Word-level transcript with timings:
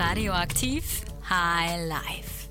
Radioaktiv 0.00 1.02
High 1.28 1.86
Life. 1.86 2.48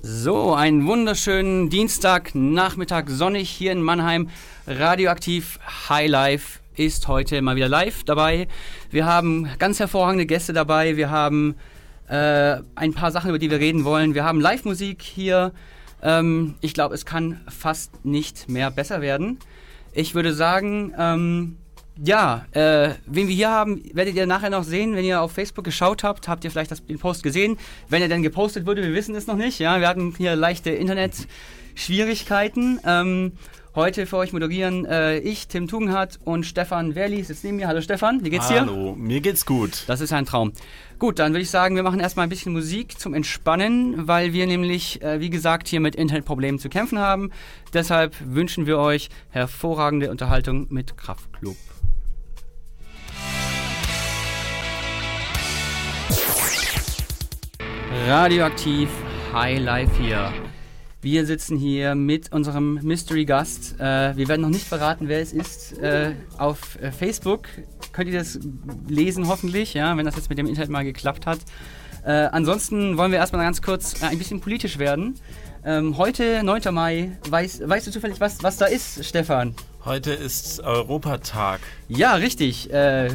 So, 0.00 0.54
einen 0.54 0.86
wunderschönen 0.86 1.68
Dienstagnachmittag, 1.68 3.04
sonnig 3.08 3.50
hier 3.50 3.72
in 3.72 3.82
Mannheim. 3.82 4.30
Radioaktiv 4.66 5.60
High 5.90 6.08
Life 6.08 6.60
ist 6.74 7.06
heute 7.06 7.42
mal 7.42 7.54
wieder 7.54 7.68
live 7.68 8.02
dabei. 8.04 8.48
Wir 8.90 9.04
haben 9.04 9.46
ganz 9.58 9.78
hervorragende 9.78 10.24
Gäste 10.24 10.54
dabei. 10.54 10.96
Wir 10.96 11.10
haben 11.10 11.56
äh, 12.08 12.56
ein 12.74 12.94
paar 12.94 13.10
Sachen, 13.10 13.28
über 13.28 13.38
die 13.38 13.50
wir 13.50 13.60
reden 13.60 13.84
wollen. 13.84 14.14
Wir 14.14 14.24
haben 14.24 14.40
Live-Musik 14.40 15.02
hier. 15.02 15.52
Ähm, 16.02 16.54
ich 16.62 16.72
glaube, 16.72 16.94
es 16.94 17.04
kann 17.04 17.42
fast 17.46 18.06
nicht 18.06 18.48
mehr 18.48 18.70
besser 18.70 19.02
werden. 19.02 19.38
Ich 19.92 20.14
würde 20.14 20.32
sagen, 20.32 20.94
ähm, 20.96 21.58
ja, 22.02 22.46
äh, 22.52 22.94
wen 23.06 23.28
wir 23.28 23.34
hier 23.34 23.50
haben, 23.50 23.82
werdet 23.92 24.14
ihr 24.14 24.26
nachher 24.26 24.50
noch 24.50 24.64
sehen. 24.64 24.96
Wenn 24.96 25.04
ihr 25.04 25.20
auf 25.20 25.32
Facebook 25.32 25.64
geschaut 25.64 26.04
habt, 26.04 26.28
habt 26.28 26.44
ihr 26.44 26.50
vielleicht 26.50 26.70
das, 26.70 26.84
den 26.84 26.98
Post 26.98 27.22
gesehen. 27.22 27.58
Wenn 27.88 28.02
er 28.02 28.08
denn 28.08 28.22
gepostet 28.22 28.66
wurde, 28.66 28.82
wir 28.82 28.94
wissen 28.94 29.14
es 29.14 29.26
noch 29.26 29.36
nicht. 29.36 29.58
Ja, 29.58 29.80
wir 29.80 29.88
hatten 29.88 30.14
hier 30.16 30.36
leichte 30.36 30.70
Internet-Schwierigkeiten. 30.70 32.80
Ähm, 32.84 33.32
Heute 33.76 34.06
für 34.06 34.16
euch 34.16 34.32
moderieren 34.32 34.86
äh, 34.86 35.18
ich, 35.18 35.48
Tim 35.48 35.68
Tugendhat 35.68 36.18
und 36.24 36.46
Stefan 36.46 36.94
Werli 36.94 37.22
sitzt 37.22 37.44
neben 37.44 37.58
mir. 37.58 37.68
Hallo 37.68 37.82
Stefan, 37.82 38.24
wie 38.24 38.30
geht's 38.30 38.48
dir? 38.48 38.62
Hallo, 38.62 38.94
mir 38.96 39.20
geht's 39.20 39.44
gut. 39.44 39.84
Das 39.86 40.00
ist 40.00 40.14
ein 40.14 40.24
Traum. 40.24 40.54
Gut, 40.98 41.18
dann 41.18 41.34
würde 41.34 41.42
ich 41.42 41.50
sagen, 41.50 41.76
wir 41.76 41.82
machen 41.82 42.00
erstmal 42.00 42.24
ein 42.24 42.30
bisschen 42.30 42.54
Musik 42.54 42.98
zum 42.98 43.12
Entspannen, 43.12 44.08
weil 44.08 44.32
wir 44.32 44.46
nämlich, 44.46 45.02
äh, 45.02 45.20
wie 45.20 45.28
gesagt, 45.28 45.68
hier 45.68 45.80
mit 45.80 45.94
Internetproblemen 45.94 46.58
zu 46.58 46.70
kämpfen 46.70 46.98
haben. 46.98 47.32
Deshalb 47.74 48.14
wünschen 48.24 48.64
wir 48.64 48.78
euch 48.78 49.10
hervorragende 49.28 50.10
Unterhaltung 50.10 50.68
mit 50.70 50.96
Kraftklub. 50.96 51.58
Radioaktiv 58.06 58.88
High 59.32 59.58
Life 59.58 60.00
hier. 60.00 60.32
Wir 61.00 61.26
sitzen 61.26 61.58
hier 61.58 61.96
mit 61.96 62.30
unserem 62.32 62.74
Mystery-Gast. 62.74 63.80
Äh, 63.80 64.16
wir 64.16 64.28
werden 64.28 64.42
noch 64.42 64.48
nicht 64.48 64.64
verraten, 64.64 65.08
wer 65.08 65.20
es 65.20 65.32
ist. 65.32 65.76
Äh, 65.78 66.12
auf 66.38 66.80
äh, 66.80 66.92
Facebook 66.92 67.48
könnt 67.92 68.08
ihr 68.08 68.16
das 68.16 68.38
lesen, 68.86 69.26
hoffentlich, 69.26 69.74
ja, 69.74 69.96
wenn 69.96 70.06
das 70.06 70.14
jetzt 70.14 70.28
mit 70.28 70.38
dem 70.38 70.46
Internet 70.46 70.70
mal 70.70 70.84
geklappt 70.84 71.26
hat. 71.26 71.40
Äh, 72.04 72.28
ansonsten 72.30 72.96
wollen 72.96 73.10
wir 73.10 73.18
erstmal 73.18 73.44
ganz 73.44 73.60
kurz 73.60 74.00
äh, 74.00 74.06
ein 74.06 74.18
bisschen 74.18 74.40
politisch 74.40 74.78
werden. 74.78 75.18
Ähm, 75.68 75.96
heute, 75.98 76.44
9. 76.44 76.72
Mai, 76.72 77.10
weiß, 77.28 77.62
weißt 77.64 77.88
du 77.88 77.90
zufällig, 77.90 78.20
was, 78.20 78.40
was 78.44 78.56
da 78.56 78.66
ist, 78.66 79.04
Stefan? 79.04 79.52
Heute 79.84 80.12
ist 80.12 80.60
Europatag. 80.60 81.58
Ja, 81.88 82.14
richtig. 82.14 82.72
Äh, 82.72 83.10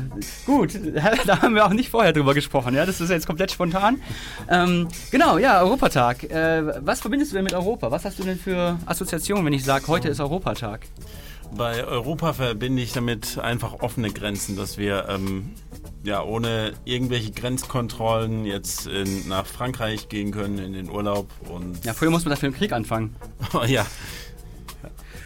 gut, 0.45 0.77
da 1.25 1.41
haben 1.41 1.55
wir 1.55 1.66
auch 1.66 1.72
nicht 1.72 1.89
vorher 1.89 2.11
drüber 2.11 2.33
gesprochen. 2.33 2.75
Ja, 2.75 2.85
das 2.85 2.99
ist 2.99 3.09
jetzt 3.09 3.25
komplett 3.25 3.52
spontan. 3.52 4.02
Ähm, 4.49 4.89
genau, 5.11 5.38
ja, 5.38 5.61
Europatag. 5.61 6.25
Äh, 6.25 6.85
was 6.85 6.99
verbindest 6.99 7.31
du 7.31 7.35
denn 7.35 7.45
mit 7.45 7.53
Europa? 7.53 7.89
Was 7.89 8.03
hast 8.03 8.19
du 8.19 8.23
denn 8.23 8.38
für 8.38 8.77
Assoziationen, 8.85 9.45
wenn 9.45 9.53
ich 9.53 9.63
sage, 9.63 9.88
heute 9.88 10.09
ist 10.09 10.19
Europatag? 10.19 10.81
Bei 11.55 11.85
Europa 11.85 12.33
verbinde 12.33 12.81
ich 12.81 12.94
damit 12.94 13.38
einfach 13.38 13.81
offene 13.81 14.11
Grenzen, 14.11 14.55
dass 14.55 14.77
wir 14.77 15.07
ähm, 15.09 15.52
ja 16.03 16.23
ohne 16.23 16.73
irgendwelche 16.85 17.31
Grenzkontrollen 17.31 18.45
jetzt 18.45 18.88
in, 18.88 19.27
nach 19.27 19.45
Frankreich 19.45 20.09
gehen 20.09 20.31
können 20.31 20.59
in 20.59 20.73
den 20.73 20.89
Urlaub 20.89 21.29
und 21.49 21.83
ja, 21.83 21.94
früher 21.94 22.09
muss 22.09 22.25
man 22.25 22.31
dafür 22.31 22.47
im 22.47 22.55
Krieg 22.55 22.72
anfangen. 22.72 23.16
ja, 23.67 23.85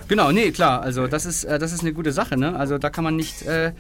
Genau, 0.08 0.32
nee, 0.32 0.52
klar. 0.52 0.82
Also 0.82 1.08
das 1.08 1.26
ist, 1.26 1.44
äh, 1.46 1.58
das 1.58 1.74
ist 1.74 1.82
eine 1.82 1.94
gute 1.94 2.12
Sache, 2.12 2.38
ne? 2.38 2.56
Also 2.56 2.78
da 2.78 2.90
kann 2.90 3.04
man 3.04 3.16
nicht, 3.16 3.42
äh, 3.44 3.72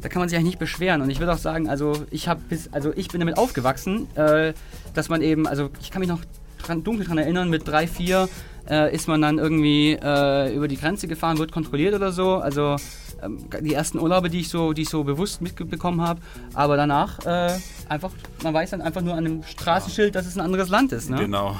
da 0.00 0.08
kann 0.08 0.20
man 0.20 0.28
sich 0.28 0.36
eigentlich 0.36 0.52
nicht 0.52 0.58
beschweren. 0.58 1.00
Und 1.00 1.10
ich 1.10 1.20
würde 1.20 1.32
auch 1.32 1.38
sagen, 1.38 1.68
also 1.68 2.04
ich 2.10 2.28
habe 2.28 2.40
bis, 2.48 2.72
also 2.72 2.92
ich 2.94 3.08
bin 3.08 3.20
damit 3.20 3.38
aufgewachsen, 3.38 4.14
äh, 4.16 4.52
dass 4.94 5.08
man 5.08 5.22
eben, 5.22 5.46
also 5.46 5.70
ich 5.80 5.90
kann 5.90 6.00
mich 6.00 6.08
noch 6.08 6.20
dran, 6.58 6.84
dunkel 6.84 7.04
daran 7.04 7.18
erinnern, 7.18 7.48
mit 7.48 7.66
drei, 7.66 7.86
vier 7.86 8.28
äh, 8.68 8.94
ist 8.94 9.08
man 9.08 9.22
dann 9.22 9.38
irgendwie 9.38 9.92
äh, 9.92 10.54
über 10.54 10.68
die 10.68 10.76
Grenze 10.76 11.08
gefahren, 11.08 11.38
wird 11.38 11.52
kontrolliert 11.52 11.94
oder 11.94 12.12
so. 12.12 12.36
Also 12.36 12.76
ähm, 13.22 13.48
die 13.60 13.74
ersten 13.74 13.98
Urlaube, 13.98 14.30
die 14.30 14.40
ich 14.40 14.48
so, 14.48 14.72
die 14.72 14.82
ich 14.82 14.88
so 14.88 15.04
bewusst 15.04 15.40
mitbekommen 15.40 16.00
habe. 16.00 16.20
Aber 16.54 16.76
danach 16.76 17.24
äh, 17.24 17.58
einfach, 17.88 18.10
man 18.42 18.54
weiß 18.54 18.70
dann 18.70 18.82
einfach 18.82 19.02
nur 19.02 19.14
an 19.14 19.26
einem 19.26 19.42
Straßenschild, 19.42 20.14
dass 20.14 20.26
es 20.26 20.36
ein 20.36 20.42
anderes 20.42 20.68
Land 20.68 20.92
ist. 20.92 21.10
Ne? 21.10 21.18
genau. 21.18 21.56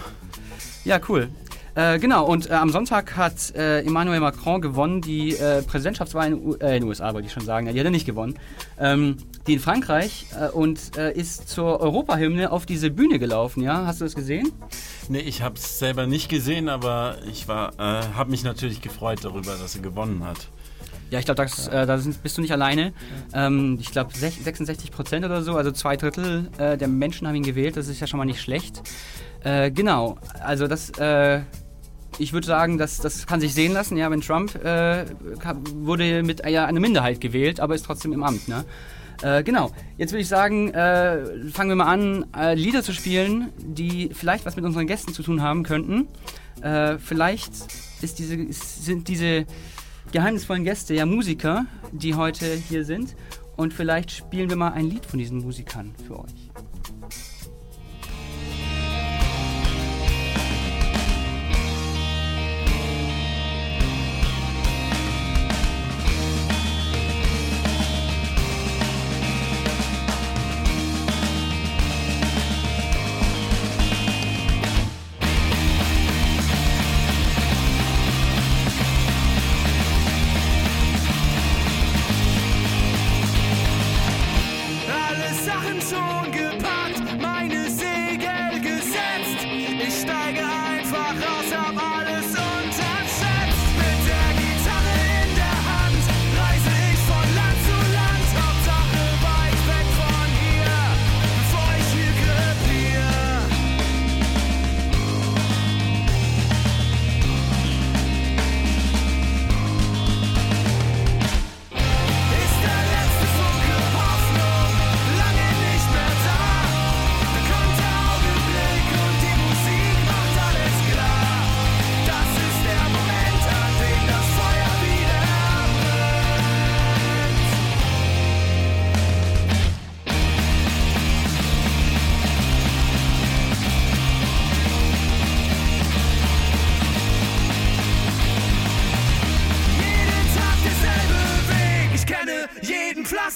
Ja, 0.84 1.00
cool. 1.08 1.28
Äh, 1.78 2.00
genau, 2.00 2.27
und 2.27 2.50
äh, 2.50 2.55
am 2.55 2.71
Sonntag 2.71 3.16
hat 3.16 3.55
äh, 3.55 3.83
Emmanuel 3.83 4.19
Macron 4.19 4.61
gewonnen, 4.61 5.00
die 5.00 5.37
äh, 5.37 5.62
Präsidentschaftswahl 5.62 6.27
in, 6.27 6.34
U 6.34 6.55
äh, 6.55 6.75
in 6.75 6.83
den 6.83 6.89
USA, 6.89 7.15
wollte 7.15 7.28
ich 7.28 7.33
schon 7.33 7.44
sagen. 7.44 7.69
Ja, 7.69 7.72
die 7.72 7.78
hat 7.78 7.84
er 7.84 7.93
nicht 7.93 8.05
gewonnen. 8.05 8.34
Ähm, 8.81 9.19
die 9.47 9.53
in 9.53 9.61
Frankreich 9.61 10.27
und 10.53 10.97
ist 10.97 11.49
zur 11.49 11.81
Europahymne 11.81 12.53
auf 12.53 12.66
diese 12.66 12.91
Bühne 12.91 13.19
gelaufen, 13.19 13.62
ja? 13.62 13.87
Hast 13.87 14.00
du 14.00 14.05
das 14.05 14.15
gesehen? 14.15 14.53
Nee, 15.09 15.21
ich 15.21 15.41
habe 15.41 15.55
es 15.55 15.78
selber 15.78 16.06
nicht 16.06 16.28
gesehen, 16.28 16.69
aber 16.69 17.16
ich 17.31 17.49
war, 17.49 17.72
habe 17.78 18.31
mich 18.31 18.45
natürlich 18.45 18.83
gefreut 18.83 19.21
darüber, 19.22 19.56
dass 19.56 19.75
er 19.75 19.81
gewonnen 19.81 20.22
hat. 20.27 20.49
Ja, 21.10 21.19
ich 21.19 21.25
glaube, 21.25 21.43
äh, 21.43 21.87
da 21.87 21.99
bist 22.22 22.37
du 22.37 22.43
nicht 22.43 22.53
alleine. 22.53 22.93
Ähm, 23.33 23.78
ich 23.81 23.91
glaube, 23.91 24.10
66 24.15 24.91
Prozent 24.91 25.25
oder 25.25 25.41
so, 25.41 25.56
also 25.56 25.72
zwei 25.72 25.97
Drittel 25.97 26.50
äh, 26.59 26.77
der 26.77 26.89
Menschen 26.89 27.27
haben 27.27 27.34
ihn 27.34 27.43
gewählt. 27.43 27.78
Das 27.78 27.89
ist 27.89 28.00
ja 28.00 28.06
schon 28.06 28.19
mal 28.19 28.27
nicht 28.27 28.43
schlecht. 28.43 28.83
Äh, 29.43 29.71
genau, 29.71 30.19
also 30.45 30.66
das 30.66 30.91
ich 32.19 32.32
würde 32.32 32.46
sagen, 32.46 32.78
das, 32.78 32.98
das 32.98 33.26
kann 33.26 33.41
sich 33.41 33.54
sehen 33.54 33.72
lassen. 33.72 33.96
Ja, 33.96 34.10
wenn 34.10 34.20
Trump 34.20 34.54
äh, 34.64 35.04
wurde 35.74 36.22
mit 36.22 36.44
ja, 36.46 36.66
einer 36.66 36.80
Minderheit 36.80 37.20
gewählt, 37.20 37.60
aber 37.60 37.74
ist 37.74 37.84
trotzdem 37.84 38.12
im 38.12 38.22
Amt. 38.22 38.48
Ne? 38.48 38.64
Äh, 39.22 39.42
genau. 39.42 39.72
Jetzt 39.96 40.12
würde 40.12 40.22
ich 40.22 40.28
sagen, 40.28 40.72
äh, 40.72 41.48
fangen 41.50 41.70
wir 41.70 41.76
mal 41.76 41.92
an, 41.92 42.26
äh, 42.36 42.54
Lieder 42.54 42.82
zu 42.82 42.92
spielen, 42.92 43.52
die 43.58 44.10
vielleicht 44.12 44.47
was 44.47 44.56
mit 44.56 44.64
unseren 44.64 44.86
Gästen 44.86 45.12
zu 45.12 45.22
tun 45.22 45.42
haben 45.42 45.62
könnten. 45.62 46.08
Äh, 46.62 46.98
vielleicht 46.98 47.52
diese, 48.00 48.52
sind 48.52 49.08
diese 49.08 49.47
geheimnisvollen 50.12 50.64
Gäste 50.64 50.94
ja 50.94 51.06
Musiker, 51.06 51.66
die 51.92 52.14
heute 52.14 52.47
hier 52.47 52.84
sind. 52.84 53.14
Und 53.56 53.74
vielleicht 53.74 54.12
spielen 54.12 54.48
wir 54.48 54.56
mal 54.56 54.72
ein 54.72 54.88
Lied 54.88 55.04
von 55.04 55.18
diesen 55.18 55.38
Musikern 55.38 55.94
für 56.06 56.20
euch. 56.20 56.47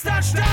Gangsterstadt. 0.05 0.52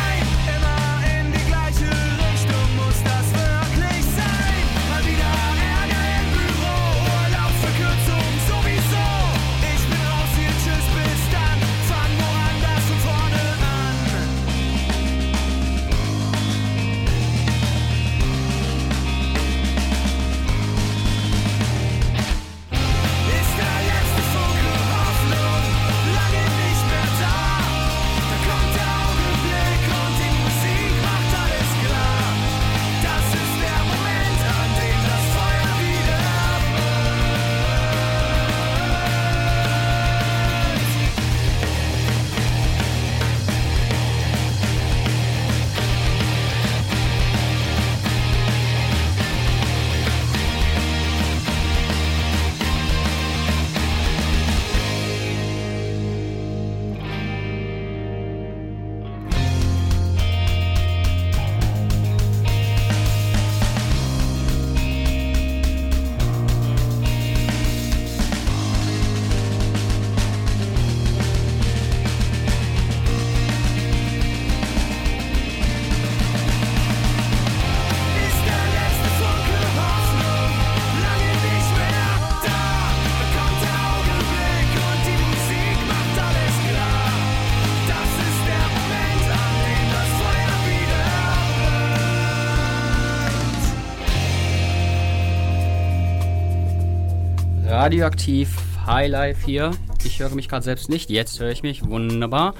Radioaktiv 97.79 98.49
Highlife 98.85 99.45
hier. 99.45 99.71
Ich 100.03 100.19
höre 100.19 100.35
mich 100.35 100.49
gerade 100.49 100.65
selbst 100.65 100.89
nicht. 100.89 101.09
Jetzt 101.09 101.39
höre 101.39 101.51
ich 101.51 101.63
mich. 101.63 101.87
Wunderbar. 101.87 102.53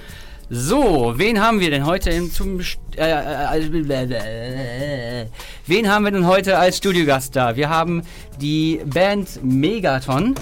So, 0.50 1.16
wen 1.18 1.42
haben 1.42 1.60
wir 1.60 1.70
denn 1.72 1.86
heute 1.86 2.10
im, 2.10 2.32
zum 2.32 2.62
äh, 2.96 3.12
äh, 3.12 3.56
Wen 5.68 5.90
haben 5.90 6.06
wir 6.06 6.12
denn 6.14 6.26
heute 6.26 6.58
als 6.58 6.78
Studiogast 6.78 7.36
da? 7.36 7.58
Wir 7.58 7.68
haben 7.68 8.04
die 8.40 8.80
Band 8.86 9.44
Megaton 9.44 10.36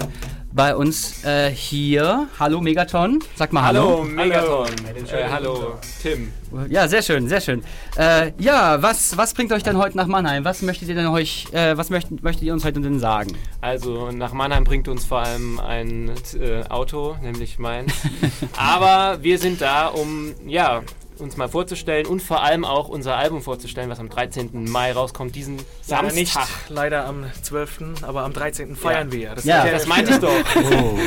bei 0.52 0.74
uns 0.74 1.24
äh, 1.24 1.50
hier. 1.50 2.28
Hallo 2.38 2.60
Megaton. 2.60 3.20
Sag 3.34 3.52
mal 3.52 3.62
hallo. 3.62 4.00
Hallo, 4.00 4.04
Megaton. 4.04 4.66
Äh, 5.12 5.28
hallo, 5.30 5.78
Tim. 6.02 6.32
Ja, 6.68 6.88
sehr 6.88 7.02
schön, 7.02 7.28
sehr 7.28 7.40
schön. 7.40 7.62
Äh, 7.96 8.32
ja, 8.38 8.82
was, 8.82 9.16
was 9.16 9.34
bringt 9.34 9.52
euch 9.52 9.62
denn 9.62 9.76
heute 9.76 9.96
nach 9.96 10.06
Mannheim? 10.06 10.44
Was 10.44 10.62
möchtet 10.62 10.88
ihr 10.88 10.94
denn 10.94 11.08
euch, 11.08 11.46
äh, 11.52 11.76
was 11.76 11.90
möchtet, 11.90 12.22
möchtet 12.22 12.44
ihr 12.44 12.52
uns 12.52 12.64
heute 12.64 12.80
denn 12.80 12.98
sagen? 12.98 13.32
Also 13.60 14.10
nach 14.10 14.32
Mannheim 14.32 14.64
bringt 14.64 14.88
uns 14.88 15.04
vor 15.04 15.20
allem 15.20 15.60
ein 15.60 16.10
äh, 16.40 16.62
Auto, 16.68 17.16
nämlich 17.22 17.58
meins. 17.58 17.92
Aber 18.56 19.22
wir 19.22 19.38
sind 19.38 19.60
da, 19.60 19.88
um 19.88 20.34
ja 20.46 20.82
uns 21.20 21.36
mal 21.36 21.48
vorzustellen 21.48 22.06
und 22.06 22.22
vor 22.22 22.42
allem 22.42 22.64
auch 22.64 22.88
unser 22.88 23.16
Album 23.16 23.42
vorzustellen, 23.42 23.88
was 23.90 23.98
am 24.00 24.08
13. 24.08 24.70
Mai 24.70 24.92
rauskommt, 24.92 25.34
diesen 25.34 25.56
Leider 25.88 26.10
Samstag. 26.10 26.14
nicht, 26.14 26.36
leider 26.70 27.06
am 27.06 27.24
12., 27.42 28.02
aber 28.02 28.24
am 28.24 28.32
13. 28.32 28.76
feiern 28.76 29.12
wir. 29.12 29.34
Das 29.34 29.44
Ja. 29.44 29.66
Das 29.66 29.86
meinte 29.86 30.12
ich 30.12 30.18
doch. 30.18 30.32
Oh. 30.56 30.98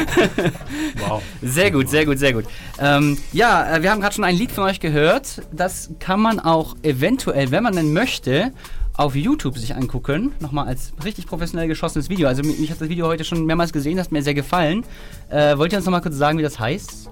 wow. 1.07 1.21
Sehr 1.41 1.71
gut, 1.71 1.89
sehr 1.89 2.05
gut, 2.05 2.19
sehr 2.19 2.33
gut. 2.33 2.45
Ähm, 2.79 3.17
ja, 3.31 3.75
äh, 3.77 3.83
wir 3.83 3.91
haben 3.91 4.01
gerade 4.01 4.15
schon 4.15 4.23
ein 4.23 4.35
Lied 4.35 4.51
von 4.51 4.63
euch 4.63 4.79
gehört. 4.79 5.41
Das 5.51 5.89
kann 5.99 6.19
man 6.19 6.39
auch 6.39 6.75
eventuell, 6.83 7.51
wenn 7.51 7.63
man 7.63 7.75
denn 7.75 7.93
möchte, 7.93 8.51
auf 8.97 9.15
YouTube 9.15 9.57
sich 9.57 9.73
angucken. 9.75 10.33
Nochmal 10.39 10.67
als 10.67 10.93
richtig 11.03 11.25
professionell 11.25 11.67
geschossenes 11.67 12.09
Video. 12.09 12.27
Also 12.27 12.43
mi- 12.43 12.55
mich 12.59 12.69
hat 12.71 12.81
das 12.81 12.89
Video 12.89 13.07
heute 13.07 13.23
schon 13.23 13.45
mehrmals 13.45 13.71
gesehen, 13.73 13.97
das 13.97 14.07
hat 14.07 14.11
mir 14.11 14.21
sehr 14.21 14.33
gefallen. 14.33 14.83
Äh, 15.29 15.57
wollt 15.57 15.71
ihr 15.71 15.77
uns 15.77 15.85
nochmal 15.85 16.01
kurz 16.01 16.15
sagen, 16.15 16.37
wie 16.37 16.43
das 16.43 16.59
heißt? 16.59 17.09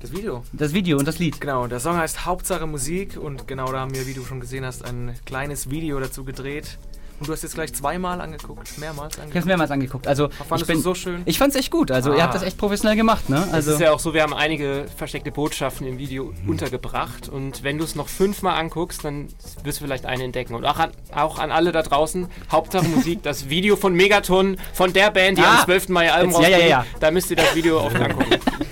Das 0.00 0.12
Video. 0.12 0.42
Das 0.52 0.72
Video 0.72 0.98
und 0.98 1.06
das 1.06 1.18
Lied. 1.18 1.40
Genau, 1.40 1.66
der 1.66 1.78
Song 1.80 1.96
heißt 1.96 2.24
Hauptsache 2.24 2.66
Musik 2.66 3.18
und 3.20 3.46
genau 3.46 3.70
da 3.70 3.80
haben 3.80 3.94
wir, 3.94 4.06
wie 4.06 4.14
du 4.14 4.24
schon 4.24 4.40
gesehen 4.40 4.64
hast, 4.64 4.84
ein 4.84 5.14
kleines 5.26 5.68
Video 5.70 6.00
dazu 6.00 6.24
gedreht. 6.24 6.78
Und 7.18 7.28
du 7.28 7.34
hast 7.34 7.42
jetzt 7.42 7.54
gleich 7.54 7.74
zweimal 7.74 8.18
angeguckt, 8.22 8.78
mehrmals 8.78 9.12
Ich 9.12 9.18
habe 9.18 9.28
es 9.28 9.34
angeguckt. 9.34 9.44
mehrmals 9.46 9.70
angeguckt. 9.70 10.08
Also 10.08 10.30
ich 10.56 10.66
bin, 10.66 10.80
so 10.80 10.94
schön? 10.94 11.20
ich 11.26 11.36
fand's 11.36 11.54
echt 11.54 11.70
gut. 11.70 11.90
Also 11.90 12.14
ihr 12.14 12.20
Ah. 12.20 12.22
habt 12.22 12.34
das 12.34 12.42
echt 12.42 12.56
professionell 12.56 12.96
gemacht, 12.96 13.28
ne? 13.28 13.44
Es 13.48 13.52
Also 13.52 13.72
ist 13.72 13.80
ja 13.80 13.92
auch 13.92 14.00
so, 14.00 14.14
wir 14.14 14.22
haben 14.22 14.32
einige 14.32 14.86
versteckte 14.96 15.30
Botschaften 15.30 15.86
im 15.86 15.98
Video 15.98 16.32
untergebracht 16.46 17.28
und 17.28 17.62
wenn 17.62 17.76
du 17.76 17.84
es 17.84 17.94
noch 17.94 18.08
fünfmal 18.08 18.58
anguckst, 18.58 19.04
dann 19.04 19.28
wirst 19.64 19.80
du 19.80 19.84
vielleicht 19.84 20.06
eine 20.06 20.24
entdecken. 20.24 20.54
Und 20.54 20.64
auch 20.64 20.78
an, 20.78 20.92
auch 21.14 21.38
an 21.38 21.50
alle 21.50 21.72
da 21.72 21.82
draußen, 21.82 22.26
Hauptsache 22.50 22.86
Musik, 22.88 23.22
das 23.22 23.50
Video 23.50 23.76
von 23.76 23.92
Megaton, 23.92 24.56
von 24.72 24.94
der 24.94 25.10
Band, 25.10 25.36
die 25.36 25.42
Ah, 25.42 25.58
am 25.58 25.64
12. 25.66 25.90
Mai 25.90 26.06
ihr 26.06 26.14
Album 26.14 26.30
jetzt- 26.30 26.40
ja, 26.40 26.48
ja, 26.48 26.76
rausbringt, 26.78 26.92
ja. 26.94 27.00
da 27.00 27.10
müsst 27.10 27.28
ihr 27.30 27.36
das 27.36 27.54
Video 27.54 27.80
oft 27.84 27.96
angucken. 27.96 28.30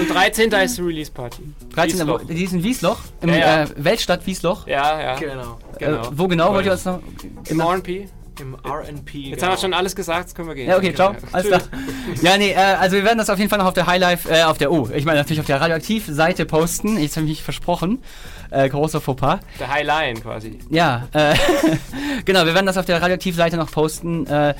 Und 0.00 0.14
13. 0.14 0.52
ist 0.52 0.78
die 0.78 0.82
Release 0.82 1.10
Party. 1.10 1.42
13. 1.74 1.98
Wiesloch. 2.00 2.20
Die 2.24 2.44
ist 2.44 2.52
in 2.52 2.62
Wiesloch, 2.62 2.98
im 3.20 3.28
Ja, 3.30 3.36
ja. 3.36 3.62
Äh, 3.64 3.68
Weltstadt 3.76 4.26
Wiesloch. 4.26 4.66
Ja, 4.66 5.00
ja. 5.00 5.16
Genau. 5.16 5.58
Genau. 5.78 6.02
Äh, 6.02 6.08
wo 6.12 6.28
genau 6.28 6.52
wollt 6.52 6.66
ihr 6.66 6.72
uns 6.72 6.84
noch? 6.84 7.00
Im 7.48 7.60
R&P. 7.60 8.08
Im 8.40 8.54
RP. 8.54 9.14
Jetzt 9.14 9.42
haben 9.42 9.52
wir 9.52 9.58
schon 9.58 9.74
alles 9.74 9.94
gesagt, 9.94 10.20
jetzt 10.26 10.34
können 10.34 10.48
wir 10.48 10.54
gehen. 10.54 10.68
Ja, 10.68 10.76
okay, 10.76 10.92
ciao. 10.92 11.14
Alles 11.32 11.46
klar. 11.46 11.60
Ja, 12.20 12.36
nee, 12.36 12.50
äh, 12.50 12.56
also 12.56 12.96
wir 12.96 13.04
werden 13.04 13.18
das 13.18 13.30
auf 13.30 13.38
jeden 13.38 13.48
Fall 13.48 13.58
noch 13.58 13.66
auf 13.66 13.74
der 13.74 13.86
Highlife, 13.86 14.28
äh, 14.28 14.42
auf 14.42 14.58
der, 14.58 14.72
oh, 14.72 14.88
ich 14.92 15.04
meine 15.04 15.18
natürlich 15.18 15.40
auf 15.40 15.46
der 15.46 15.60
Radioaktiv-Seite 15.60 16.44
posten. 16.44 16.98
Jetzt 16.98 17.16
habe 17.16 17.26
ich 17.26 17.30
mich 17.30 17.42
versprochen. 17.42 18.02
Äh, 18.50 18.68
großer 18.68 19.00
Fauxpas. 19.00 19.38
Der 19.58 19.70
High 19.70 19.86
Line 19.86 20.20
quasi. 20.20 20.58
Ja, 20.70 21.06
äh, 21.12 21.34
genau, 22.24 22.44
wir 22.44 22.54
werden 22.54 22.66
das 22.66 22.76
auf 22.76 22.86
der 22.86 23.00
Radioaktiv-Seite 23.00 23.56
noch 23.56 23.70
posten, 23.70 24.26
äh, 24.26 24.54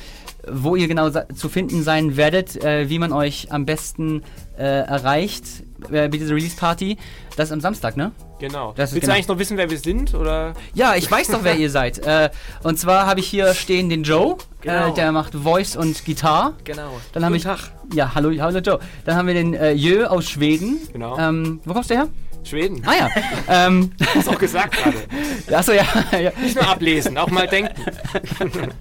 wo 0.51 0.77
ihr 0.77 0.89
genau 0.89 1.11
zu 1.11 1.49
finden 1.49 1.83
sein 1.83 2.17
werdet, 2.17 2.63
äh, 2.63 2.89
wie 2.89 2.99
man 2.99 3.13
euch 3.13 3.53
am 3.53 3.67
besten 3.67 4.23
äh, 4.59 4.63
erreicht 4.63 5.45
äh, 5.91 6.09
bei 6.09 6.19
dieser 6.19 6.35
Release-Party. 6.35 6.97
Das 7.37 7.49
ist 7.49 7.53
am 7.53 7.61
Samstag, 7.61 7.97
ne? 7.97 8.13
Genau. 8.39 8.73
Das 8.77 8.93
Willst 8.93 9.03
genau. 9.03 9.13
du 9.13 9.17
eigentlich 9.17 9.29
noch 9.29 9.39
wissen, 9.39 9.57
wer 9.57 9.71
wir 9.71 9.79
sind? 9.79 10.15
Oder? 10.15 10.55
Ja, 10.75 10.95
ich 10.95 11.11
weiß 11.11 11.29
doch, 11.29 11.43
wer 11.43 11.57
ihr 11.57 11.71
seid. 11.71 11.95
Äh, 12.05 12.29
und 12.63 12.79
zwar 12.79 13.07
habe 13.07 13.21
ich 13.21 13.27
hier 13.27 13.55
stehen 13.55 13.89
den 13.89 14.03
Joe, 14.03 14.37
Genau. 14.61 14.89
äh, 14.89 14.95
der 14.95 15.11
macht 15.11 15.35
Voice 15.35 15.75
und 15.75 16.05
Gitarre. 16.05 16.53
Genau. 16.65 17.01
Dann 17.13 17.25
habe 17.25 17.37
ich. 17.37 17.45
Guten 17.45 17.57
Tag. 17.57 17.73
Ja, 17.95 18.15
hallo, 18.15 18.31
hallo 18.39 18.59
Joe. 18.59 18.79
Dann 19.07 19.17
haben 19.17 19.27
wir 19.27 19.35
den 19.35 19.55
äh, 19.55 19.73
Jö 19.73 20.05
aus 20.05 20.29
Schweden. 20.29 20.79
Genau. 20.93 21.19
Ähm, 21.19 21.61
wo 21.65 21.73
kommst 21.73 21.91
du 21.91 21.95
her? 21.95 22.09
Schweden. 22.45 22.83
Ah 22.87 22.95
ja. 22.95 23.11
ähm, 23.49 23.93
Hast 24.15 24.29
auch 24.29 24.39
gesagt 24.39 24.77
gerade. 24.77 25.57
achso, 25.57 25.73
ja, 25.73 25.85
ja. 26.19 26.33
Nicht 26.41 26.55
nur 26.57 26.69
ablesen, 26.69 27.17
auch 27.19 27.31
mal 27.31 27.47
denken. 27.47 27.75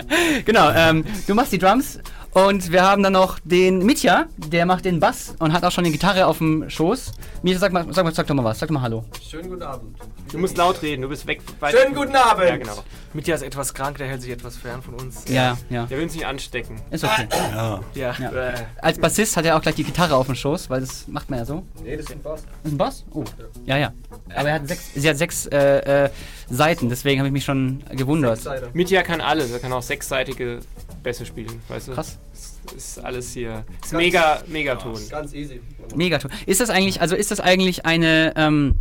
Genau, 0.46 0.72
ähm, 0.72 1.04
du 1.28 1.34
machst 1.34 1.52
die 1.52 1.58
Drums 1.58 2.00
und 2.34 2.72
wir 2.72 2.84
haben 2.84 3.04
dann 3.04 3.14
noch 3.14 3.40
den 3.44 3.86
Mitya, 3.86 4.26
der 4.38 4.66
macht 4.66 4.86
den 4.86 5.00
Bass 5.00 5.36
und 5.40 5.54
hat 5.54 5.64
auch 5.64 5.72
schon 5.72 5.84
die 5.84 5.92
Gitarre 5.92 6.26
auf 6.26 6.40
dem 6.40 6.70
Schoß. 6.70 7.12
Mitya, 7.44 7.60
sag 7.60 7.72
mal, 7.74 7.86
sag 7.92 8.04
mal, 8.06 8.14
sag 8.14 8.26
doch 8.28 8.34
mal 8.36 8.44
was, 8.44 8.60
sag 8.60 8.68
doch 8.70 8.74
mal 8.74 8.82
Hallo. 8.82 9.04
Schönen 9.28 9.50
guten 9.50 9.64
Abend. 9.64 9.98
Du 10.32 10.38
musst 10.40 10.58
laut 10.58 10.82
reden, 10.82 11.04
du 11.04 11.10
bist 11.10 11.28
weg. 11.28 11.42
weit- 11.60 11.76
Schönen 11.78 11.94
guten 11.94 12.16
Abend. 12.16 12.48
Ja, 12.50 12.58
genau. 12.58 12.84
Mitya 13.14 13.36
ist 13.36 13.44
etwas 13.44 13.72
krank, 13.76 14.00
der 14.00 14.08
hält 14.08 14.24
sich 14.24 14.32
etwas 14.32 14.58
fern 14.58 14.82
von 14.82 14.96
uns. 14.96 15.26
Ja, 15.28 15.56
ja, 15.70 15.86
Der 15.86 15.98
will 15.98 16.06
uns 16.06 16.16
nicht 16.16 16.26
anstecken. 16.26 16.82
ist 16.90 17.04
okay. 17.04 17.28
Ja. 17.32 17.80
Ja. 17.94 18.16
Ja. 18.20 18.32
Äh, 18.32 18.54
Als 18.82 18.98
Bassist 18.98 19.38
hat 19.38 19.46
er 19.46 19.56
auch 19.56 19.62
gleich 19.62 19.76
die 19.76 19.84
Gitarre 19.84 20.16
auf 20.16 20.26
dem 20.26 20.34
Schoß, 20.34 20.72
weil 20.72 20.82
das 20.82 21.08
macht 21.08 21.30
man 21.30 21.38
ja 21.40 21.46
so. 21.46 21.62
Nee, 21.84 21.96
das 21.96 22.06
ist 22.08 22.12
ein 22.14 22.22
Bass. 22.24 22.42
Ist 22.64 22.72
ein 22.74 22.78
Bass? 22.78 23.06
Oh. 23.14 23.24
Ja, 23.68 23.78
ja. 23.78 23.94
Aber 24.36 24.50
er 24.50 24.56
hat 24.56 24.68
sechs, 24.68 24.90
sie 24.96 25.08
hat 25.08 25.18
sechs 25.18 25.46
äh, 25.46 26.06
äh, 26.06 26.10
Seiten, 26.50 26.90
deswegen 26.90 27.20
habe 27.20 27.28
ich 27.28 27.34
mich 27.34 27.46
schon 27.46 27.84
gewundert. 27.92 28.40
Mitya 28.74 29.02
kann 29.04 29.22
alles, 29.22 29.52
er 29.52 29.60
kann 29.60 29.72
auch 29.74 29.82
sechsseitige 29.82 30.60
Bässe 31.02 31.26
spielen, 31.26 31.62
weißt 31.68 31.90
du? 31.90 31.94
Krass. 31.94 32.18
Das 32.66 32.74
ist 32.76 33.04
alles 33.04 33.34
hier. 33.34 33.66
Ist 33.84 33.94
mega, 33.94 34.42
Megaton. 34.48 35.00
Ganz 35.10 35.34
easy. 35.34 35.60
Megaton. 35.96 36.32
Ist 36.46 36.62
das 36.62 36.70
eigentlich, 36.70 37.02
also 37.02 37.16
ist 37.16 37.30
das 37.32 37.40
eigentlich 37.40 37.86
eine, 37.86 38.34
ähm, 38.38 38.76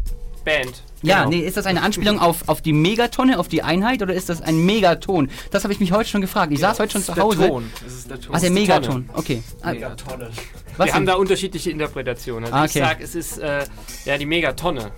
Band. 0.45 0.83
ja, 1.03 1.19
Genau. 1.25 1.31
nee, 1.31 1.47
ist 1.47 1.57
das 1.57 1.67
eine 1.67 1.83
Anspielung 1.83 2.19
auf, 2.19 2.49
auf 2.49 2.61
die 2.63 2.73
Megatonne, 2.73 3.39
auf 3.39 3.47
die 3.47 3.63
Einheit 3.63 4.03
oder 4.03 4.13
ist 4.13 4.29
das 4.29 4.43
ein 4.43 4.65
Megaton? 4.65 5.31
Das 5.53 5.63
habe 5.63 5.73
ich 5.73 5.79
mich 5.79 5.93
heute 5.93 6.09
schon 6.11 6.21
gefragt. 6.21 6.53
Ich 6.53 6.59
saß 6.59 6.81
heute 6.81 6.93
schon 6.93 7.03
zu 7.03 7.13
ist 7.13 7.17
der 7.17 7.25
Hause. 7.25 7.47
Ton. 7.49 7.71
Das 7.85 7.93
ist 7.93 8.11
der 8.11 8.21
Ton. 8.21 8.35
Ah, 8.35 8.41
der 8.41 8.51
Megaton. 8.51 9.09
Okay. 9.13 9.43
Ah, 9.61 9.73
Mega 9.73 9.91
Tonne. 9.95 10.31
was 10.77 10.87
Wir 10.87 10.95
haben 10.95 11.03
denn? 11.03 11.07
da 11.07 11.15
unterschiedliche 11.15 11.71
Interpretationen. 11.71 12.45
Also 12.47 12.57
Ah, 12.57 12.65
ich 12.65 12.71
okay. 12.73 12.81
sag, 12.81 13.01
es 13.01 13.15
ist 13.15 13.39
äh, 13.39 13.65
ja 14.05 14.19
die 14.19 14.27
Megatonne. 14.27 14.91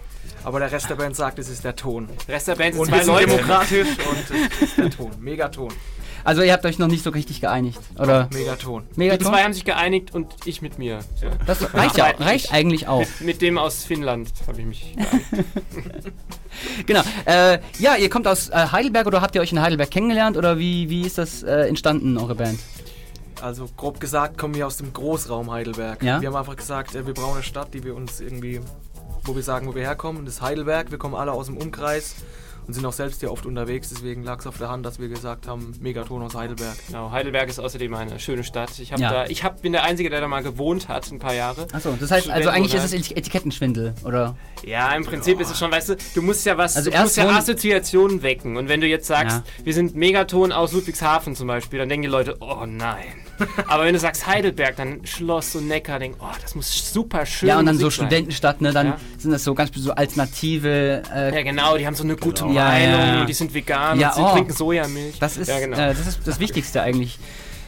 Aber 0.44 0.58
der 0.58 0.70
Rest 0.70 0.90
der 0.90 0.96
Band 0.96 1.16
sagt, 1.16 1.38
es 1.38 1.48
ist 1.48 1.64
der 1.64 1.74
Ton. 1.76 2.08
Der 2.28 2.34
Rest 2.36 2.48
der 2.48 2.56
Band 2.56 2.74
sind 2.74 2.82
Und 2.82 2.88
zwei 2.88 3.02
Leute. 3.04 3.26
demokratisch 3.26 3.88
und 4.10 4.40
es 4.60 4.62
ist 4.62 4.78
der 4.78 4.90
Ton. 4.90 5.10
Megaton. 5.20 5.72
Also 6.22 6.40
ihr 6.40 6.54
habt 6.54 6.64
euch 6.64 6.78
noch 6.78 6.86
nicht 6.86 7.04
so 7.04 7.10
richtig 7.10 7.42
geeinigt, 7.42 7.80
oder? 7.98 8.28
Megaton. 8.32 8.84
Die 8.94 8.98
Megaton? 9.00 9.26
zwei 9.26 9.42
haben 9.42 9.52
sich 9.52 9.64
geeinigt 9.66 10.14
und 10.14 10.32
ich 10.46 10.62
mit 10.62 10.78
mir. 10.78 11.00
Ja. 11.20 11.30
Das 11.46 11.74
reicht 11.74 11.98
ja, 11.98 12.06
reicht 12.18 12.50
eigentlich 12.52 12.88
auch. 12.88 13.04
Mit 13.20 13.42
dem 13.42 13.58
aus 13.58 13.84
Finnland 13.84 14.30
habe 14.46 14.60
ich 14.60 14.66
mich 14.66 14.94
geeinigt. 14.96 15.26
Genau. 16.86 17.02
Äh, 17.24 17.58
ja, 17.78 17.96
ihr 17.96 18.08
kommt 18.08 18.28
aus 18.28 18.48
äh, 18.48 18.68
Heidelberg 18.70 19.06
oder 19.08 19.20
habt 19.20 19.34
ihr 19.34 19.40
euch 19.40 19.50
in 19.50 19.60
Heidelberg 19.60 19.90
kennengelernt 19.90 20.36
oder 20.36 20.56
wie, 20.56 20.88
wie 20.88 21.02
ist 21.02 21.18
das 21.18 21.42
äh, 21.42 21.66
entstanden, 21.68 22.16
eure 22.16 22.36
Band? 22.36 22.60
Also 23.42 23.68
grob 23.76 23.98
gesagt 23.98 24.38
kommen 24.38 24.54
wir 24.54 24.66
aus 24.66 24.76
dem 24.76 24.92
Großraum 24.92 25.50
Heidelberg. 25.50 26.02
Ja. 26.02 26.20
Wir 26.20 26.28
haben 26.28 26.36
einfach 26.36 26.54
gesagt, 26.56 26.94
äh, 26.94 27.06
wir 27.06 27.14
brauchen 27.14 27.34
eine 27.34 27.42
Stadt, 27.42 27.74
die 27.74 27.82
wir 27.82 27.96
uns 27.96 28.20
irgendwie, 28.20 28.60
wo 29.24 29.34
wir 29.34 29.42
sagen, 29.42 29.66
wo 29.66 29.74
wir 29.74 29.82
herkommen. 29.82 30.24
Das 30.24 30.36
ist 30.36 30.42
Heidelberg. 30.42 30.90
Wir 30.90 30.98
kommen 30.98 31.14
alle 31.14 31.32
aus 31.32 31.46
dem 31.46 31.56
Umkreis 31.56 32.16
und 32.66 32.74
sind 32.74 32.84
auch 32.86 32.92
selbst 32.92 33.20
hier 33.20 33.30
oft 33.32 33.46
unterwegs. 33.46 33.90
Deswegen 33.90 34.22
lag 34.24 34.40
es 34.40 34.46
auf 34.46 34.58
der 34.58 34.68
Hand, 34.70 34.84
dass 34.86 34.98
wir 34.98 35.08
gesagt 35.08 35.46
haben, 35.46 35.72
Megaton 35.80 36.22
aus 36.22 36.34
Heidelberg. 36.34 36.76
Genau, 36.86 37.10
Heidelberg 37.10 37.48
ist 37.48 37.58
außerdem 37.58 37.94
eine 37.94 38.18
schöne 38.20 38.44
Stadt. 38.44 38.78
Ich, 38.78 38.92
hab 38.92 38.98
Ja. 39.00 39.10
da, 39.12 39.26
ich 39.26 39.44
hab, 39.44 39.62
bin 39.62 39.72
der 39.72 39.84
Einzige, 39.84 40.10
der 40.10 40.20
da 40.20 40.28
mal 40.28 40.42
gewohnt 40.42 40.88
hat, 40.88 41.10
ein 41.10 41.18
paar 41.18 41.34
Jahre. 41.34 41.66
Achso, 41.72 41.94
das 41.98 42.10
heißt, 42.10 42.30
also 42.30 42.48
eigentlich 42.50 42.74
ist 42.74 42.84
es 42.84 42.92
Etikettenschwindel, 43.12 43.94
oder? 44.04 44.36
Ja, 44.64 44.94
im 44.94 45.04
Prinzip 45.04 45.40
ist 45.40 45.50
es 45.50 45.58
schon, 45.58 45.70
weißt 45.70 45.90
du, 45.90 45.96
du 46.14 46.22
musst 46.22 46.46
ja 46.46 46.56
was, 46.56 46.76
Also 46.76 46.90
du 46.90 46.98
musst 46.98 47.16
ja 47.16 47.28
Assoziationen 47.28 48.22
wecken. 48.22 48.56
Und 48.56 48.68
wenn 48.68 48.80
du 48.80 48.86
jetzt 48.86 49.06
sagst, 49.06 49.38
Ja. 49.38 49.64
wir 49.64 49.74
sind 49.74 49.94
Megaton 49.94 50.52
aus 50.52 50.72
Ludwigshafen 50.72 51.34
zum 51.36 51.46
Beispiel, 51.48 51.78
dann 51.78 51.88
denken 51.88 52.02
die 52.02 52.08
Leute, 52.08 52.36
oh 52.40 52.64
nein. 52.66 53.04
Aber 53.66 53.84
wenn 53.84 53.92
du 53.94 53.98
sagst 53.98 54.26
Heidelberg, 54.28 54.76
dann 54.76 55.04
Schloss 55.04 55.56
und 55.56 55.66
Neckar, 55.66 55.98
denken, 55.98 56.18
oh, 56.22 56.26
das 56.40 56.54
muss 56.54 56.92
super 56.92 57.26
schön 57.26 57.48
Ja, 57.48 57.58
und 57.58 57.66
dann 57.66 57.74
Musik 57.74 57.84
so 57.84 57.90
sein. 57.90 58.06
Studentenstadt, 58.08 58.60
ne? 58.60 58.72
Dann 58.72 58.86
Ja. 58.86 58.96
sind 59.18 59.32
das 59.32 59.42
so 59.42 59.54
ganz 59.54 59.70
so 59.74 59.92
alternative. 59.92 61.02
Äh, 61.12 61.34
Ja, 61.34 61.42
genau, 61.42 61.76
die 61.76 61.86
haben 61.86 61.94
so 61.96 62.04
eine 62.04 62.16
gute 62.16 62.44
Genau. 62.44 62.53
Ja, 62.54 62.78
ja. 62.78 63.20
und 63.20 63.28
die 63.28 63.32
sind 63.32 63.52
vegan 63.54 63.98
Ja, 63.98 64.08
und 64.10 64.14
sie 64.14 64.22
oh. 64.22 64.32
trinken 64.32 64.52
Sojamilch. 64.52 65.18
Das 65.18 65.36
ist, 65.36 65.48
genau. 65.48 65.76
äh, 65.76 65.94
das 65.94 66.06
ist 66.06 66.20
das 66.26 66.40
Wichtigste 66.40 66.82
eigentlich. 66.82 67.18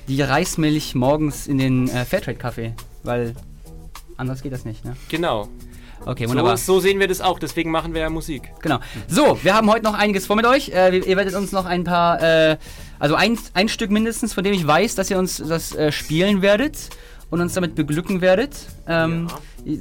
Die 0.09 0.23
Reismilch 0.23 0.95
morgens 0.95 1.47
in 1.47 1.59
den 1.59 1.89
äh, 1.89 2.05
Fairtrade-Kaffee, 2.05 2.75
weil 3.03 3.35
anders 4.17 4.43
geht 4.43 4.53
das 4.53 4.65
nicht, 4.65 4.85
ne? 4.85 4.97
genau. 5.09 5.49
Okay, 6.05 6.25
So, 6.25 6.31
wunderbar. 6.31 6.57
so 6.57 6.79
sehen 6.79 7.01
wir 7.01 7.09
das 7.09 7.21
auch, 7.21 7.39
deswegen 7.39 7.71
machen 7.71 7.95
wir 7.95 8.03
ja 8.03 8.11
Musik. 8.11 8.53
Genau. 8.63 8.79
So, 9.09 9.39
wir 9.43 9.55
haben 9.55 9.69
heute 9.71 9.85
noch 9.85 9.95
einiges 9.95 10.27
vor 10.27 10.37
mit 10.37 10.47
euch. 10.47 10.69
Äh, 10.69 10.99
ihr 10.99 11.17
werdet 11.17 11.35
uns 11.35 11.53
noch 11.53 11.65
ein 11.65 11.85
paar, 11.85 12.23
äh, 12.23 12.57
also 12.99 13.15
ein, 13.15 13.39
ein 13.55 13.69
Stück 13.69 13.91
mindestens, 13.91 14.33
von 14.33 14.45
dem 14.45 14.53
ich 14.53 14.65
weiß, 14.65 14.95
dass 14.95 15.11
ihr 15.11 15.19
uns 15.19 15.39
das 15.39 15.75
äh, 15.75 15.91
spielen 15.91 16.43
werdet 16.43 16.91
und 17.31 17.41
uns 17.41 17.55
damit 17.55 17.75
beglücken 17.75 18.21
werdet. 18.21 18.57
Ähm, 18.87 19.29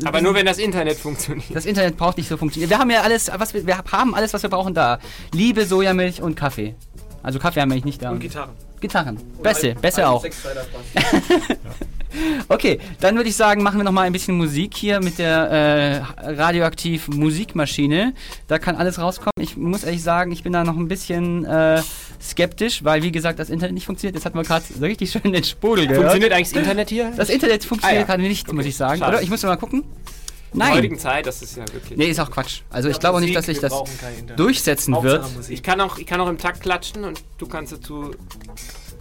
Aber 0.03 0.21
nur 0.21 0.33
wenn 0.33 0.45
das 0.45 0.57
Internet 0.57 0.97
funktioniert. 0.97 1.55
Das 1.55 1.65
Internet 1.65 1.97
braucht 1.97 2.17
nicht 2.17 2.27
so 2.27 2.37
funktionieren. 2.37 2.69
Wir 2.69 2.79
haben 2.79 2.89
ja 2.89 3.01
alles, 3.01 3.29
was 3.37 3.53
wir, 3.53 3.65
wir 3.65 3.77
haben 3.77 4.15
alles, 4.15 4.33
was 4.33 4.41
wir 4.43 4.49
brauchen 4.49 4.73
da. 4.73 4.99
Liebe, 5.33 5.65
Sojamilch 5.65 6.21
und 6.21 6.35
Kaffee. 6.35 6.75
Also 7.21 7.39
Kaffee 7.39 7.61
haben 7.61 7.69
wir 7.69 7.73
eigentlich 7.73 7.85
nicht 7.85 8.01
da. 8.01 8.11
Und 8.11 8.19
Gitarren. 8.19 8.51
Gitarren. 8.79 9.17
Bässe, 9.41 9.75
Bässe 9.75 10.07
auch. 10.07 10.23
Okay, 12.47 12.79
dann 12.99 13.15
würde 13.15 13.29
ich 13.29 13.35
sagen, 13.35 13.63
machen 13.63 13.77
wir 13.77 13.83
noch 13.83 13.91
mal 13.91 14.03
ein 14.03 14.11
bisschen 14.13 14.37
Musik 14.37 14.75
hier 14.75 14.99
mit 15.01 15.17
der 15.19 16.03
äh, 16.21 16.31
radioaktiv 16.33 17.07
Musikmaschine. 17.07 18.13
Da 18.47 18.59
kann 18.59 18.75
alles 18.75 18.99
rauskommen. 18.99 19.31
Ich 19.39 19.57
muss 19.57 19.83
ehrlich 19.83 20.03
sagen, 20.03 20.31
ich 20.31 20.43
bin 20.43 20.53
da 20.53 20.63
noch 20.63 20.77
ein 20.77 20.87
bisschen 20.87 21.45
äh, 21.45 21.81
skeptisch, 22.21 22.83
weil 22.83 23.03
wie 23.03 23.11
gesagt, 23.11 23.39
das 23.39 23.49
Internet 23.49 23.73
nicht 23.73 23.85
funktioniert. 23.85 24.15
Jetzt 24.15 24.25
hatten 24.25 24.37
wir 24.37 24.43
gerade 24.43 24.65
so 24.65 24.83
richtig 24.85 25.11
schön 25.11 25.33
den 25.33 25.43
Sprudel 25.43 25.87
gehört. 25.87 26.03
Funktioniert 26.03 26.33
eigentlich 26.33 26.49
das 26.51 26.61
Internet 26.61 26.89
hier? 26.89 27.11
Das 27.15 27.29
Internet 27.29 27.63
funktioniert 27.65 27.97
Ah, 27.97 28.01
ja. 28.01 28.05
gerade 28.05 28.21
nicht, 28.23 28.51
muss 28.53 28.65
ich 28.65 28.75
sagen. 28.75 28.99
schade. 28.99 29.13
Oder? 29.17 29.23
Ich 29.23 29.29
muss 29.29 29.43
mal 29.43 29.55
gucken. 29.57 29.83
In 30.53 30.59
der 30.59 30.71
heutigen 30.71 30.95
Nein. 30.95 31.01
Zeit, 31.01 31.25
das 31.25 31.41
ist 31.41 31.57
ja 31.57 31.65
wirklich. 31.73 31.97
Nee, 31.97 32.05
ist 32.05 32.19
auch 32.19 32.31
Quatsch. 32.31 32.61
Also 32.69 32.87
ich 32.87 32.97
glaube 32.99 33.17
auch 33.17 33.21
nicht, 33.21 33.35
dass 33.35 33.45
sich 33.47 33.59
das 33.59 33.73
durchsetzen 34.37 34.95
wird. 35.03 35.35
Musik. 35.35 35.53
Ich 35.53 35.63
kann, 35.63 35.81
auch, 35.81 35.97
ich 35.97 36.05
kann 36.05 36.21
auch 36.21 36.29
im 36.29 36.37
Takt 36.37 36.61
klatschen 36.61 37.03
und 37.03 37.21
du 37.37 37.45
kannst 37.47 37.73
dazu 37.73 38.11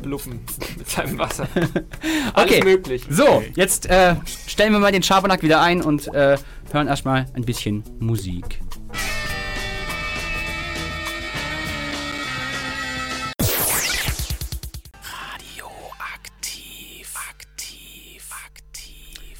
bluffen 0.04 0.40
mit 0.76 0.88
seinem 0.88 1.18
Wasser. 1.18 1.48
Alles 2.34 2.50
Okay. 2.52 2.62
möglich. 2.64 3.04
So, 3.08 3.42
jetzt 3.56 3.86
äh, 3.86 4.16
stellen 4.46 4.72
wir 4.72 4.78
mal 4.78 4.92
den 4.92 5.02
Schabernack 5.02 5.42
wieder 5.42 5.60
ein 5.60 5.82
und 5.82 6.08
äh, 6.14 6.36
hören 6.72 6.86
erstmal 6.88 7.26
ein 7.34 7.44
bisschen 7.44 7.82
Musik. 7.98 8.60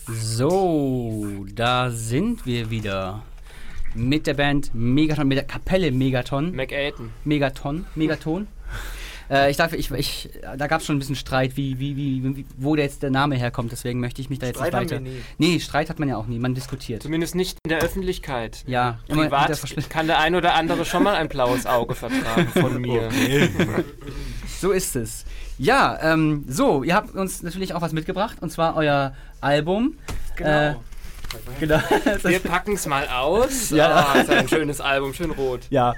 So, 0.07 1.47
da 1.55 1.91
sind 1.91 2.45
wir 2.47 2.71
wieder. 2.71 3.23
Mit 3.95 4.27
der 4.27 4.35
Band 4.35 4.75
Megaton, 4.75 5.29
mit 5.29 5.39
der 5.39 5.45
Kapelle 5.45 5.93
Megaton. 5.93 6.55
McAten. 6.55 7.11
Megaton, 7.25 7.87
Megaton. 7.95 8.49
Äh, 9.31 9.51
ich 9.51 9.57
dachte, 9.57 9.77
ich, 9.77 9.91
ich, 9.91 10.31
da 10.57 10.67
gab 10.67 10.81
es 10.81 10.87
schon 10.87 10.97
ein 10.97 10.99
bisschen 10.99 11.17
Streit, 11.17 11.57
wie, 11.57 11.79
wie, 11.79 11.97
wie, 11.97 12.45
wo 12.57 12.77
der 12.77 12.85
jetzt 12.85 13.03
der 13.03 13.11
Name 13.11 13.37
herkommt. 13.37 13.73
Deswegen 13.73 14.01
möchte 14.01 14.21
ich 14.21 14.31
mich 14.31 14.39
da 14.39 14.47
jetzt 14.47 14.57
Streit 14.57 14.73
nicht 14.73 14.93
haben 14.93 15.05
weiter. 15.05 15.05
wir 15.05 15.13
nie. 15.13 15.23
Nee, 15.39 15.61
Streit 15.61 15.91
hat 15.91 15.99
man 15.99 16.09
ja 16.09 16.17
auch 16.17 16.27
nie. 16.27 16.39
Man 16.39 16.55
diskutiert. 16.55 17.03
Zumindest 17.03 17.35
nicht 17.35 17.59
in 17.65 17.71
der 17.71 17.81
Öffentlichkeit. 17.81 18.65
Ja, 18.67 18.99
Privat 19.09 19.59
kann 19.89 20.07
der 20.07 20.19
ein 20.19 20.35
oder 20.35 20.55
andere 20.55 20.85
schon 20.85 21.03
mal 21.03 21.15
ein 21.15 21.29
blaues 21.29 21.67
Auge 21.67 21.95
vertragen 21.95 22.49
von 22.49 22.81
mir. 22.81 23.09
So 24.61 24.71
ist 24.71 24.97
es. 24.97 25.27
Ja, 25.59 25.99
ähm, 26.01 26.45
so, 26.49 26.83
ihr 26.85 26.95
habt 26.95 27.15
uns 27.15 27.43
natürlich 27.43 27.75
auch 27.75 27.83
was 27.83 27.93
mitgebracht 27.93 28.39
und 28.41 28.51
zwar 28.51 28.77
euer 28.77 29.15
Album. 29.43 29.99
Genau. 30.37 30.51
Äh, 30.51 30.75
genau. 31.61 31.81
Wir 32.23 32.39
packen 32.39 32.73
es 32.73 32.87
mal 32.87 33.07
aus. 33.09 33.69
Ja. 33.71 34.07
Ah, 34.15 34.21
ist 34.21 34.31
ein 34.31 34.49
schönes 34.49 34.81
Album, 34.81 35.13
schön 35.13 35.33
rot. 35.33 35.61
ja. 35.69 35.95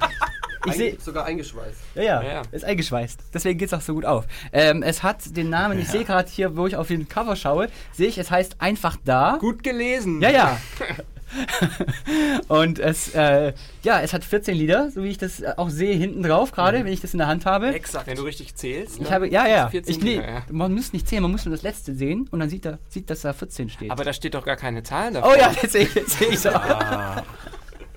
Ich 0.66 0.76
sehe, 0.76 0.96
sogar 1.00 1.24
eingeschweißt. 1.26 1.76
ja, 1.94 2.02
ja, 2.02 2.22
Ja, 2.22 2.32
ja. 2.34 2.42
ist 2.52 2.64
eingeschweißt. 2.64 3.20
Deswegen 3.32 3.58
geht 3.58 3.68
es 3.68 3.74
auch 3.74 3.80
so 3.80 3.94
gut 3.94 4.04
auf. 4.04 4.24
Ähm, 4.52 4.82
es 4.82 5.02
hat 5.02 5.36
den 5.36 5.50
Namen, 5.50 5.78
ich 5.78 5.88
sehe 5.88 6.04
gerade 6.04 6.28
hier, 6.30 6.56
wo 6.56 6.66
ich 6.66 6.76
auf 6.76 6.88
den 6.88 7.08
Cover 7.08 7.36
schaue, 7.36 7.68
sehe 7.92 8.08
ich, 8.08 8.18
es 8.18 8.30
heißt 8.30 8.56
einfach 8.60 8.96
da. 9.04 9.36
Gut 9.40 9.62
gelesen. 9.62 10.20
Ja, 10.20 10.30
ja. 10.30 10.58
Und 12.48 12.78
es, 12.78 13.14
äh, 13.14 13.52
ja, 13.82 14.00
es 14.00 14.12
hat 14.12 14.24
14 14.24 14.56
Lieder, 14.56 14.90
so 14.90 15.02
wie 15.02 15.08
ich 15.08 15.18
das 15.18 15.40
äh, 15.40 15.54
auch 15.56 15.70
sehe 15.70 15.94
hinten 15.94 16.22
drauf 16.22 16.52
gerade, 16.52 16.84
wenn 16.84 16.92
ich 16.92 17.00
das 17.00 17.14
in 17.14 17.18
der 17.18 17.26
Hand 17.26 17.46
habe. 17.46 17.74
Exakt. 17.74 18.06
Wenn 18.06 18.16
du 18.16 18.22
richtig 18.22 18.54
zählst. 18.54 18.96
Ich 18.96 19.02
ne? 19.02 19.10
habe, 19.10 19.28
ja, 19.28 19.46
ja. 19.46 19.68
14 19.68 19.92
Ich, 19.94 20.02
nee, 20.02 20.14
Lieder, 20.14 20.28
ja. 20.28 20.42
Man 20.50 20.72
muss 20.72 20.92
nicht 20.92 21.08
zählen, 21.08 21.22
man 21.22 21.32
muss 21.32 21.44
nur 21.44 21.54
das 21.54 21.62
letzte 21.62 21.94
sehen 21.94 22.28
und 22.30 22.40
dann 22.40 22.48
sieht, 22.48 22.64
er, 22.64 22.78
sieht 22.88 23.10
dass 23.10 23.22
da 23.22 23.32
14 23.32 23.70
steht. 23.70 23.90
Aber 23.90 24.04
da 24.04 24.12
steht 24.12 24.34
doch 24.34 24.44
gar 24.44 24.56
keine 24.56 24.82
Zahl 24.82 25.12
davor. 25.12 25.32
oh 25.34 25.38
ja, 25.38 25.52
jetzt 25.62 25.72
sehe 25.72 25.84
ich 25.84 25.94
jetzt 25.94 26.18
sehe 26.18 26.54
auch. 26.54 26.60
Ah, 26.60 27.24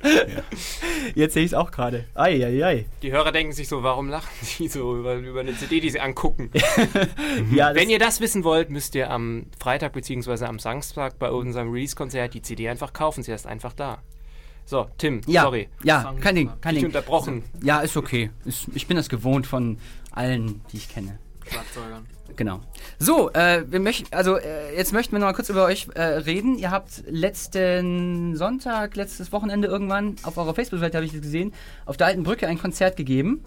Jetzt 1.15 1.34
sehe 1.34 1.44
ich 1.44 1.51
es 1.51 1.53
auch 1.53 1.72
gerade. 1.72 2.06
Eieiei. 2.15 2.86
Die 3.01 3.12
Hörer 3.12 3.32
denken 3.32 3.53
sich 3.53 3.68
so, 3.68 3.84
warum 3.84 4.10
lachen 4.10 4.29
die 4.60 4.68
so 4.68 4.98
über, 4.98 5.15
über 5.15 5.41
eine 5.41 5.56
CD, 5.56 5.79
die 5.79 5.89
sie 5.89 6.00
angucken? 6.00 6.51
Ja, 7.53 7.74
Wenn 7.75 7.89
ihr 7.89 8.00
das 8.00 8.22
wissen 8.22 8.44
wollt, 8.44 8.70
müsst 8.70 8.96
ihr 8.96 9.10
am 9.10 9.46
Freitag 9.60 9.94
bzw. 9.94 10.46
am 10.46 10.60
Samstag 10.60 11.18
bei 11.20 11.32
unserem 11.32 11.72
Release-Konzert 11.72 12.34
die 12.34 12.41
CD 12.41 12.70
einfach 12.70 12.94
kaufen. 12.94 13.24
Sie 13.24 13.32
ist 13.32 13.48
einfach 13.48 13.74
da. 13.74 14.01
So, 14.65 14.88
Tim, 14.98 15.22
ja, 15.25 15.44
sorry. 15.44 15.68
Ja, 15.84 16.13
kein 16.22 16.36
Ding, 16.36 16.51
kein 16.62 16.75
Ich 16.75 16.82
Ding. 16.82 16.88
unterbrochen. 16.88 17.44
Ja, 17.63 17.79
ist 17.82 17.98
okay. 17.98 18.29
Ist, 18.46 18.68
ich 18.75 18.86
bin 18.88 18.98
das 18.98 19.10
gewohnt 19.10 19.48
von 19.48 19.79
allen, 20.12 20.62
die 20.72 20.77
ich 20.77 20.89
kenne. 20.89 21.18
Schlagzeugern. 21.50 22.08
Genau. 22.36 22.62
So, 23.00 23.32
äh, 23.32 23.63
wir 23.68 23.79
möchten, 23.79 24.13
also 24.13 24.38
äh, 24.38 24.75
jetzt 24.75 24.94
möchten 24.94 25.13
wir 25.13 25.20
noch 25.20 25.27
mal 25.27 25.34
kurz 25.34 25.50
über 25.50 25.65
euch 25.65 25.88
äh, 25.96 26.01
reden. 26.01 26.58
Ihr 26.58 26.72
habt 26.72 27.03
letzten 27.08 28.36
Sonntag, 28.36 28.96
letztes 28.96 29.32
Wochenende 29.32 29.68
irgendwann 29.68 30.15
auf 30.24 30.38
eurer 30.38 30.53
Facebook-Seite 30.53 30.98
habe 30.98 31.06
ich 31.06 31.12
das 31.12 31.22
gesehen, 31.22 31.53
auf 31.86 31.98
der 31.98 32.08
Alten 32.08 32.24
Brücke 32.24 32.48
ein 32.48 32.60
Konzert 32.60 32.96
gegeben. 32.96 33.44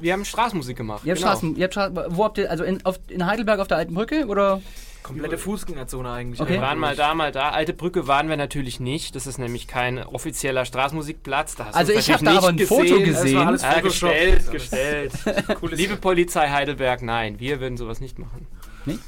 Wir 0.00 0.12
haben 0.12 0.24
Straßenmusik 0.24 0.76
gemacht. 0.76 1.04
Ihr 1.04 1.12
habt 1.12 1.20
genau. 1.20 1.30
Straßen, 1.30 1.56
ihr 1.56 1.64
habt 1.64 1.74
Straßen, 1.74 1.96
wo 2.10 2.24
habt 2.24 2.38
ihr, 2.38 2.50
also 2.50 2.64
in, 2.64 2.84
auf, 2.84 2.98
in 3.08 3.24
Heidelberg 3.24 3.60
auf 3.60 3.68
der 3.68 3.78
Alten 3.78 3.94
Brücke 3.94 4.26
oder? 4.26 4.60
Komplette 5.06 5.38
Fußgängerzone 5.38 6.10
eigentlich. 6.10 6.40
Okay. 6.40 6.54
Wir 6.54 6.60
waren 6.60 6.78
mal 6.78 6.96
da, 6.96 7.14
mal 7.14 7.30
da. 7.30 7.50
Alte 7.50 7.72
Brücke 7.72 8.08
waren 8.08 8.28
wir 8.28 8.36
natürlich 8.36 8.80
nicht. 8.80 9.14
Das 9.14 9.26
ist 9.26 9.38
nämlich 9.38 9.68
kein 9.68 9.98
offizieller 10.02 10.64
Straßenmusikplatz. 10.64 11.54
Da 11.54 11.66
hast 11.66 11.74
Also 11.76 11.92
du 11.92 11.98
ich 11.98 12.10
habe 12.10 12.24
da 12.24 12.38
aber 12.38 12.48
ein 12.48 12.58
Foto 12.58 12.82
Das 12.82 12.90
war 12.92 13.00
gesehen. 13.00 13.38
alles 13.38 13.62
Ah, 13.64 13.80
gestellt, 13.80 14.50
gestellt. 14.50 15.12
Liebe 15.70 15.96
Polizei 15.96 16.48
Heidelberg, 16.50 17.02
nein, 17.02 17.38
wir 17.38 17.60
würden 17.60 17.76
sowas 17.76 18.00
nicht 18.00 18.18
machen. 18.18 18.46
Nee? 18.84 18.98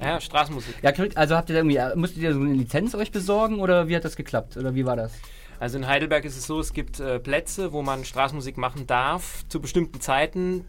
Ja, 0.00 0.20
Straßenmusik. 0.20 0.76
Ja, 0.82 0.92
also 1.14 1.36
habt 1.36 1.48
ihr 1.50 1.54
da 1.54 1.60
irgendwie, 1.60 1.76
äh, 1.76 1.94
musstet 1.96 2.22
ihr 2.22 2.32
so 2.32 2.40
eine 2.40 2.52
Lizenz 2.54 2.94
euch 2.94 3.12
besorgen 3.12 3.60
oder 3.60 3.88
wie 3.88 3.96
hat 3.96 4.04
das 4.04 4.16
geklappt? 4.16 4.56
Oder 4.56 4.74
wie 4.74 4.84
war 4.86 4.96
das? 4.96 5.12
Also 5.58 5.76
in 5.76 5.86
Heidelberg 5.86 6.24
ist 6.24 6.38
es 6.38 6.46
so, 6.46 6.58
es 6.60 6.72
gibt 6.72 7.00
äh, 7.00 7.18
Plätze, 7.18 7.72
wo 7.72 7.82
man 7.82 8.04
Straßenmusik 8.06 8.56
machen 8.56 8.86
darf, 8.86 9.44
zu 9.48 9.60
bestimmten 9.60 10.00
Zeiten 10.00 10.64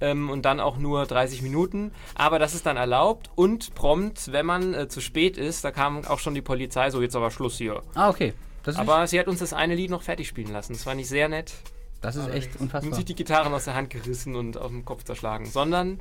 ähm, 0.00 0.30
und 0.30 0.44
dann 0.44 0.60
auch 0.60 0.76
nur 0.78 1.06
30 1.06 1.42
Minuten. 1.42 1.92
Aber 2.14 2.38
das 2.38 2.54
ist 2.54 2.66
dann 2.66 2.76
erlaubt 2.76 3.30
und 3.34 3.74
prompt, 3.74 4.32
wenn 4.32 4.46
man 4.46 4.74
äh, 4.74 4.88
zu 4.88 5.00
spät 5.00 5.36
ist, 5.36 5.64
da 5.64 5.70
kam 5.70 6.04
auch 6.04 6.18
schon 6.18 6.34
die 6.34 6.42
Polizei, 6.42 6.90
so 6.90 7.00
jetzt 7.02 7.16
aber 7.16 7.30
Schluss 7.30 7.58
hier. 7.58 7.82
Ah, 7.94 8.08
okay. 8.10 8.34
Aber 8.74 9.06
sie 9.06 9.20
hat 9.20 9.28
uns 9.28 9.38
das 9.38 9.52
eine 9.52 9.74
Lied 9.76 9.90
noch 9.90 10.02
fertig 10.02 10.26
spielen 10.26 10.52
lassen. 10.52 10.72
Das 10.72 10.86
war 10.86 10.94
nicht 10.96 11.08
sehr 11.08 11.28
nett. 11.28 11.54
das 12.00 12.16
ist 12.16 12.28
echt 12.28 12.54
Und 12.56 12.62
unfassbar. 12.62 12.94
sich 12.94 13.04
die 13.04 13.14
Gitarren 13.14 13.52
aus 13.54 13.64
der 13.64 13.74
Hand 13.74 13.90
gerissen 13.90 14.34
und 14.34 14.58
auf 14.58 14.68
dem 14.70 14.84
Kopf 14.84 15.04
zerschlagen, 15.04 15.46
sondern 15.46 16.00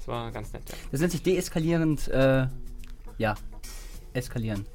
es 0.00 0.06
war 0.06 0.30
ganz 0.30 0.52
nett. 0.52 0.62
Ja. 0.68 0.76
Das 0.92 1.00
nennt 1.00 1.12
sich 1.12 1.22
deeskalierend, 1.22 2.06
äh, 2.08 2.46
ja, 3.18 3.34
eskalieren. 4.12 4.66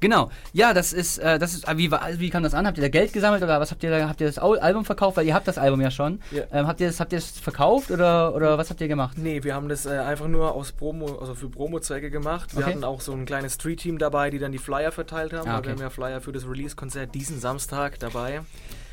Genau. 0.00 0.30
Ja, 0.52 0.74
das 0.74 0.92
ist, 0.92 1.18
äh, 1.18 1.38
das 1.38 1.54
ist, 1.54 1.68
ah, 1.68 1.76
wie, 1.76 1.90
wie 1.90 2.30
kam 2.30 2.42
das 2.42 2.54
an? 2.54 2.66
Habt 2.66 2.78
ihr 2.78 2.82
da 2.82 2.88
Geld 2.88 3.12
gesammelt 3.12 3.42
oder 3.42 3.60
was 3.60 3.70
habt 3.70 3.82
ihr 3.82 3.90
da, 3.90 4.08
habt 4.08 4.20
ihr 4.20 4.26
das 4.26 4.38
Album 4.38 4.84
verkauft? 4.84 5.16
Weil 5.16 5.26
ihr 5.26 5.34
habt 5.34 5.48
das 5.48 5.58
Album 5.58 5.80
ja 5.80 5.90
schon. 5.90 6.20
Ja. 6.30 6.42
Ähm, 6.52 6.66
habt 6.66 6.80
ihr 6.80 6.86
das, 6.88 7.00
habt 7.00 7.12
ihr 7.12 7.18
das 7.18 7.30
verkauft 7.30 7.90
oder, 7.90 8.34
oder 8.34 8.58
was 8.58 8.70
habt 8.70 8.80
ihr 8.80 8.88
gemacht? 8.88 9.16
Nee, 9.18 9.42
wir 9.42 9.54
haben 9.54 9.68
das 9.68 9.86
äh, 9.86 9.90
einfach 9.98 10.28
nur 10.28 10.52
aus 10.54 10.72
Promo, 10.72 11.16
also 11.18 11.34
für 11.34 11.48
Promo-Zwecke 11.48 12.10
gemacht. 12.10 12.54
Wir 12.54 12.62
Okay. 12.64 12.72
hatten 12.74 12.84
auch 12.84 13.00
so 13.00 13.12
ein 13.12 13.24
kleines 13.26 13.54
Street-Team 13.54 13.98
dabei, 13.98 14.30
die 14.30 14.38
dann 14.38 14.52
die 14.52 14.58
Flyer 14.58 14.92
verteilt 14.92 15.32
haben. 15.32 15.48
Ah, 15.48 15.58
okay. 15.58 15.66
Wir 15.68 15.72
haben 15.72 15.80
ja 15.80 15.90
Flyer 15.90 16.20
für 16.20 16.32
das 16.32 16.48
Release-Konzert 16.48 17.14
diesen 17.14 17.40
Samstag 17.40 17.98
dabei. 17.98 18.40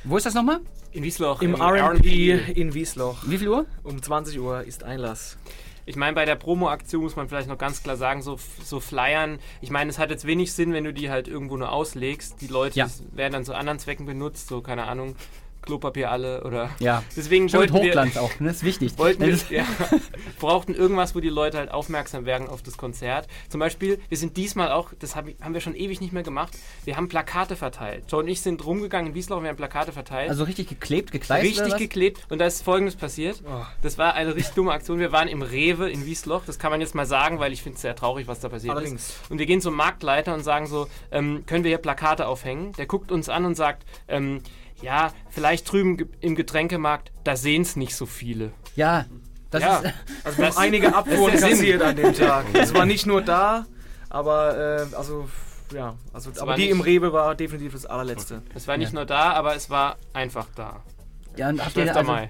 Wo 0.06 0.18
ist 0.18 0.26
das 0.26 0.34
nochmal? 0.34 0.60
In 0.92 1.04
Wiesloch. 1.04 1.42
Im 1.42 1.56
R&B 1.56 2.32
in 2.54 2.74
Wiesloch. 2.74 3.24
Wie 3.26 3.38
viel 3.38 3.48
Uhr? 3.50 3.66
Um 3.84 4.02
20 4.02 4.40
Uhr 4.40 4.64
ist 4.64 4.84
Einlass. 4.84 5.38
Ich 5.86 5.96
meine, 5.96 6.14
bei 6.16 6.26
der 6.26 6.36
Promo-Aktion 6.36 7.02
muss 7.04 7.16
man 7.16 7.28
vielleicht 7.28 7.50
noch 7.50 7.58
ganz 7.58 7.84
klar 7.84 7.98
sagen, 7.98 8.22
so, 8.22 8.38
so 8.64 8.80
Flyern, 8.80 9.40
ich 9.62 9.70
meine, 9.70 9.90
es 9.90 10.00
hat 10.00 10.10
jetzt 10.12 10.26
wenig 10.26 10.54
Sinn, 10.54 10.72
wenn 10.74 10.84
du 10.86 10.94
die 10.94 11.10
halt 11.10 11.28
irgendwo 11.28 11.58
nur 11.58 11.72
auslegst. 11.72 12.40
Die 12.42 12.48
Leute 12.48 12.80
Ja. 12.80 12.88
werden 13.12 13.34
dann 13.34 13.46
zu 13.46 13.54
anderen 13.54 13.80
Zwecken 13.80 14.06
benutzt, 14.06 14.48
so, 14.48 14.62
keine 14.62 14.84
Ahnung, 14.86 15.16
Klopapier 15.64 16.12
alle 16.12 16.44
oder... 16.44 16.70
Ja. 16.80 17.04
Deswegen 17.16 17.46
mit 17.46 17.54
wollten 17.54 17.74
wir, 17.74 17.82
Hochglanz 17.82 18.18
auch, 18.18 18.40
ne? 18.40 18.48
das 18.48 18.58
ist 18.58 18.64
wichtig. 18.64 18.98
wollten 18.98 19.26
wir, 19.26 19.38
ja, 19.50 19.66
brauchten 20.40 20.74
irgendwas, 20.74 21.16
wo 21.16 21.20
die 21.20 21.30
Leute 21.30 21.58
halt 21.58 21.72
aufmerksam 21.72 22.26
werden 22.26 22.48
auf 22.48 22.62
das 22.62 22.78
Konzert. 22.78 23.28
Zum 23.50 23.60
Beispiel, 23.60 24.00
wir 24.10 24.18
sind 24.18 24.38
diesmal 24.38 24.72
auch, 24.72 24.92
das 25.00 25.16
hab 25.16 25.28
ich, 25.28 25.36
haben 25.42 25.54
wir 25.54 25.62
schon 25.62 25.76
ewig 25.76 26.02
nicht 26.02 26.14
mehr 26.14 26.24
gemacht, 26.24 26.54
wir 26.86 26.98
haben 26.98 27.10
Plakate 27.10 27.56
verteilt. 27.56 28.06
Joe 28.10 28.22
und 28.22 28.28
ich 28.28 28.42
sind 28.42 28.66
rumgegangen 28.66 29.10
in 29.10 29.16
Wiesloch 29.16 29.38
und 29.38 29.44
wir 29.44 29.50
haben 29.50 29.58
Plakate 29.58 29.92
verteilt. 29.92 30.30
Also 30.30 30.44
richtig 30.44 30.70
geklebt, 30.70 31.12
gekleist 31.12 31.58
oder 31.58 31.66
Richtig 31.66 31.78
geklebt 31.78 32.22
und 32.30 32.40
da 32.40 32.46
ist 32.46 32.64
folgendes 32.64 32.96
passiert. 32.96 33.42
Oh. 33.46 33.66
Das 33.82 33.98
war 33.98 34.14
eine 34.14 34.36
richtig 34.36 34.56
dumme 34.56 34.72
Aktion. 34.72 35.00
Wir 35.00 35.12
waren 35.12 35.28
im 35.28 35.42
Rewe 35.42 35.90
in 35.90 36.06
Wiesloch, 36.06 36.44
das 36.46 36.60
kann 36.60 36.72
man 36.72 36.82
jetzt 36.82 36.96
mal 36.96 37.06
sagen, 37.06 37.40
weil 37.40 37.54
ich 37.54 37.62
finde 37.62 37.76
es 37.76 37.82
sehr 37.82 37.96
traurig, 37.96 38.28
was 38.28 38.40
da 38.40 38.50
passiert 38.50 38.76
Allerdings. 38.76 39.10
ist. 39.10 39.32
Und 39.32 39.40
wir 39.40 39.46
gehen 39.46 39.62
zum 39.62 39.76
Marktleiter 39.76 40.34
und 40.34 40.44
sagen 40.44 40.68
so, 40.68 40.88
ähm, 41.12 41.46
können 41.46 41.64
wir 41.64 41.70
hier 41.70 41.78
Plakate 41.78 42.28
aufhängen? 42.28 42.74
Der 42.74 42.86
guckt 42.86 43.12
uns 43.12 43.30
an 43.30 43.46
und 43.46 43.56
sagt, 43.56 43.86
ähm, 44.08 44.42
ja, 44.84 45.12
vielleicht 45.30 45.72
drüben 45.72 46.10
im 46.20 46.36
Getränkemarkt, 46.36 47.12
da 47.24 47.36
sehen 47.36 47.64
es 47.64 47.76
nicht 47.76 47.96
so 47.96 48.06
viele. 48.06 48.52
Ja, 48.76 49.06
das 49.50 49.62
Ja. 49.64 49.78
ist, 49.80 49.94
Also 50.24 50.38
wir 50.40 50.46
haben 50.48 50.58
einige 50.58 50.96
Abfuhren 50.96 51.34
kassiert 51.40 51.82
an 51.82 51.96
dem 51.96 52.14
Tag. 52.14 52.46
Es 52.54 52.74
war 52.74 52.86
nicht 52.86 53.06
nur 53.06 53.22
da, 53.22 53.66
aber 54.10 54.58
äh, 54.92 54.96
also 54.96 55.28
ja, 55.74 55.96
also 56.12 56.30
aber 56.38 56.48
war 56.50 56.56
die 56.56 56.64
nicht- 56.64 56.72
im 56.72 56.82
Rewe 56.82 57.14
war 57.14 57.34
definitiv 57.36 57.74
das 57.74 57.86
allerletzte. 57.86 58.42
Es 58.54 58.68
war 58.68 58.78
nicht 58.78 58.90
Ja. 58.94 58.96
nur 59.00 59.06
da, 59.06 59.32
aber 59.34 59.56
es 59.56 59.70
war 59.70 59.98
einfach 60.14 60.48
da. 60.56 60.84
ja, 61.36 61.50
und 61.50 61.60
habt 61.64 61.74
12. 61.74 61.88
ihr, 61.88 61.96
also, 61.96 62.12
Mai. 62.12 62.30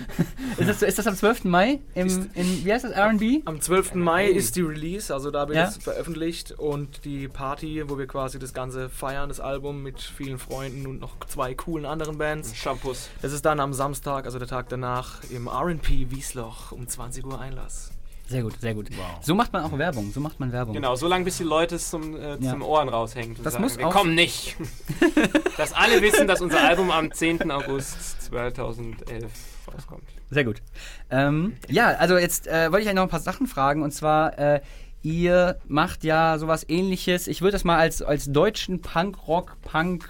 ist, 0.58 0.68
das, 0.68 0.82
ist 0.82 0.98
das 0.98 1.06
am 1.06 1.16
12. 1.16 1.44
Mai? 1.44 1.80
Im, 1.94 2.30
in, 2.34 2.64
wie 2.64 2.72
heißt 2.72 2.84
das? 2.84 2.92
RB? 2.92 3.42
Am 3.44 3.60
12. 3.60 3.94
Mai 3.94 4.26
ist 4.28 4.56
die 4.56 4.62
Release, 4.62 5.12
also 5.12 5.30
da 5.30 5.48
wird 5.48 5.56
Ja. 5.56 5.68
es 5.68 5.76
veröffentlicht 5.76 6.52
und 6.52 7.04
die 7.04 7.28
Party, 7.28 7.82
wo 7.88 7.98
wir 7.98 8.06
quasi 8.06 8.38
das 8.38 8.52
Ganze 8.54 8.88
feiern, 8.88 9.28
das 9.28 9.40
Album 9.40 9.82
mit 9.82 10.00
vielen 10.00 10.38
Freunden 10.38 10.86
und 10.86 11.00
noch 11.00 11.18
zwei 11.26 11.54
coolen 11.54 11.86
anderen 11.86 12.18
Bands. 12.18 12.56
Shampoos. 12.56 13.08
Das 13.22 13.32
ist 13.32 13.44
dann 13.44 13.60
am 13.60 13.72
Samstag, 13.72 14.24
also 14.26 14.38
der 14.38 14.48
Tag 14.48 14.68
danach, 14.68 15.20
im 15.30 15.48
RP 15.48 16.10
Wiesloch 16.10 16.72
um 16.72 16.86
20 16.86 17.24
Uhr 17.26 17.40
Einlass. 17.40 17.90
Sehr 18.28 18.42
gut, 18.42 18.58
sehr 18.60 18.72
gut. 18.74 18.88
So 19.20 19.34
macht 19.34 19.52
man 19.52 19.62
auch 19.64 19.76
Werbung. 19.76 20.10
So 20.12 20.20
macht 20.20 20.40
man 20.40 20.52
Werbung. 20.52 20.74
Genau, 20.74 20.94
so 20.94 21.06
lange 21.06 21.24
bis 21.24 21.36
die 21.36 21.42
Leute 21.44 21.74
es 21.74 21.90
zum, 21.90 22.16
äh, 22.16 22.36
Ja. 22.40 22.52
zum 22.52 22.62
Ohren 22.62 22.88
raushängen. 22.88 23.36
Das 23.42 23.54
sagen, 23.54 23.64
muss 23.64 23.76
wir 23.76 23.86
kommen 23.90 24.14
nicht. 24.14 24.56
dass 25.58 25.72
alle 25.74 26.00
wissen, 26.00 26.26
dass 26.26 26.40
unser 26.40 26.62
Album 26.62 26.90
am 26.90 27.12
10. 27.12 27.50
August 27.50 28.22
2011 28.30 29.30
rauskommt. 29.74 30.04
Sehr 30.30 30.44
gut. 30.44 30.62
Ähm, 31.10 31.54
ja, 31.68 31.88
also 31.96 32.16
jetzt 32.18 32.46
äh, 32.46 32.70
wollte 32.70 32.82
ich 32.84 32.88
euch 32.88 32.94
noch 32.94 33.02
ein 33.02 33.08
paar 33.08 33.20
Sachen 33.20 33.46
fragen. 33.46 33.82
Und 33.82 33.92
zwar, 33.92 34.38
äh, 34.38 34.60
ihr 35.02 35.58
macht 35.66 36.04
ja 36.04 36.38
sowas 36.38 36.64
ähnliches. 36.68 37.26
Ich 37.26 37.40
würde 37.42 37.52
das 37.52 37.64
mal 37.64 37.78
als, 37.78 38.02
als 38.02 38.30
deutschen 38.30 38.80
Punk-Rock-Punk 38.80 40.08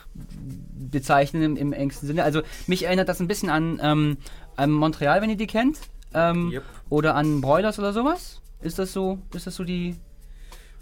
bezeichnen 0.90 1.42
im, 1.42 1.56
im 1.56 1.72
engsten 1.72 2.06
Sinne. 2.06 2.24
Also 2.24 2.42
mich 2.66 2.84
erinnert 2.84 3.08
das 3.08 3.20
ein 3.20 3.28
bisschen 3.28 3.48
an, 3.50 3.80
ähm, 3.82 4.16
an 4.56 4.70
Montreal, 4.70 5.22
wenn 5.22 5.30
ihr 5.30 5.36
die 5.36 5.46
kennt. 5.46 5.78
Ähm, 6.14 6.50
Yep. 6.52 6.62
Oder 6.90 7.14
an 7.14 7.40
Broilers 7.40 7.78
oder 7.78 7.92
sowas. 7.92 8.40
Ist 8.60 8.78
das 8.78 8.92
so, 8.92 9.18
ist 9.34 9.46
das 9.46 9.56
so 9.56 9.64
die... 9.64 9.96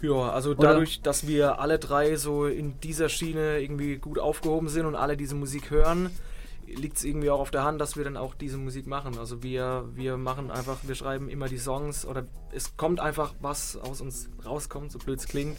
Ja, 0.01 0.31
also 0.31 0.51
Oder- 0.51 0.69
dadurch, 0.69 1.01
dass 1.03 1.27
wir 1.27 1.59
alle 1.59 1.77
drei 1.79 2.15
so 2.15 2.47
in 2.47 2.79
dieser 2.81 3.07
Schiene 3.07 3.59
irgendwie 3.59 3.97
gut 3.97 4.17
aufgehoben 4.17 4.67
sind 4.67 4.87
und 4.87 4.95
alle 4.95 5.15
diese 5.15 5.35
Musik 5.35 5.69
hören, 5.69 6.09
liegt 6.75 6.97
es 6.97 7.03
irgendwie 7.03 7.29
auch 7.29 7.39
auf 7.39 7.51
der 7.51 7.63
Hand, 7.63 7.79
dass 7.81 7.97
wir 7.97 8.03
dann 8.03 8.17
auch 8.17 8.35
diese 8.35 8.57
Musik 8.57 8.87
machen. 8.87 9.17
Also 9.17 9.43
wir, 9.43 9.85
wir 9.93 10.17
machen 10.17 10.51
einfach, 10.51 10.77
wir 10.83 10.95
schreiben 10.95 11.29
immer 11.29 11.47
die 11.47 11.57
Songs 11.57 12.05
oder 12.05 12.25
es 12.53 12.77
kommt 12.77 12.99
einfach 12.99 13.33
was 13.41 13.77
aus 13.77 14.01
uns 14.01 14.29
rauskommt, 14.45 14.91
so 14.91 14.99
blöd 14.99 15.19
es 15.19 15.27
klingt. 15.27 15.57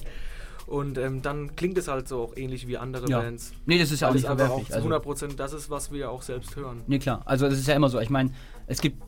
Und 0.66 0.96
ähm, 0.96 1.22
dann 1.22 1.56
klingt 1.56 1.76
es 1.76 1.88
halt 1.88 2.06
so 2.06 2.22
auch 2.22 2.36
ähnlich 2.36 2.68
wie 2.68 2.78
andere 2.78 3.08
Ja. 3.08 3.20
Bands. 3.20 3.52
Nee, 3.66 3.78
das 3.78 3.90
ist 3.90 4.00
ja 4.00 4.08
auch 4.08 4.14
nicht 4.14 4.28
einfach 4.28 4.50
auch 4.50 4.64
zu 4.64 4.74
Also, 4.74 4.88
100% 4.88 5.34
das 5.34 5.52
ist, 5.52 5.70
was 5.70 5.90
wir 5.90 6.10
auch 6.10 6.22
selbst 6.22 6.54
hören. 6.56 6.82
nee, 6.86 6.98
klar. 6.98 7.22
Also 7.24 7.48
das 7.48 7.58
ist 7.58 7.66
ja 7.66 7.74
immer 7.74 7.88
so. 7.88 7.98
Ich 8.00 8.10
meine, 8.10 8.30
es 8.68 8.80
gibt... 8.80 9.02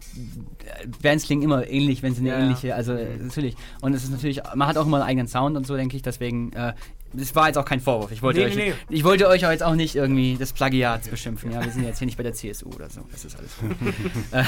Bands 1.00 1.24
klingen 1.24 1.42
immer 1.42 1.66
ähnlich, 1.66 2.02
wenn 2.02 2.12
sie 2.12 2.20
eine 2.20 2.30
Ja, 2.30 2.38
ja. 2.38 2.44
ähnliche... 2.44 2.74
Also 2.74 2.92
äh, 2.92 3.16
natürlich. 3.18 3.56
Und 3.80 3.94
es 3.94 4.02
ist 4.02 4.10
natürlich... 4.10 4.42
Man 4.54 4.66
hat 4.66 4.76
auch 4.76 4.84
immer 4.86 4.96
einen 4.98 5.06
eigenen 5.06 5.28
Sound 5.28 5.56
und 5.56 5.66
so, 5.66 5.76
denke 5.76 5.96
ich. 5.96 6.02
Deswegen... 6.02 6.52
Äh, 6.52 6.74
das 7.16 7.34
war 7.34 7.46
jetzt 7.46 7.56
auch 7.56 7.64
kein 7.64 7.80
Vorwurf. 7.80 8.10
Ich 8.10 8.22
wollte, 8.22 8.40
Nee, 8.40 8.46
euch, 8.46 8.56
nee, 8.56 8.74
ich 8.88 9.04
wollte 9.04 9.28
euch 9.28 9.42
jetzt 9.42 9.62
auch 9.62 9.74
nicht 9.74 9.94
irgendwie 9.94 10.36
des 10.36 10.52
Plagiats 10.52 11.08
beschimpfen. 11.08 11.52
Ja, 11.52 11.64
wir 11.64 11.70
sind 11.70 11.84
jetzt 11.84 11.98
hier 11.98 12.06
nicht 12.06 12.16
bei 12.16 12.22
der 12.22 12.32
CSU 12.32 12.68
oder 12.68 12.88
so. 12.90 13.02
Das 13.12 13.24
ist 13.24 13.36
alles 13.38 13.56
gut. 13.58 13.70
Äh, 14.30 14.42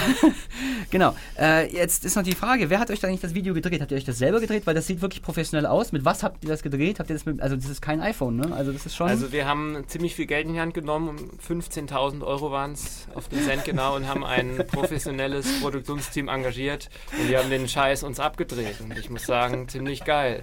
genau. 0.91 1.15
Äh, 1.39 1.73
jetzt 1.73 2.05
ist 2.05 2.17
noch 2.17 2.23
die 2.23 2.35
Frage, 2.35 2.71
wer 2.71 2.81
hat 2.81 2.91
euch 2.91 2.99
da 2.99 3.09
eigentlich 3.09 3.21
das 3.21 3.35
Video 3.35 3.55
gedreht? 3.55 3.81
Habt 3.81 3.91
ihr 3.91 3.97
euch 3.97 4.05
das 4.05 4.19
selber 4.19 4.41
gedreht? 4.41 4.67
Weil 4.67 4.75
das 4.75 4.87
sieht 4.87 5.01
wirklich 5.01 5.23
professionell 5.23 5.67
aus. 5.67 5.93
Mit 5.93 6.05
was 6.05 6.23
habt 6.23 6.43
ihr 6.43 6.51
das 6.51 6.63
gedreht? 6.63 6.99
Habt 6.99 7.11
ihr 7.11 7.15
das 7.15 7.27
mit, 7.27 7.41
also 7.41 7.57
das 7.57 7.67
ist 7.67 7.81
kein 7.83 8.01
iPhone, 8.01 8.37
ne? 8.37 8.53
Also 8.55 8.73
das 8.73 8.87
ist 8.87 8.97
schon... 8.97 9.09
Also 9.09 9.33
wir 9.33 9.47
haben 9.47 9.85
ziemlich 9.87 10.15
viel 10.15 10.27
Geld 10.27 10.47
in 10.47 10.55
die 10.55 10.61
Hand 10.61 10.75
genommen, 10.75 11.09
um 11.09 11.17
15.000 11.59 12.25
Euro 12.25 12.51
waren 12.51 12.73
es 12.73 13.07
auf 13.15 13.29
den 13.29 13.43
Cent 13.43 13.65
genau 13.65 13.97
und 13.97 14.09
haben 14.09 14.25
ein 14.25 14.65
professionelles 14.73 15.61
Produktionsteam 15.61 16.29
engagiert 16.29 16.89
und 17.19 17.29
die 17.29 17.37
haben 17.37 17.51
den 17.51 17.69
Scheiß 17.69 18.03
uns 18.03 18.19
abgedreht 18.19 18.81
und 18.81 18.97
ich 18.99 19.11
muss 19.11 19.27
sagen, 19.27 19.69
ziemlich 19.69 20.05
geil. 20.05 20.43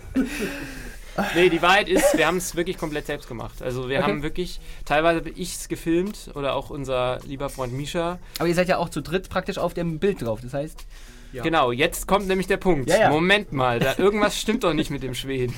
Nee, 1.35 1.49
die 1.49 1.61
Wahrheit 1.61 1.87
ist, 1.89 2.17
wir 2.17 2.25
haben 2.25 2.37
es 2.37 2.55
wirklich 2.55 2.77
komplett 2.77 3.05
selbst 3.05 3.27
gemacht. 3.27 3.61
Also 3.61 3.87
wir 3.89 3.99
Okay. 3.99 4.07
haben 4.07 4.23
wirklich, 4.23 4.59
teilweise 4.85 5.19
habe 5.19 5.29
ich 5.29 5.53
es 5.55 5.67
gefilmt 5.67 6.31
oder 6.33 6.55
auch 6.55 6.69
unser 6.69 7.19
lieber 7.25 7.49
Freund 7.49 7.73
Misha. 7.73 8.19
aber 8.39 8.47
ihr 8.47 8.55
seid 8.55 8.67
ja 8.67 8.77
auch 8.77 8.89
zu 8.89 9.01
dritt 9.01 9.29
praktisch 9.29 9.57
auf 9.57 9.73
dem 9.73 9.99
Bild 9.99 10.21
drauf. 10.21 10.39
Das 10.41 10.53
heißt... 10.53 10.85
Ja. 11.31 11.41
Genau, 11.41 11.71
jetzt 11.71 12.07
kommt 12.07 12.27
nämlich 12.27 12.45
der 12.45 12.57
Punkt. 12.57 12.87
Ja, 12.91 12.99
ja. 12.99 13.09
Moment 13.09 13.51
mal, 13.53 13.79
da 13.79 13.95
irgendwas 13.97 14.39
stimmt 14.39 14.63
doch 14.63 14.75
nicht 14.75 14.91
mit 14.91 15.01
dem 15.01 15.15
Schweden. 15.15 15.55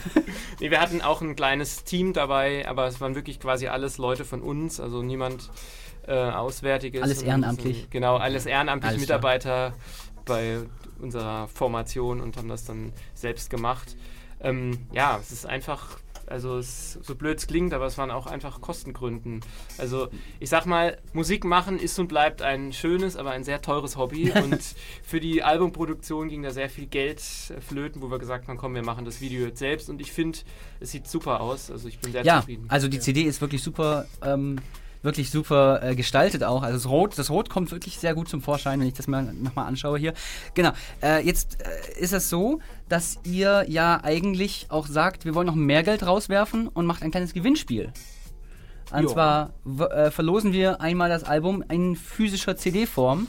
nee, 0.60 0.70
wir 0.70 0.80
hatten 0.80 1.02
auch 1.02 1.20
ein 1.20 1.36
kleines 1.36 1.84
Team 1.84 2.14
dabei, 2.14 2.66
aber 2.66 2.86
es 2.86 2.98
waren 3.02 3.14
wirklich 3.14 3.38
quasi 3.38 3.66
alles 3.68 3.98
Leute 3.98 4.24
von 4.24 4.40
uns, 4.40 4.80
also 4.80 5.02
niemand 5.02 5.50
äh, 6.06 6.14
Auswärtiges. 6.14 7.02
Alles 7.02 7.20
ehrenamtlich. 7.22 7.76
sind- 7.80 7.90
Genau, 7.90 8.16
alles 8.16 8.46
ehrenamtlich 8.46 8.88
Alles. 8.88 9.00
Mitarbeiter 9.02 9.74
bei 10.24 10.60
unserer 10.98 11.46
Formation 11.48 12.22
und 12.22 12.38
haben 12.38 12.48
das 12.48 12.64
dann 12.64 12.94
selbst 13.14 13.50
gemacht. 13.50 13.96
Ähm, 14.40 14.78
ja, 14.92 15.18
es 15.20 15.32
ist 15.32 15.46
einfach, 15.46 15.98
also 16.26 16.58
es, 16.58 16.92
so 17.02 17.14
blöd 17.14 17.38
es 17.38 17.46
klingt, 17.46 17.72
aber 17.74 17.86
es 17.86 17.96
waren 17.98 18.10
auch 18.10 18.26
einfach 18.26 18.60
Kostengründen. 18.60 19.40
Also 19.78 20.08
ich 20.40 20.48
sag 20.50 20.66
mal, 20.66 20.98
Musik 21.12 21.44
machen 21.44 21.78
ist 21.78 21.98
und 21.98 22.08
bleibt 22.08 22.42
ein 22.42 22.72
schönes, 22.72 23.16
aber 23.16 23.30
ein 23.30 23.44
sehr 23.44 23.62
teures 23.62 23.96
Hobby 23.96 24.30
und 24.44 24.60
für 25.02 25.20
die 25.20 25.42
Albumproduktion 25.42 26.28
ging 26.28 26.42
da 26.42 26.50
sehr 26.50 26.68
viel 26.70 26.86
Geld 26.86 27.18
äh, 27.56 27.60
flöten, 27.60 28.02
wo 28.02 28.10
wir 28.10 28.18
gesagt 28.18 28.46
haben, 28.48 28.58
komm, 28.58 28.74
wir 28.74 28.84
machen 28.84 29.04
das 29.04 29.20
Video 29.20 29.46
jetzt 29.46 29.58
selbst 29.58 29.88
und 29.90 30.00
ich 30.00 30.12
finde, 30.12 30.38
es 30.80 30.90
sieht 30.92 31.06
super 31.08 31.40
aus, 31.40 31.70
also 31.70 31.88
ich 31.88 31.98
bin 31.98 32.12
sehr 32.12 32.24
Ja, 32.24 32.40
zufrieden. 32.40 32.66
also 32.68 32.88
die 32.88 33.00
CD 33.00 33.22
ist 33.22 33.40
wirklich 33.40 33.62
super, 33.62 34.06
ähm, 34.22 34.56
wirklich 35.02 35.30
super 35.30 35.82
äh, 35.82 35.94
gestaltet 35.94 36.44
auch. 36.44 36.62
Also 36.62 36.76
das 36.76 36.88
Rot, 36.88 37.18
das 37.18 37.30
Rot 37.30 37.50
kommt 37.50 37.70
wirklich 37.70 37.98
sehr 37.98 38.14
gut 38.14 38.28
zum 38.28 38.40
Vorschein, 38.40 38.80
wenn 38.80 38.88
ich 38.88 38.94
das 38.94 39.06
mal 39.06 39.22
nochmal 39.22 39.66
anschaue 39.66 39.98
hier. 39.98 40.14
Genau. 40.54 40.72
Äh, 41.02 41.24
jetzt 41.24 41.58
äh, 41.62 42.00
ist 42.00 42.12
es 42.12 42.28
so, 42.28 42.60
dass 42.88 43.18
ihr 43.24 43.64
ja 43.68 44.00
eigentlich 44.02 44.66
auch 44.70 44.86
sagt, 44.86 45.24
wir 45.24 45.34
wollen 45.34 45.46
noch 45.46 45.54
mehr 45.54 45.82
Geld 45.82 46.06
rauswerfen 46.06 46.68
und 46.68 46.86
macht 46.86 47.02
ein 47.02 47.10
kleines 47.10 47.32
Gewinnspiel. 47.32 47.92
Und 48.90 49.02
Jo. 49.02 49.08
zwar 49.10 49.52
äh, 49.90 50.10
verlosen 50.10 50.52
wir 50.52 50.80
einmal 50.80 51.08
das 51.10 51.24
Album 51.24 51.62
in 51.68 51.94
physischer 51.94 52.56
CD-Form 52.56 53.26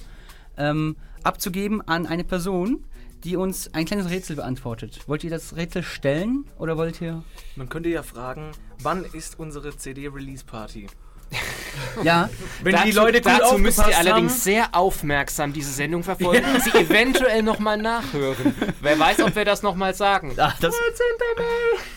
ähm, 0.58 0.95
abzugeben 1.23 1.86
an 1.88 2.08
eine 2.08 2.23
Person, 2.23 2.86
die 3.25 3.36
uns 3.36 3.73
ein 3.73 3.86
kleines 3.86 4.10
Rätsel 4.10 4.38
beantwortet. 4.38 5.01
Wollt 5.08 5.23
ihr 5.25 5.29
das 5.29 5.58
Rätsel 5.58 5.84
stellen 5.84 6.45
oder 6.58 6.77
wollt 6.77 7.01
ihr? 7.01 7.23
Man 7.58 7.67
könnte 7.67 7.89
ja 7.89 8.03
fragen, 8.03 8.51
wann 8.82 9.03
ist 9.03 9.38
unsere 9.38 9.75
CD-Release-Party? 9.75 10.88
Ja, 12.04 12.30
Wenn 12.63 12.74
dazu, 12.74 12.86
die 12.86 12.92
Leute 12.92 13.22
gut 13.22 13.32
dazu 13.32 13.58
müsst 13.58 13.80
ihr 13.80 13.98
allerdings 13.98 14.32
haben, 14.34 14.39
sehr 14.39 14.68
aufmerksam 14.76 15.52
diese 15.54 15.72
Sendung 15.72 16.04
verfolgen 16.04 16.46
und 16.54 16.63
sie 16.63 16.72
eventuell 16.72 17.42
nochmal 17.44 17.78
nachhören. 17.78 18.54
Wer 18.82 18.98
weiß, 18.98 19.22
ob 19.22 19.36
wir 19.36 19.44
das 19.44 19.63
nochmal 19.63 19.94
sagen. 19.94 20.34
Ah, 20.38 20.54
das, 20.62 20.76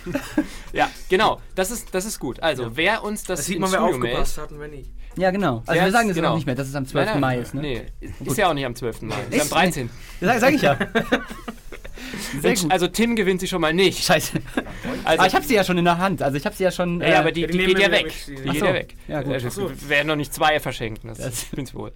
Ja, 0.73 0.91
genau. 1.09 1.41
Das 1.55 1.71
ist, 1.71 1.95
das 1.95 2.05
ist 2.05 2.19
gut. 2.19 2.41
Also, 2.41 2.77
wer 2.77 3.05
uns 3.05 3.23
das 3.25 3.41
da 3.41 3.45
sieht 3.45 3.61
man, 3.61 3.71
wer 3.71 3.79
Studio 3.81 3.97
aufgepasst 3.97 4.39
hat 4.39 4.51
und 4.51 4.61
wer 4.61 4.69
nicht. 4.69 4.91
ja, 5.17 5.31
genau. 5.31 5.63
Also 5.67 5.79
Ja, 5.79 5.85
wir 5.85 5.93
sagen 5.93 6.09
das 6.09 6.17
genau. 6.17 6.31
noch 6.31 6.37
nicht 6.37 6.47
mehr, 6.47 6.55
dass 6.55 6.69
es 6.69 6.75
am 6.75 6.87
12. 6.87 7.07
Nein, 7.07 7.13
nein, 7.15 7.21
Mai 7.21 7.39
ist. 7.39 7.55
Ne? 7.55 7.61
Nee, 7.61 7.87
ist 8.25 8.39
ja 8.39 8.49
auch 8.49 8.55
nicht 8.55 8.67
am 8.67 8.75
12. 8.75 9.03
Mai. 9.03 9.15
Ist 9.31 9.35
am 9.35 9.41
Ist- 9.41 9.53
13. 9.53 9.91
Sag, 10.21 10.41
sag 10.41 10.53
ich 10.55 10.63
ja. 10.63 10.77
Gut. 12.43 12.71
Also, 12.71 12.87
Tim 12.89 13.17
gewinnt 13.17 13.41
sie 13.41 13.49
schon 13.49 13.61
mal 13.61 13.73
nicht. 13.75 14.05
Scheiße. 14.05 14.39
Also, 15.05 15.19
Aber 15.19 15.27
ich 15.27 15.35
habe 15.35 15.45
sie 15.45 15.55
ja 15.55 15.65
schon 15.65 15.79
in 15.79 15.85
der 15.85 15.99
Hand. 15.99 16.23
Also 16.23 16.37
ich 16.37 16.45
habe 16.47 16.55
sie 16.55 16.65
ja 16.65 16.71
schon. 16.71 17.01
Ja, 17.01 17.09
ja, 17.09 17.15
äh, 17.15 17.19
aber 17.19 17.33
die, 17.33 17.43
Ja, 17.43 17.47
die 17.49 17.59
geht 17.59 17.79
ja 17.79 17.91
weg. 17.91 18.13
die- 18.27 18.35
geht 18.35 18.59
so. 18.59 18.67
ja 18.67 18.75
weg. 18.75 18.97
Ja, 19.09 19.23
gut. 19.23 19.33
Also, 19.35 19.71
werden 19.89 20.09
noch 20.09 20.17
nicht 20.17 20.33
zwei 20.35 20.61
verschenken. 20.61 21.09
Das, 21.09 21.19
Das- 21.19 21.47
das 21.55 21.75
wohl. 21.75 21.93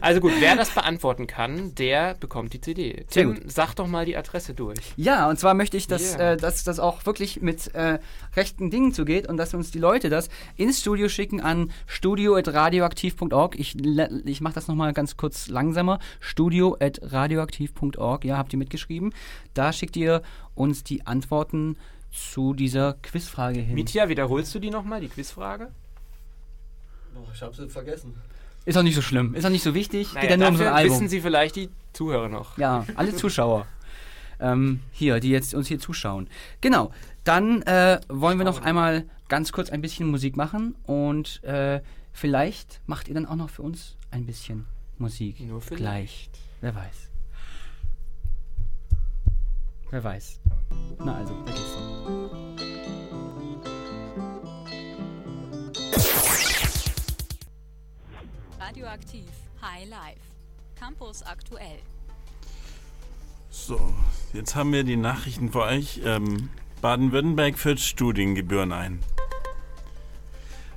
Also 0.00 0.20
gut, 0.20 0.32
wer 0.40 0.56
das 0.56 0.70
beantworten 0.70 1.26
kann, 1.26 1.74
der 1.74 2.14
bekommt 2.14 2.52
die 2.52 2.60
CD. 2.60 3.04
Tim, 3.10 3.40
sag 3.46 3.74
doch 3.74 3.86
mal 3.86 4.04
die 4.06 4.16
Adresse 4.16 4.54
durch. 4.54 4.78
Ja, 4.96 5.28
und 5.28 5.38
zwar 5.38 5.54
möchte 5.54 5.76
ich, 5.76 5.86
dass, 5.86 6.14
Yeah. 6.16 6.32
äh, 6.32 6.36
dass 6.36 6.64
das 6.64 6.80
auch 6.80 7.04
wirklich 7.06 7.40
mit 7.42 7.74
äh, 7.74 7.98
rechten 8.36 8.70
Dingen 8.70 8.92
zugeht 8.92 9.28
und 9.28 9.36
dass 9.36 9.54
uns 9.54 9.70
die 9.70 9.78
Leute 9.78 10.08
das 10.10 10.28
ins 10.56 10.80
Studio 10.80 11.08
schicken 11.08 11.40
an 11.40 11.70
studio.radioaktiv.org. 11.86 13.58
Ich, 13.58 13.76
ich 14.24 14.40
mache 14.40 14.54
das 14.54 14.68
nochmal 14.68 14.92
ganz 14.92 15.16
kurz 15.16 15.48
langsamer. 15.48 15.98
studio.radioaktiv.org. 16.20 18.24
Ja, 18.24 18.36
habt 18.38 18.52
ihr 18.52 18.58
mitgeschrieben. 18.58 19.12
Da 19.54 19.72
schickt 19.72 19.96
ihr 19.96 20.22
uns 20.54 20.84
die 20.84 21.06
Antworten 21.06 21.76
zu 22.12 22.54
dieser 22.54 22.94
Quizfrage 22.94 23.60
hin. 23.60 23.74
Mitya, 23.74 24.08
wiederholst 24.08 24.54
du 24.54 24.58
die 24.58 24.70
nochmal, 24.70 25.00
die 25.00 25.08
Quizfrage? 25.08 25.70
Boah, 27.14 27.26
ich 27.32 27.42
hab's 27.42 27.58
jetzt 27.58 27.72
vergessen. 27.72 28.14
Ist 28.64 28.76
auch 28.76 28.82
nicht 28.82 28.94
so 28.94 29.02
schlimm. 29.02 29.34
Ist 29.34 29.44
auch 29.46 29.50
nicht 29.50 29.62
so 29.62 29.74
wichtig. 29.74 30.14
Naja, 30.14 30.20
Geht 30.20 30.30
ja 30.30 30.36
nur 30.36 30.48
um 30.48 30.56
so 30.56 30.62
ein 30.62 30.66
dafür 30.66 30.76
Album. 30.76 30.96
wissen 30.96 31.08
sie 31.08 31.20
vielleicht 31.20 31.56
die 31.56 31.70
Zuhörer 31.92 32.28
noch. 32.28 32.58
Ja, 32.58 32.86
alle 32.94 33.14
Zuschauer. 33.14 33.66
ähm, 34.40 34.80
hier, 34.92 35.20
die 35.20 35.30
jetzt 35.30 35.54
uns 35.54 35.68
hier 35.68 35.78
zuschauen. 35.78 36.28
Genau. 36.60 36.92
Dann 37.24 37.62
äh, 37.62 38.00
wollen 38.08 38.38
wir 38.38 38.44
noch 38.44 38.62
einmal 38.62 39.04
ganz 39.28 39.52
kurz 39.52 39.70
ein 39.70 39.80
bisschen 39.80 40.08
Musik 40.08 40.36
machen 40.36 40.74
und 40.84 41.42
äh, 41.44 41.80
vielleicht 42.12 42.80
macht 42.86 43.08
ihr 43.08 43.14
dann 43.14 43.26
auch 43.26 43.36
noch 43.36 43.50
für 43.50 43.62
uns 43.62 43.96
ein 44.10 44.26
bisschen 44.26 44.66
Musik. 44.98 45.40
Nur 45.40 45.60
vielleicht. 45.60 45.80
Gleich. 45.82 46.30
Wer 46.60 46.74
weiß. 46.74 47.09
Wer 49.90 50.04
weiß. 50.04 50.40
Na 51.04 51.16
also, 51.16 51.34
da 51.44 51.52
geht's 51.52 51.74
doch. 51.74 52.30
Radioaktiv 58.60 59.26
High 59.60 59.88
Life. 59.88 60.20
Campus 60.78 61.22
aktuell. 61.24 61.80
So, 63.50 63.78
jetzt 64.32 64.54
haben 64.54 64.72
wir 64.72 64.84
die 64.84 64.96
Nachrichten 64.96 65.50
für 65.50 65.62
euch. 65.62 66.00
Ähm, 66.04 66.50
Baden-Württemberg 66.80 67.58
führt 67.58 67.80
Studiengebühren 67.80 68.72
ein. 68.72 69.00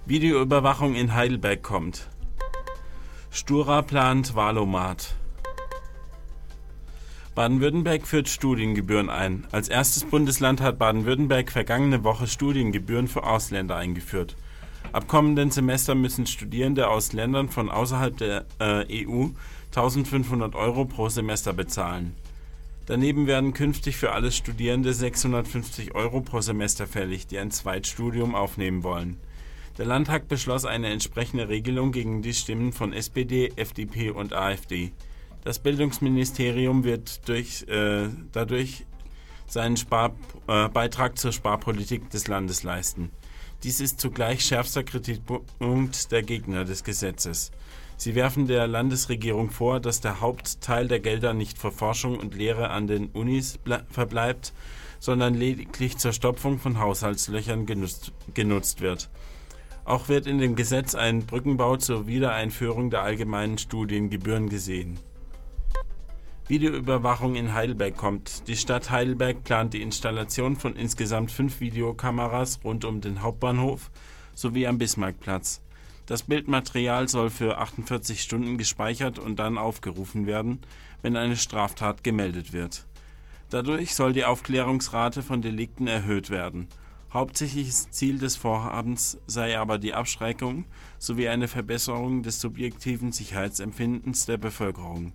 Videoüberwachung 0.05 0.95
in 0.95 1.13
Heidelberg 1.13 1.61
kommt. 1.61 2.09
Stura 3.29 3.83
plant 3.83 4.35
Wahlomat. 4.35 5.15
Baden-Württemberg 7.35 8.05
führt 8.05 8.29
Studiengebühren 8.29 9.09
ein. 9.09 9.45
Als 9.51 9.67
erstes 9.67 10.05
Bundesland 10.05 10.61
hat 10.61 10.77
Baden-Württemberg 10.77 11.51
vergangene 11.51 12.03
Woche 12.03 12.27
Studiengebühren 12.27 13.07
für 13.07 13.23
Ausländer 13.23 13.75
eingeführt. 13.75 14.35
Ab 14.91 15.07
kommenden 15.07 15.49
Semester 15.49 15.95
müssen 15.95 16.27
Studierende 16.27 16.89
aus 16.89 17.11
Ländern 17.11 17.49
von 17.49 17.71
außerhalb 17.71 18.15
der 18.17 18.45
äh, 18.59 19.07
EU 19.07 19.29
1500 19.75 20.53
Euro 20.53 20.85
pro 20.85 21.09
Semester 21.09 21.53
bezahlen. 21.53 22.13
Daneben 22.85 23.25
werden 23.25 23.53
künftig 23.53 23.97
für 23.97 24.11
alle 24.11 24.31
Studierende 24.31 24.93
650 24.93 25.95
Euro 25.95 26.21
pro 26.21 26.41
Semester 26.41 26.85
fällig, 26.85 27.25
die 27.25 27.39
ein 27.39 27.49
Zweitstudium 27.49 28.35
aufnehmen 28.35 28.83
wollen. 28.83 29.17
Der 29.79 29.87
Landtag 29.87 30.27
beschloss 30.27 30.65
eine 30.65 30.89
entsprechende 30.89 31.49
Regelung 31.49 31.93
gegen 31.93 32.21
die 32.21 32.35
Stimmen 32.35 32.73
von 32.73 32.93
SPD, 32.93 33.51
FDP 33.55 34.11
und 34.11 34.33
AfD. 34.33 34.91
Das 35.43 35.59
Bildungsministerium 35.59 36.85
wird 36.85 37.27
durch, 37.27 37.67
äh, 37.67 38.07
dadurch 38.31 38.85
seinen 39.45 39.75
Spar 39.75 40.15
äh, 40.47 40.69
Beitrag 40.69 41.17
zur 41.17 41.33
Sparpolitik 41.33 42.09
des 42.09 42.27
Landes 42.27 42.63
leisten. 42.63 43.11
Dies 43.63 43.81
ist 43.81 43.99
zugleich 43.99 44.45
schärfster 44.45 44.83
Kritikpunkt 44.83 46.11
der 46.11 46.23
Gegner 46.23 46.63
des 46.63 46.83
Gesetzes. 46.83 47.51
Sie 47.97 48.15
werfen 48.15 48.47
der 48.47 48.67
Landesregierung 48.67 49.49
vor, 49.49 49.79
dass 49.79 50.01
der 50.01 50.21
Hauptteil 50.21 50.87
der 50.87 50.99
Gelder 50.99 51.33
nicht 51.33 51.57
für 51.57 51.71
Forschung 51.71 52.17
und 52.17 52.35
Lehre 52.35 52.69
an 52.69 52.87
den 52.87 53.07
Unis 53.07 53.59
verbleibt, 53.89 54.53
sondern 54.99 55.35
lediglich 55.35 55.97
zur 55.97 56.13
Stopfung 56.13 56.57
von 56.59 56.79
Haushaltslöchern 56.79 57.65
genutzt, 57.65 58.13
genutzt 58.33 58.79
wird. 58.79 59.09
Auch 59.85 60.07
wird 60.07 60.25
in 60.25 60.37
dem 60.39 60.55
Gesetz 60.55 60.95
ein 60.95 61.25
Brückenbau 61.25 61.75
zur 61.75 62.07
Wiedereinführung 62.07 62.89
der 62.89 63.03
allgemeinen 63.03 63.57
Studiengebühren 63.57 64.47
gesehen. 64.47 64.97
Videoüberwachung 66.45 67.35
in 67.35 67.53
Heidelberg 67.53 67.95
kommt. 67.95 68.49
Die 68.49 68.57
Stadt 68.57 68.91
Heidelberg 68.91 69.45
plant 69.45 69.73
die 69.73 69.81
Installation 69.81 70.57
von 70.57 70.75
insgesamt 70.75 71.31
fünf 71.31 71.61
Videokameras 71.61 72.59
rund 72.65 72.83
um 72.83 72.99
den 72.99 73.21
Hauptbahnhof 73.21 73.89
sowie 74.35 74.67
am 74.67 74.77
Bismarckplatz. 74.77 75.61
Das 76.05 76.23
Bildmaterial 76.23 77.07
soll 77.07 77.29
für 77.29 77.59
48 77.59 78.21
Stunden 78.21 78.57
gespeichert 78.57 79.19
und 79.19 79.39
dann 79.39 79.57
aufgerufen 79.57 80.27
werden, 80.27 80.59
wenn 81.01 81.15
eine 81.15 81.37
Straftat 81.37 82.03
gemeldet 82.03 82.51
wird. 82.51 82.85
Dadurch 83.49 83.95
soll 83.95 84.11
die 84.11 84.25
Aufklärungsrate 84.25 85.23
von 85.23 85.41
Delikten 85.41 85.87
erhöht 85.87 86.29
werden. 86.29 86.67
Hauptsächliches 87.13 87.89
Ziel 87.91 88.17
des 88.17 88.35
Vorhabens 88.35 89.17
sei 89.27 89.57
aber 89.57 89.77
die 89.77 89.93
Abschreckung 89.93 90.65
sowie 90.99 91.29
eine 91.29 91.47
Verbesserung 91.47 92.21
des 92.21 92.41
subjektiven 92.41 93.13
Sicherheitsempfindens 93.13 94.25
der 94.25 94.37
Bevölkerung. 94.37 95.13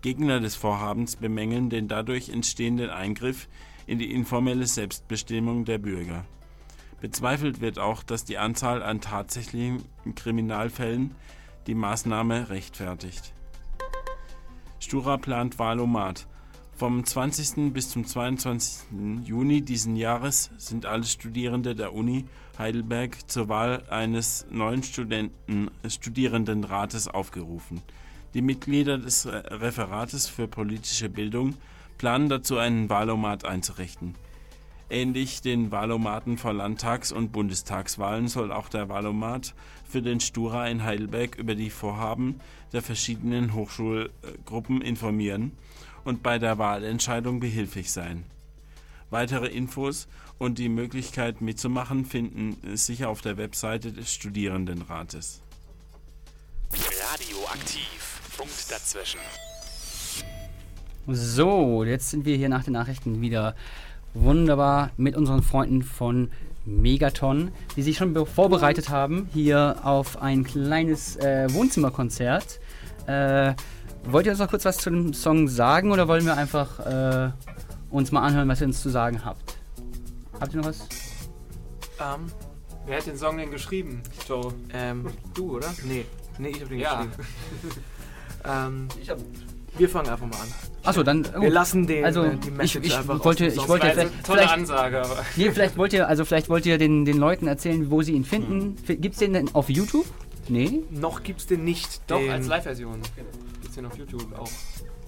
Gegner 0.00 0.40
des 0.40 0.54
Vorhabens 0.54 1.16
bemängeln 1.16 1.70
den 1.70 1.88
dadurch 1.88 2.28
entstehenden 2.28 2.90
Eingriff 2.90 3.48
in 3.86 3.98
die 3.98 4.12
informelle 4.12 4.66
Selbstbestimmung 4.66 5.64
der 5.64 5.78
Bürger. 5.78 6.24
Bezweifelt 7.00 7.60
wird 7.60 7.78
auch, 7.78 8.02
dass 8.02 8.24
die 8.24 8.38
Anzahl 8.38 8.82
an 8.82 9.00
tatsächlichen 9.00 9.84
Kriminalfällen 10.14 11.14
die 11.66 11.74
Maßnahme 11.74 12.50
rechtfertigt. 12.50 13.32
Stura 14.78 15.16
plant 15.16 15.58
Wahlomat. 15.58 16.26
Vom 16.76 17.04
20. 17.04 17.72
bis 17.72 17.90
zum 17.90 18.06
22. 18.06 19.24
Juni 19.24 19.62
diesen 19.62 19.96
Jahres 19.96 20.50
sind 20.58 20.86
alle 20.86 21.02
Studierende 21.02 21.74
der 21.74 21.92
Uni 21.92 22.26
Heidelberg 22.56 23.28
zur 23.28 23.48
Wahl 23.48 23.82
eines 23.90 24.46
neuen 24.50 24.84
Studenten, 24.84 25.70
Studierendenrates 25.88 27.08
aufgerufen. 27.08 27.82
Die 28.34 28.42
Mitglieder 28.42 28.98
des 28.98 29.26
Referates 29.26 30.28
für 30.28 30.48
politische 30.48 31.08
Bildung 31.08 31.54
planen 31.96 32.28
dazu 32.28 32.58
einen 32.58 32.90
Wahlomat 32.90 33.44
einzurichten. 33.44 34.14
Ähnlich 34.90 35.42
den 35.42 35.70
Wahlomaten 35.70 36.38
vor 36.38 36.52
Landtags- 36.52 37.12
und 37.12 37.32
Bundestagswahlen 37.32 38.28
soll 38.28 38.52
auch 38.52 38.68
der 38.68 38.88
Wahlomat 38.88 39.54
für 39.86 40.00
den 40.00 40.20
Stura 40.20 40.68
in 40.68 40.82
Heidelberg 40.82 41.36
über 41.36 41.54
die 41.54 41.70
Vorhaben 41.70 42.40
der 42.72 42.82
verschiedenen 42.82 43.54
Hochschulgruppen 43.54 44.80
informieren 44.80 45.52
und 46.04 46.22
bei 46.22 46.38
der 46.38 46.56
Wahlentscheidung 46.58 47.40
behilflich 47.40 47.92
sein. 47.92 48.24
Weitere 49.10 49.48
Infos 49.48 50.06
und 50.38 50.58
die 50.58 50.68
Möglichkeit 50.68 51.40
mitzumachen 51.40 52.04
finden 52.04 52.76
sich 52.76 53.04
auf 53.04 53.20
der 53.20 53.36
Webseite 53.36 53.92
des 53.92 54.12
Studierendenrates. 54.12 55.42
Radioaktiv. 57.12 58.17
Punkt 58.38 58.70
dazwischen. 58.70 59.18
So, 61.08 61.84
jetzt 61.84 62.10
sind 62.10 62.24
wir 62.24 62.36
hier 62.36 62.48
nach 62.48 62.64
den 62.64 62.72
Nachrichten 62.74 63.20
wieder 63.20 63.54
wunderbar 64.14 64.90
mit 64.96 65.16
unseren 65.16 65.42
Freunden 65.42 65.82
von 65.82 66.30
Megaton, 66.64 67.50
die 67.76 67.82
sich 67.82 67.96
schon 67.96 68.14
vorbereitet 68.26 68.90
haben 68.90 69.28
hier 69.32 69.76
auf 69.82 70.22
ein 70.22 70.44
kleines 70.44 71.16
äh, 71.16 71.52
Wohnzimmerkonzert. 71.52 72.60
Äh, 73.06 73.54
wollt 74.04 74.26
ihr 74.26 74.32
uns 74.32 74.38
noch 74.38 74.48
kurz 74.50 74.64
was 74.64 74.76
zu 74.76 74.90
dem 74.90 75.12
Song 75.14 75.48
sagen 75.48 75.90
oder 75.90 76.06
wollen 76.08 76.24
wir 76.24 76.36
einfach 76.36 76.78
äh, 76.86 77.30
uns 77.90 78.12
mal 78.12 78.22
anhören, 78.22 78.48
was 78.48 78.60
ihr 78.60 78.68
uns 78.68 78.80
zu 78.80 78.88
sagen 78.90 79.24
habt? 79.24 79.58
Habt 80.40 80.54
ihr 80.54 80.60
noch 80.60 80.68
was? 80.68 80.80
Ähm, 82.00 82.26
Wer 82.86 82.98
hat 82.98 83.06
den 83.06 83.18
Song 83.18 83.36
denn 83.36 83.50
geschrieben, 83.50 84.02
Joe? 84.28 84.54
ähm, 84.72 85.06
du, 85.34 85.56
oder? 85.56 85.74
Nee, 85.84 86.06
nee, 86.38 86.48
ich 86.50 86.62
hab 86.62 86.68
den 86.68 86.78
Ja. 86.78 87.02
geschrieben. 87.02 87.26
ähm, 88.48 88.88
Ich 89.00 89.10
hab. 89.10 89.18
wir 89.76 89.88
fangen 89.88 90.08
einfach 90.08 90.26
mal 90.26 90.36
an. 90.36 90.48
Achso, 90.84 91.02
dann. 91.02 91.24
Wir 91.40 91.50
lassen 91.50 91.86
den, 91.86 92.04
Also, 92.04 92.22
äh, 92.22 92.36
die 92.36 92.48
ich- 92.48 92.54
Message 92.54 92.86
ich 92.86 92.96
einfach 92.96 93.22
wollte- 93.24 93.46
ich 93.46 93.56
wollte 93.68 93.68
war 93.86 93.92
vielleicht- 93.92 94.24
tolle 94.24 94.38
vielleicht- 94.40 94.54
Ansage, 94.54 95.00
aber 95.00 95.16
Nee, 95.36 95.50
vielleicht 95.50 95.76
wollt 95.76 95.92
ihr, 95.92 96.08
also 96.08 96.24
vielleicht 96.24 96.48
wollt 96.48 96.66
ihr 96.66 96.78
den, 96.78 97.04
den 97.04 97.18
Leuten 97.18 97.46
erzählen, 97.46 97.90
wo 97.90 98.02
sie 98.02 98.12
ihn 98.12 98.24
finden. 98.24 98.76
F- 98.88 98.96
Gibt's 99.00 99.18
den 99.18 99.32
denn 99.34 99.54
auf 99.54 99.68
YouTube? 99.68 100.06
Nee? 100.48 100.82
Noch 100.90 101.22
gibt's 101.22 101.46
den 101.46 101.64
nicht. 101.64 102.00
doch 102.10 102.18
den, 102.18 102.30
als 102.30 102.46
Live-Version. 102.46 103.00
Gibt's 103.60 103.74
den 103.76 103.84
auf 103.86 103.96
YouTube 103.98 104.26
auch. 104.38 104.48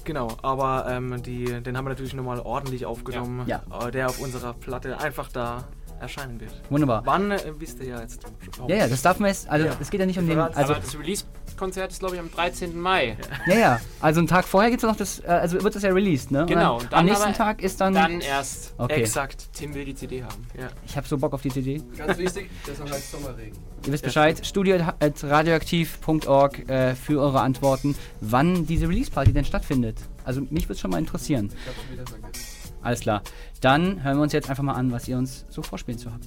Genau, 0.04 0.28
aber 0.42 0.86
ähm, 0.90 1.22
die, 1.22 1.44
den 1.44 1.76
haben 1.76 1.84
wir 1.84 1.90
natürlich 1.90 2.14
nochmal 2.14 2.40
ordentlich 2.40 2.84
aufgenommen, 2.86 3.44
Ja. 3.46 3.62
äh, 3.86 3.90
der 3.90 4.08
auf 4.08 4.18
unserer 4.20 4.54
Platte 4.54 4.98
einfach 4.98 5.28
da 5.32 5.68
erscheinen 6.00 6.40
wird. 6.40 6.50
Wunderbar. 6.70 7.02
Wann, 7.04 7.30
äh, 7.30 7.38
wisst 7.58 7.80
ihr 7.80 7.88
ja 7.88 8.00
jetzt. 8.00 8.22
Ja, 8.66 8.76
ja, 8.76 8.88
das 8.88 9.02
darf 9.02 9.18
man 9.18 9.28
jetzt, 9.28 9.48
also 9.48 9.66
Ja. 9.66 9.76
es 9.78 9.90
geht 9.90 10.00
ja 10.00 10.06
nicht 10.06 10.18
um 10.18 10.26
den, 10.26 10.38
also, 10.38 10.58
aber 10.72 10.80
das 10.80 10.98
Release-Konzert 11.60 11.92
ist, 11.92 12.00
glaube 12.00 12.14
ich, 12.14 12.20
am 12.20 12.30
13. 12.30 12.78
Mai. 12.78 13.16
ja, 13.46 13.58
ja, 13.58 13.80
also 14.00 14.20
einen 14.20 14.28
Tag 14.28 14.46
vorher 14.46 14.70
gibt's 14.70 14.84
noch 14.84 14.96
das, 14.96 15.20
äh, 15.20 15.26
also 15.26 15.62
wird 15.62 15.74
das 15.74 15.82
ja 15.82 15.90
released, 15.90 16.30
ne? 16.30 16.46
Genau, 16.46 16.76
Und 16.76 16.84
und 16.84 16.92
dann, 16.92 17.00
am 17.00 17.06
dann 17.06 17.14
nächsten 17.14 17.34
Tag 17.34 17.62
ist 17.62 17.78
dann, 17.80 17.92
Dann 17.94 18.20
erst. 18.20 18.74
okay, 18.78 19.00
Exakt. 19.00 19.48
Tim 19.52 19.74
will 19.74 19.84
die 19.84 19.94
CD 19.94 20.22
haben. 20.22 20.46
Ja. 20.58 20.68
ich 20.86 20.96
habe 20.96 21.06
so 21.06 21.18
Bock 21.18 21.34
auf 21.34 21.42
die 21.42 21.50
CD. 21.50 21.82
Ganz 21.96 22.18
wichtig, 22.18 22.50
der 22.66 22.74
Song 22.74 22.90
heißt 22.90 23.12
Sommerregen. 23.12 23.56
Ihr 23.86 23.92
wisst 23.92 24.04
Bescheid, 24.04 24.44
studio.radioaktiv.org 24.44 26.68
äh, 26.68 26.94
für 26.94 27.20
eure 27.20 27.40
Antworten, 27.40 27.96
wann 28.20 28.66
diese 28.66 28.88
Release-Party 28.88 29.32
denn 29.32 29.44
stattfindet. 29.44 29.98
Also 30.24 30.42
mich 30.50 30.68
würde 30.68 30.80
schon 30.80 30.90
mal 30.90 30.98
interessieren. 30.98 31.50
Ich 31.52 31.66
hab's 31.66 31.76
schon 31.80 31.92
wieder 31.92 32.06
vergessen. 32.06 32.32
Alles 32.82 33.00
klar. 33.00 33.22
Dann 33.60 34.02
hören 34.02 34.16
wir 34.16 34.22
uns 34.22 34.32
jetzt 34.32 34.48
einfach 34.48 34.62
mal 34.62 34.72
an, 34.72 34.90
was 34.90 35.06
ihr 35.06 35.18
uns 35.18 35.44
so 35.50 35.60
vorspielen 35.62 35.98
zu 35.98 36.10
habt. 36.12 36.24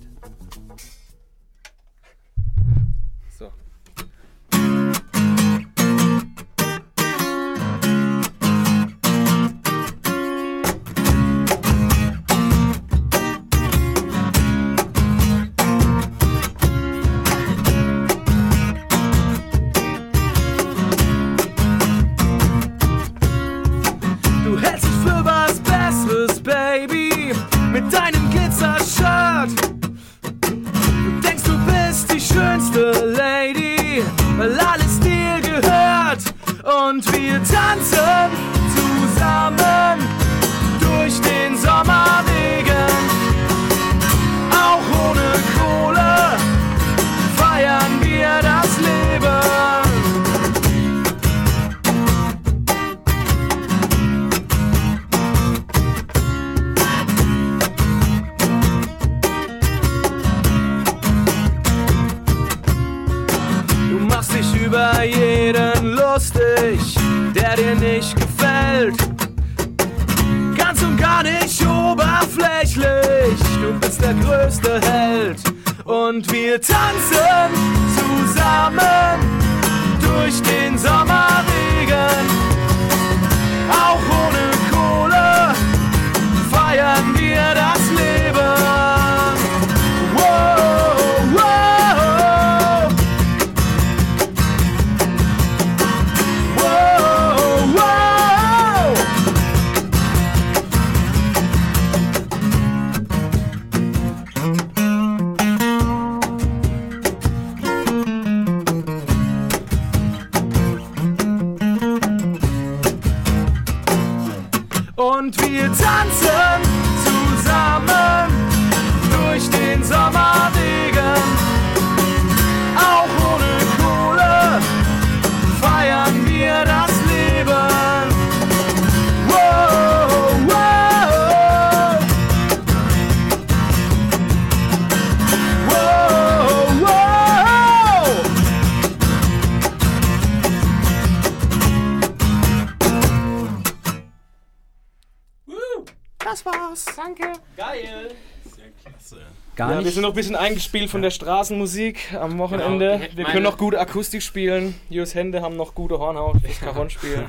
Sind 150.03 150.09
noch 150.09 150.13
ein 150.15 150.15
bisschen 150.17 150.35
eingespielt 150.35 150.89
von 150.89 151.01
der 151.01 151.11
Straßenmusik 151.11 152.13
am 152.19 152.37
Wochenende. 152.37 152.99
Genau. 152.99 153.17
Wir 153.17 153.25
können 153.25 153.43
noch 153.43 153.57
gut 153.57 153.73
Akustik 153.73 154.21
spielen. 154.21 154.75
Jus 154.89 155.15
Hände 155.15 155.41
haben 155.41 155.55
noch 155.55 155.73
gute 155.73 155.97
Hornhaut 155.97 156.41
fürs 156.41 156.59
Cajon 156.59 156.89
spielen. 156.89 157.23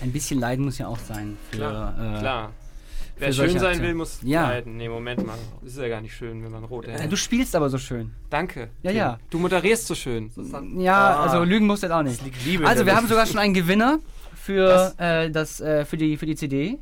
Ein 0.00 0.10
bisschen 0.12 0.40
Leiden 0.40 0.64
muss 0.64 0.78
ja 0.78 0.88
auch 0.88 0.98
sein. 0.98 1.36
Für, 1.50 1.56
Klar, 1.58 1.94
äh, 2.16 2.18
Klar. 2.18 2.52
Wer 3.20 3.32
schön 3.32 3.50
sein 3.50 3.56
Aktionen. 3.70 3.82
will, 3.82 3.94
muss 3.94 4.18
Ja. 4.22 4.48
leiden. 4.48 4.76
Nee, 4.76 4.88
Moment 4.88 5.24
mal. 5.26 5.36
Das 5.62 5.72
ist 5.74 5.78
ja 5.78 5.88
gar 5.88 6.00
nicht 6.00 6.14
schön, 6.14 6.42
wenn 6.42 6.50
man 6.52 6.64
rote 6.64 6.88
Äh, 6.88 6.94
Hände 6.94 7.08
Du 7.08 7.16
spielst 7.16 7.54
aber 7.56 7.68
so 7.70 7.78
schön. 7.78 8.12
Danke. 8.30 8.70
Ja, 8.82 8.90
ja. 8.90 9.18
Du 9.30 9.38
moderierst 9.38 9.86
so 9.86 9.94
schön. 9.94 10.30
Ja, 10.78 10.94
Ah. 10.94 11.22
also 11.24 11.44
lügen 11.44 11.66
musst 11.68 11.82
du 11.84 11.86
jetzt 11.86 11.94
auch 11.94 12.02
nicht. 12.02 12.22
liegt 12.24 12.44
Liebe 12.44 12.62
in 12.64 12.68
Also 12.68 12.84
wir 12.86 12.94
haben 12.96 13.06
sogar 13.08 13.26
schon 13.26 13.38
einen 13.38 13.54
Gewinner 13.54 13.98
für, 14.34 14.92
äh, 14.98 15.30
das, 15.30 15.60
äh, 15.60 15.84
für, 15.84 15.96
die, 15.96 16.16
für 16.16 16.26
die 16.26 16.34
CD. 16.36 16.78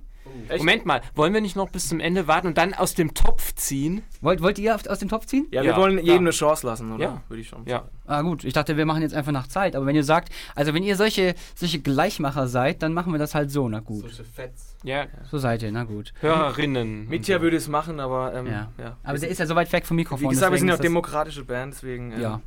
Echt? 0.49 0.59
Moment 0.59 0.87
mal, 0.87 1.01
wollen 1.15 1.35
wir 1.35 1.41
nicht 1.41 1.57
noch 1.57 1.69
bis 1.71 1.89
zum 1.89 1.99
Ende 2.01 2.27
warten 2.29 2.47
und 2.47 2.57
dann 2.59 2.73
aus 2.75 2.95
dem 2.95 3.15
Topf 3.15 3.55
ziehen? 3.55 4.03
Wollt, 4.21 4.43
wollt 4.43 4.59
ihr 4.59 4.75
aus 4.89 4.99
dem 4.99 5.09
Topf 5.09 5.27
ziehen? 5.27 5.47
Ja, 5.51 5.63
wir 5.63 5.71
Ja, 5.71 5.77
wollen 5.77 5.95
klar. 5.97 6.07
jedem 6.07 6.21
eine 6.23 6.31
Chance 6.31 6.67
lassen, 6.67 6.93
oder? 6.93 7.03
Ja. 7.05 7.23
Würde 7.29 7.41
ich 7.41 7.49
schon 7.49 7.65
Ja. 7.67 7.89
Ah 8.07 8.23
gut, 8.23 8.45
ich 8.45 8.53
dachte, 8.53 8.77
wir 8.77 8.87
machen 8.87 9.03
jetzt 9.03 9.15
einfach 9.15 9.33
nach 9.33 9.49
Zeit. 9.49 9.75
Aber 9.75 9.87
wenn 9.87 9.97
ihr 9.97 10.05
sagt, 10.05 10.29
also 10.55 10.73
wenn 10.75 10.83
ihr 10.85 10.97
solche, 10.97 11.35
solche 11.55 11.81
Gleichmacher 11.81 12.47
seid, 12.47 12.83
dann 12.83 12.93
machen 12.93 13.13
wir 13.13 13.19
das 13.19 13.35
halt 13.35 13.51
so. 13.51 13.69
Na 13.69 13.81
gut, 13.81 14.03
Solche 14.03 14.25
Fets. 14.25 14.77
Ja, 14.85 15.07
so 15.31 15.39
seid 15.39 15.63
ihr, 15.63 15.73
na 15.73 15.83
gut. 15.85 16.13
Hörerinnen. 16.21 17.09
Mitja 17.09 17.41
würde 17.41 17.57
es 17.57 17.67
machen, 17.69 17.99
aber 17.99 18.35
ähm, 18.35 18.47
Ja. 18.47 18.71
ja. 18.79 18.97
Aber 19.03 19.19
der 19.19 19.29
ist 19.29 19.39
ja 19.39 19.47
so 19.47 19.55
weit 19.57 19.73
weg 19.73 19.85
vom 19.87 19.97
Mikrofon. 19.97 20.27
Wie 20.31 20.35
gesagt, 20.35 20.53
wir 20.53 20.59
sind 20.59 20.69
ja 20.69 20.75
auch 20.75 20.79
demokratische 20.81 21.45
Band, 21.45 21.75
deswegen 21.75 22.13
ähm, 22.13 22.21
Ja. 22.21 22.41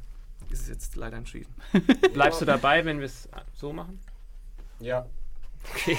ist 0.50 0.62
es 0.62 0.68
jetzt 0.70 0.96
leider 0.96 1.18
entschieden. 1.18 1.54
Bleibst 2.14 2.40
du 2.40 2.46
dabei, 2.46 2.86
wenn 2.86 3.00
wir 3.00 3.08
es 3.08 3.28
so 3.54 3.74
machen? 3.74 4.00
Ja. 4.80 5.06
Okay. 5.76 5.98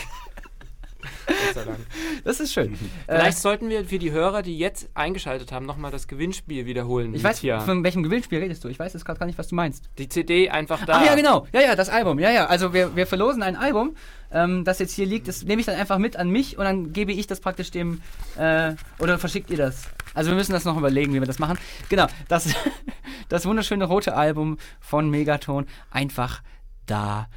Gott 1.26 1.54
sei 1.54 1.64
Dank. 1.64 1.78
das, 2.24 2.40
ist 2.40 2.52
schön. 2.52 2.74
Äh, 3.06 3.18
Vielleicht 3.18 3.38
sollten 3.38 3.68
wir 3.68 3.84
für 3.84 3.98
die 3.98 4.10
Hörer, 4.12 4.42
die 4.42 4.58
jetzt 4.58 4.88
eingeschaltet 4.94 5.52
haben, 5.52 5.66
nochmal 5.66 5.90
das 5.90 6.08
Gewinnspiel 6.08 6.66
wiederholen. 6.66 7.14
ich 7.14 7.22
weiß, 7.22 7.42
Mitja. 7.42 7.60
von 7.60 7.82
welchem 7.84 8.02
Gewinnspiel 8.02 8.38
redest 8.38 8.64
du? 8.64 8.68
Ich 8.68 8.78
weiß 8.78 8.92
jetzt 8.92 9.04
gerade 9.04 9.18
gar 9.18 9.26
nicht, 9.26 9.38
was 9.38 9.48
du 9.48 9.54
meinst. 9.54 9.88
Die 9.98 10.08
CD 10.08 10.50
einfach 10.50 10.84
da. 10.84 10.98
Ach 10.98 11.06
ja, 11.06 11.14
genau. 11.14 11.46
Ja, 11.52 11.60
ja, 11.60 11.76
das 11.76 11.88
Album. 11.88 12.18
Ja, 12.18 12.30
ja. 12.30 12.46
Also 12.46 12.72
wir, 12.72 12.94
wir 12.96 13.06
verlosen 13.06 13.42
ein 13.42 13.56
Album, 13.56 13.94
ähm, 14.32 14.64
das 14.64 14.78
jetzt 14.78 14.92
hier 14.92 15.06
liegt. 15.06 15.28
Das 15.28 15.42
nehme 15.42 15.60
ich 15.60 15.66
dann 15.66 15.76
einfach 15.76 15.98
mit 15.98 16.16
an 16.16 16.30
mich 16.30 16.58
und 16.58 16.64
dann 16.64 16.92
gebe 16.92 17.12
ich 17.12 17.26
das 17.26 17.40
praktisch 17.40 17.70
dem. 17.70 18.02
Äh, 18.36 18.74
oder 18.98 19.18
verschickt 19.18 19.50
ihr 19.50 19.56
das? 19.58 19.84
Also 20.14 20.30
wir 20.30 20.36
müssen 20.36 20.52
das 20.52 20.64
noch 20.64 20.76
überlegen, 20.76 21.14
wie 21.14 21.20
wir 21.20 21.26
das 21.26 21.38
machen. 21.38 21.58
Genau, 21.88 22.06
das, 22.28 22.48
das 23.28 23.46
wunderschöne 23.46 23.84
rote 23.84 24.14
Album 24.14 24.58
von 24.80 25.08
Megaton. 25.10 25.66
Einfach 25.90 26.42
da. 26.86 27.28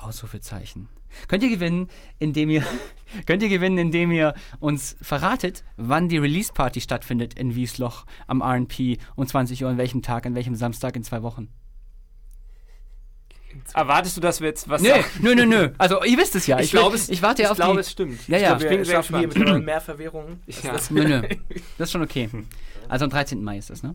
Ausrufezeichen. 0.00 0.88
Könnt 1.28 1.42
ihr 1.42 1.50
gewinnen, 1.50 1.88
indem 2.18 2.50
ihr 2.50 2.64
könnt 3.26 3.42
ihr 3.42 3.48
gewinnen, 3.48 3.78
indem 3.78 4.10
ihr 4.12 4.34
uns 4.58 4.96
verratet, 5.02 5.64
wann 5.76 6.08
die 6.08 6.18
Release 6.18 6.52
Party 6.52 6.80
stattfindet 6.80 7.34
in 7.34 7.54
Wiesloch 7.54 8.04
am 8.26 8.42
RP 8.42 8.98
um 9.16 9.26
20 9.26 9.62
Uhr, 9.64 9.70
an 9.70 9.78
welchem 9.78 10.02
Tag, 10.02 10.26
an 10.26 10.34
welchem 10.34 10.54
Samstag 10.54 10.96
in 10.96 11.02
zwei 11.04 11.22
Wochen. 11.22 11.48
Erwartest 13.74 14.16
du, 14.16 14.20
dass 14.20 14.40
wir 14.40 14.48
jetzt 14.48 14.68
was 14.68 14.80
Nö, 14.80 14.90
sagen? 14.90 15.04
nö, 15.20 15.34
nö, 15.34 15.44
nö. 15.44 15.68
Also 15.76 16.02
ihr 16.04 16.16
wisst 16.18 16.36
es 16.36 16.46
ja. 16.46 16.60
Ich 16.60 16.72
will- 16.72 16.80
glaube, 16.80 16.94
es, 16.96 17.08
ich 17.08 17.20
warte 17.20 17.42
ja 17.42 17.48
ich 17.48 17.50
auf 17.50 17.56
glaube, 17.56 17.74
die. 17.74 17.80
es 17.80 17.90
stimmt. 17.90 18.28
Ja, 18.28 18.38
ja. 18.38 18.52
Ich 18.56 18.60
bin 18.68 18.78
wir 18.78 18.84
sehr 18.84 18.94
schaffen 18.96 19.18
hier 19.18 19.28
gespannt. 19.28 19.56
mit 19.56 19.64
mehr 19.64 19.80
Verwirrung. 19.80 20.40
Ja. 20.46 20.72
das- 20.72 20.90
Nö, 20.90 21.04
nö. 21.06 21.22
Das 21.78 21.88
ist 21.88 21.92
schon 21.92 22.02
okay. 22.02 22.28
Also 22.90 23.04
am 23.04 23.10
13. 23.10 23.42
Mai 23.42 23.56
ist 23.58 23.70
das, 23.70 23.82
ne? 23.82 23.94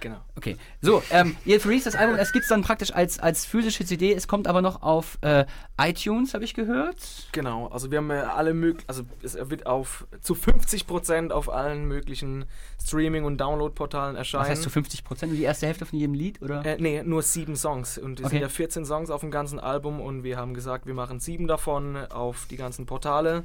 Genau. 0.00 0.16
Okay. 0.36 0.56
So, 0.80 1.02
ähm, 1.10 1.36
ihr 1.44 1.62
release 1.64 1.84
das 1.84 1.96
Album, 1.96 2.16
es 2.16 2.32
gibt 2.32 2.44
es 2.44 2.48
dann 2.48 2.62
praktisch 2.62 2.92
als, 2.92 3.18
als 3.18 3.44
physische 3.44 3.84
CD, 3.84 4.12
es 4.14 4.28
kommt 4.28 4.46
aber 4.48 4.62
noch 4.62 4.82
auf 4.82 5.18
äh, 5.22 5.44
iTunes, 5.80 6.32
habe 6.34 6.44
ich 6.44 6.54
gehört. 6.54 6.96
Genau, 7.32 7.66
also 7.68 7.90
wir 7.90 7.98
haben 7.98 8.10
äh, 8.10 8.14
alle 8.14 8.54
möglichen, 8.54 8.88
also 8.88 9.02
es 9.22 9.36
wird 9.50 9.66
auf 9.66 10.06
zu 10.20 10.34
50% 10.34 11.30
auf 11.30 11.52
allen 11.52 11.86
möglichen 11.86 12.44
Streaming- 12.82 13.24
und 13.24 13.38
Download-Portalen 13.38 14.16
erscheinen. 14.16 14.42
Was 14.44 14.50
heißt 14.50 14.62
zu 14.62 14.70
50 14.70 15.04
Prozent? 15.04 15.32
Die 15.32 15.42
erste 15.42 15.66
Hälfte 15.66 15.86
von 15.86 15.98
jedem 15.98 16.14
Lied, 16.14 16.40
oder? 16.42 16.64
Äh, 16.64 16.76
nee, 16.80 17.02
nur 17.02 17.22
sieben 17.22 17.56
Songs. 17.56 17.98
Und 17.98 18.20
es 18.20 18.26
Okay. 18.26 18.34
sind 18.36 18.42
ja 18.42 18.48
14 18.48 18.84
Songs 18.86 19.10
auf 19.10 19.20
dem 19.22 19.30
ganzen 19.30 19.58
Album 19.58 20.00
und 20.00 20.22
wir 20.22 20.36
haben 20.36 20.54
gesagt, 20.54 20.86
wir 20.86 20.94
machen 20.94 21.20
sieben 21.20 21.46
davon 21.46 21.96
auf 21.96 22.46
die 22.50 22.56
ganzen 22.56 22.86
Portale. 22.86 23.44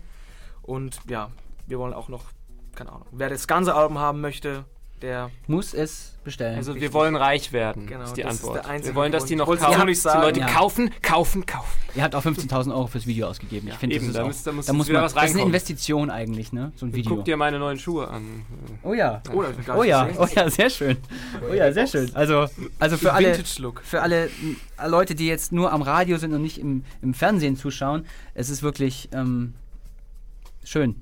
Und 0.62 1.00
ja, 1.10 1.32
wir 1.68 1.80
wollen 1.80 1.94
auch 1.94 2.08
noch, 2.10 2.26
keine 2.76 2.92
Ahnung, 2.92 3.08
wer 3.12 3.30
das 3.30 3.48
ganze 3.48 3.74
Album 3.74 3.98
haben 3.98 4.22
möchte, 4.22 4.66
der. 5.02 5.32
Muss 5.48 5.74
es 5.74 6.14
bestellen. 6.24 6.56
Also 6.56 6.76
wir 6.76 6.94
wollen 6.94 7.16
reich 7.16 7.52
werden, 7.52 7.88
Genau, 7.88 8.04
ist 8.04 8.14
die 8.16 8.22
das 8.22 8.36
ist 8.36 8.40
Antwort. 8.42 8.64
der 8.64 8.72
einzige 8.72 8.94
wir 8.94 8.96
wollen, 9.00 9.12
dass 9.12 9.26
die 9.26 9.36
noch 9.36 9.48
kaufen. 9.48 9.86
die. 9.88 10.08
Leute 10.22 10.40
Ja. 10.42 10.46
kaufen, 10.48 10.92
kaufen, 11.02 11.46
kaufen. 11.48 11.68
ihr 11.96 12.04
habt 12.04 12.14
auch 12.14 12.22
15.000 12.24 12.72
Euro 12.74 12.86
fürs 12.88 13.08
Video 13.08 13.28
ausgegeben. 13.28 13.68
ich 13.70 13.74
finde, 13.76 13.96
das 13.98 14.06
ist 14.08 14.16
da 14.16 14.24
muss- 14.24 14.44
da 14.44 14.52
muss 14.52 14.66
da 14.68 14.74
muss 14.74 14.88
man, 14.90 15.02
Das 15.02 15.14
ist 15.14 15.18
eine. 15.18 15.42
Investition 15.42 16.10
eigentlich, 16.12 16.54
ne? 16.54 16.72
So 16.76 16.86
ein 16.86 16.94
Video. 16.94 17.16
Guck 17.16 17.26
dir 17.26 17.38
meine 17.38 17.58
neuen 17.58 17.80
Schuhe 17.80 18.08
an. 18.08 18.46
Oh 18.84 18.94
ja. 18.94 19.22
Oh, 19.34 19.44
Oh 19.76 19.84
ja, 19.84 20.08
oh 20.18 20.28
ja, 20.36 20.50
sehr 20.50 20.70
schön. 20.70 20.98
Oh 21.50 21.54
ja, 21.54 21.72
sehr 21.74 21.88
schön. 21.88 22.12
Also, 22.16 22.46
also 22.78 22.98
für 22.98 23.14
alle, 23.14 23.34
für 23.84 24.02
alle 24.02 24.26
m, 24.26 24.58
Leute, 24.88 25.16
die 25.16 25.26
jetzt 25.28 25.52
nur 25.52 25.72
am 25.72 25.82
Radio 25.82 26.18
sind 26.18 26.34
und 26.34 26.42
nicht 26.44 26.60
im, 26.60 26.84
im 27.02 27.14
Fernsehen 27.16 27.56
zuschauen, 27.58 28.06
es 28.36 28.50
ist 28.50 28.62
wirklich 28.62 29.10
ähm, 29.14 29.56
schön. 30.64 30.96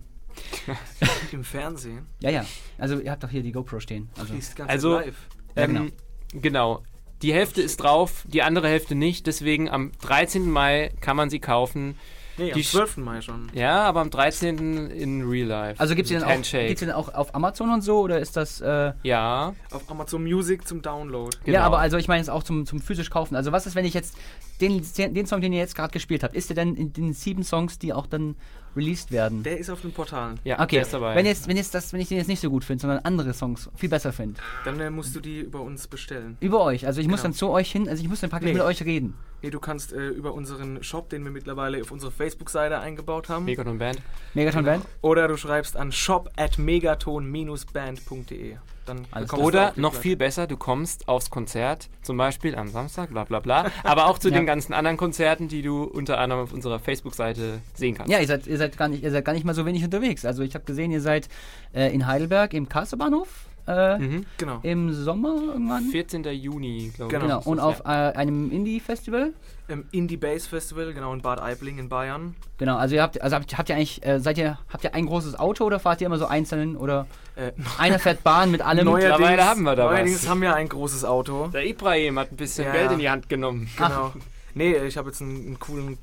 Im 1.32 1.44
Fernsehen. 1.44 2.06
Ja, 2.20 2.30
ja. 2.30 2.46
Also 2.78 3.00
ihr 3.00 3.12
habt 3.12 3.24
doch 3.24 3.30
hier 3.30 3.44
die 3.44 3.52
GoPro 3.52 3.80
stehen. 3.80 4.10
Also, 4.18 4.34
Die 4.34 4.40
ist 4.40 4.56
ganz 4.56 4.70
Also- 4.70 4.96
live. 5.00 5.16
Ja, 5.56 5.64
Ähm, 5.64 5.92
genau. 6.34 6.84
Die 7.22 7.34
Hälfte 7.34 7.62
ist 7.62 7.78
drauf, 7.78 8.24
die 8.28 8.42
andere 8.44 8.68
Hälfte 8.70 8.96
nicht. 8.96 9.28
Deswegen 9.28 9.70
am 9.70 9.92
13. 10.02 10.50
Mai 10.50 10.92
kann 11.02 11.18
man 11.18 11.30
sie 11.30 11.40
kaufen. 11.40 11.98
Nee, 12.38 12.46
die 12.48 12.54
am 12.54 12.60
Sch- 12.62 12.72
12. 12.72 12.98
Mai 13.04 13.20
schon. 13.20 13.50
Ja, 13.54 13.82
aber 13.84 14.00
am 14.00 14.10
13. 14.10 14.90
in 14.92 15.28
Real 15.30 15.46
Life. 15.48 15.82
also 15.82 15.94
gibt 15.96 16.10
es 16.10 16.18
dann 16.18 16.24
auch- 16.32 16.42
gibt's 16.68 16.88
auch 16.90 17.14
auf 17.14 17.36
Amazon 17.36 17.70
und 17.74 17.82
so 17.82 18.00
oder 18.00 18.20
ist 18.22 18.38
das... 18.38 18.62
Äh, 18.62 18.94
Ja, 19.04 19.54
Auf 19.72 19.90
Amazon 19.92 20.24
Music 20.24 20.66
zum 20.66 20.82
Download. 20.82 21.36
genau. 21.44 21.58
Ja, 21.58 21.66
aber 21.66 21.80
also 21.80 21.98
ich 21.98 22.08
meine 22.08 22.20
jetzt 22.22 22.30
auch 22.30 22.44
zum, 22.44 22.66
zum 22.66 22.80
physisch 22.80 23.10
kaufen. 23.10 23.36
Also 23.36 23.52
was 23.52 23.66
ist, 23.66 23.76
wenn 23.76 23.84
ich 23.84 23.94
jetzt 23.94 24.16
den, 24.62 24.82
den 25.14 25.26
Song, 25.26 25.42
den 25.42 25.52
ihr 25.52 25.60
jetzt 25.60 25.76
gerade 25.76 25.92
gespielt 25.92 26.24
habt, 26.24 26.34
ist 26.34 26.50
der 26.50 26.56
denn 26.56 26.76
in 26.76 26.94
den 26.94 27.12
sieben 27.12 27.44
Songs, 27.44 27.78
die 27.80 27.92
auch 27.92 28.08
dann 28.08 28.36
released 28.76 29.12
werden? 29.12 29.44
Der 29.44 29.58
ist 29.58 29.70
auf 29.70 29.82
den 29.82 29.92
Portalen. 29.92 30.40
ja, 30.44 30.60
Okay, 30.62 30.76
der 30.78 30.82
ist 30.84 30.94
dabei. 30.94 31.16
wenn, 31.16 31.26
jetzt, 31.26 31.48
wenn, 31.48 31.58
jetzt 31.58 31.74
das, 31.74 31.92
wenn 31.94 32.00
ich 32.02 32.08
den 32.10 32.18
jetzt 32.18 32.28
nicht 32.28 32.40
so 32.42 32.50
gut 32.50 32.64
finde, 32.64 32.82
sondern 32.82 33.00
andere 33.06 33.34
Songs 33.34 33.70
viel 33.76 33.90
besser 33.90 34.14
finde. 34.14 34.40
Dann 34.66 34.80
äh, 34.80 34.90
musst 34.90 35.16
du 35.16 35.20
die 35.20 35.40
über 35.42 35.62
uns 35.62 35.88
bestellen. 35.88 36.38
Über 36.40 36.62
euch. 36.64 36.86
Also 36.86 37.02
ich 37.02 37.08
muss 37.08 37.22
Genau. 37.22 37.30
dann 37.30 37.34
zu 37.38 37.50
euch 37.50 37.72
hin, 37.72 37.88
also 37.90 38.02
ich 38.04 38.10
muss 38.10 38.20
dann 38.22 38.30
praktisch 38.30 38.48
Nee. 38.52 38.54
mit 38.58 38.64
euch 38.64 38.84
reden. 38.84 39.14
Nee, 39.42 39.50
du 39.52 39.60
kannst 39.60 39.94
äh, 39.94 40.08
über 40.10 40.34
unseren 40.34 40.84
Shop, 40.84 41.10
den 41.10 41.24
wir 41.24 41.32
mittlerweile 41.32 41.82
auf 41.82 41.92
unsere 41.92 42.12
Facebook-Seite 42.12 42.80
eingebaut 42.80 43.30
haben. 43.30 43.46
Megaton 43.46 43.78
Band. 43.78 44.02
Megaton 44.34 44.66
Band. 44.66 44.86
Oder 45.02 45.28
du 45.30 45.38
schreibst 45.38 45.78
an 45.78 45.92
shop 45.94 46.30
at 46.36 46.58
megaton-band.de. 46.60 48.58
dann 48.90 49.08
Oder 49.38 49.74
noch 49.76 49.94
viel 49.94 50.16
besser, 50.18 50.48
du 50.48 50.58
kommst 50.58 51.08
aufs 51.08 51.30
Konzert, 51.30 51.90
zum 52.02 52.18
Beispiel 52.18 52.56
am 52.56 52.68
Samstag, 52.68 53.10
bla 53.12 53.24
bla 53.24 53.40
bla, 53.40 53.72
aber 53.84 54.08
auch 54.08 54.18
zu 54.18 54.30
Ja. 54.30 54.36
den 54.38 54.46
ganzen 54.46 54.74
anderen 54.74 54.98
Konzerten, 54.98 55.48
die 55.48 55.62
du 55.62 55.84
unter 55.84 56.18
anderem 56.18 56.44
auf 56.44 56.54
unserer 56.54 56.80
Facebook-Seite 56.80 57.60
sehen 57.76 57.96
kannst. 57.96 58.12
Ja, 58.12 58.20
ihr 58.20 58.28
seid, 58.28 58.48
ihr 58.48 58.58
seid 58.58 58.78
gar 58.78 58.88
nicht, 58.88 59.04
ihr 59.04 59.12
seid 59.12 59.24
gar 59.26 59.34
nicht 59.34 59.46
mal 59.46 59.54
so 59.56 59.66
wenig 59.66 59.84
unterwegs. 59.84 60.26
Also 60.26 60.44
ich 60.44 60.54
habe 60.56 60.66
gesehen, 60.66 60.92
ihr 60.92 61.02
seid 61.02 61.30
äh, 61.74 61.94
in 61.94 62.08
Heidelberg 62.08 62.54
im 62.54 62.68
Karlsruhe-Bahnhof 62.68 63.28
äh, 63.70 64.00
Mhm. 64.00 64.26
Genau. 64.38 64.60
im 64.64 64.94
Sommer 64.94 65.36
irgendwann. 65.54 65.84
14. 65.86 66.24
Juni, 66.34 66.92
glaube 66.96 67.12
Genau. 67.12 67.24
ich. 67.26 67.30
Genau. 67.30 67.40
ist 67.42 67.46
Und 67.48 67.60
auf 67.60 67.80
ja. 67.86 68.10
äh, 68.10 68.14
einem 68.16 68.52
Indie-Festival. 68.52 69.34
Im 69.68 69.86
Indie 69.92 70.18
Bass 70.18 70.48
Festival, 70.48 70.94
genau 70.96 71.14
in 71.14 71.22
Bad 71.22 71.40
Aibling 71.40 71.78
in 71.78 71.90
Bayern. 71.90 72.36
Genau. 72.58 72.78
Also 72.78 72.96
ihr 72.96 73.04
habt, 73.04 73.22
also 73.22 73.36
habt, 73.36 73.56
habt 73.56 73.70
ihr 73.70 73.76
eigentlich, 73.76 74.04
äh, 74.04 74.20
seid 74.20 74.40
ihr, 74.40 74.58
habt 74.74 74.84
ihr 74.84 74.96
ein 74.96 75.06
großes 75.06 75.38
Auto 75.38 75.64
oder 75.64 75.80
fahrt 75.80 76.02
ihr 76.02 76.08
immer 76.08 76.18
so 76.18 76.26
einzeln 76.26 76.76
oder 76.76 77.06
Äh, 77.36 77.52
einer 77.78 78.00
fährt 78.00 78.24
Bahn 78.24 78.50
mit 78.52 78.62
allem? 78.62 78.92
Mittlerweile 78.92 79.46
haben 79.46 79.62
wir 79.64 79.76
da 79.76 79.86
was. 79.86 79.92
neuerdings 79.92 80.28
haben 80.28 80.42
wir 80.42 80.56
ein 80.56 80.68
großes 80.68 81.06
Auto. 81.06 81.48
Der 81.54 81.66
Ibrahim 81.68 82.18
hat 82.18 82.32
ein 82.32 82.36
bisschen 82.38 82.66
Ja. 82.66 82.72
Geld 82.72 82.92
in 82.94 83.00
die 83.00 83.10
Hand 83.10 83.30
genommen. 83.30 83.70
Genau. 83.78 84.12
Nee, 84.56 84.76
ich 84.78 84.98
habe 84.98 85.10
jetzt 85.10 85.22
einen, 85.22 85.46
einen 85.46 85.60
coolen, 85.60 86.00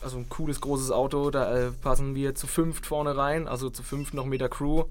also 0.00 0.16
ein 0.16 0.28
cooles 0.30 0.60
großes 0.62 0.90
Auto. 0.90 1.30
Da 1.30 1.54
äh, 1.54 1.70
passen 1.82 2.14
wir 2.14 2.34
zu 2.34 2.46
fünft 2.46 2.86
vorne 2.86 3.14
rein, 3.16 3.46
also 3.46 3.68
zu 3.68 3.82
fünft 3.82 4.14
noch 4.14 4.24
mit 4.24 4.40
der 4.40 4.48
Crew. 4.48 4.84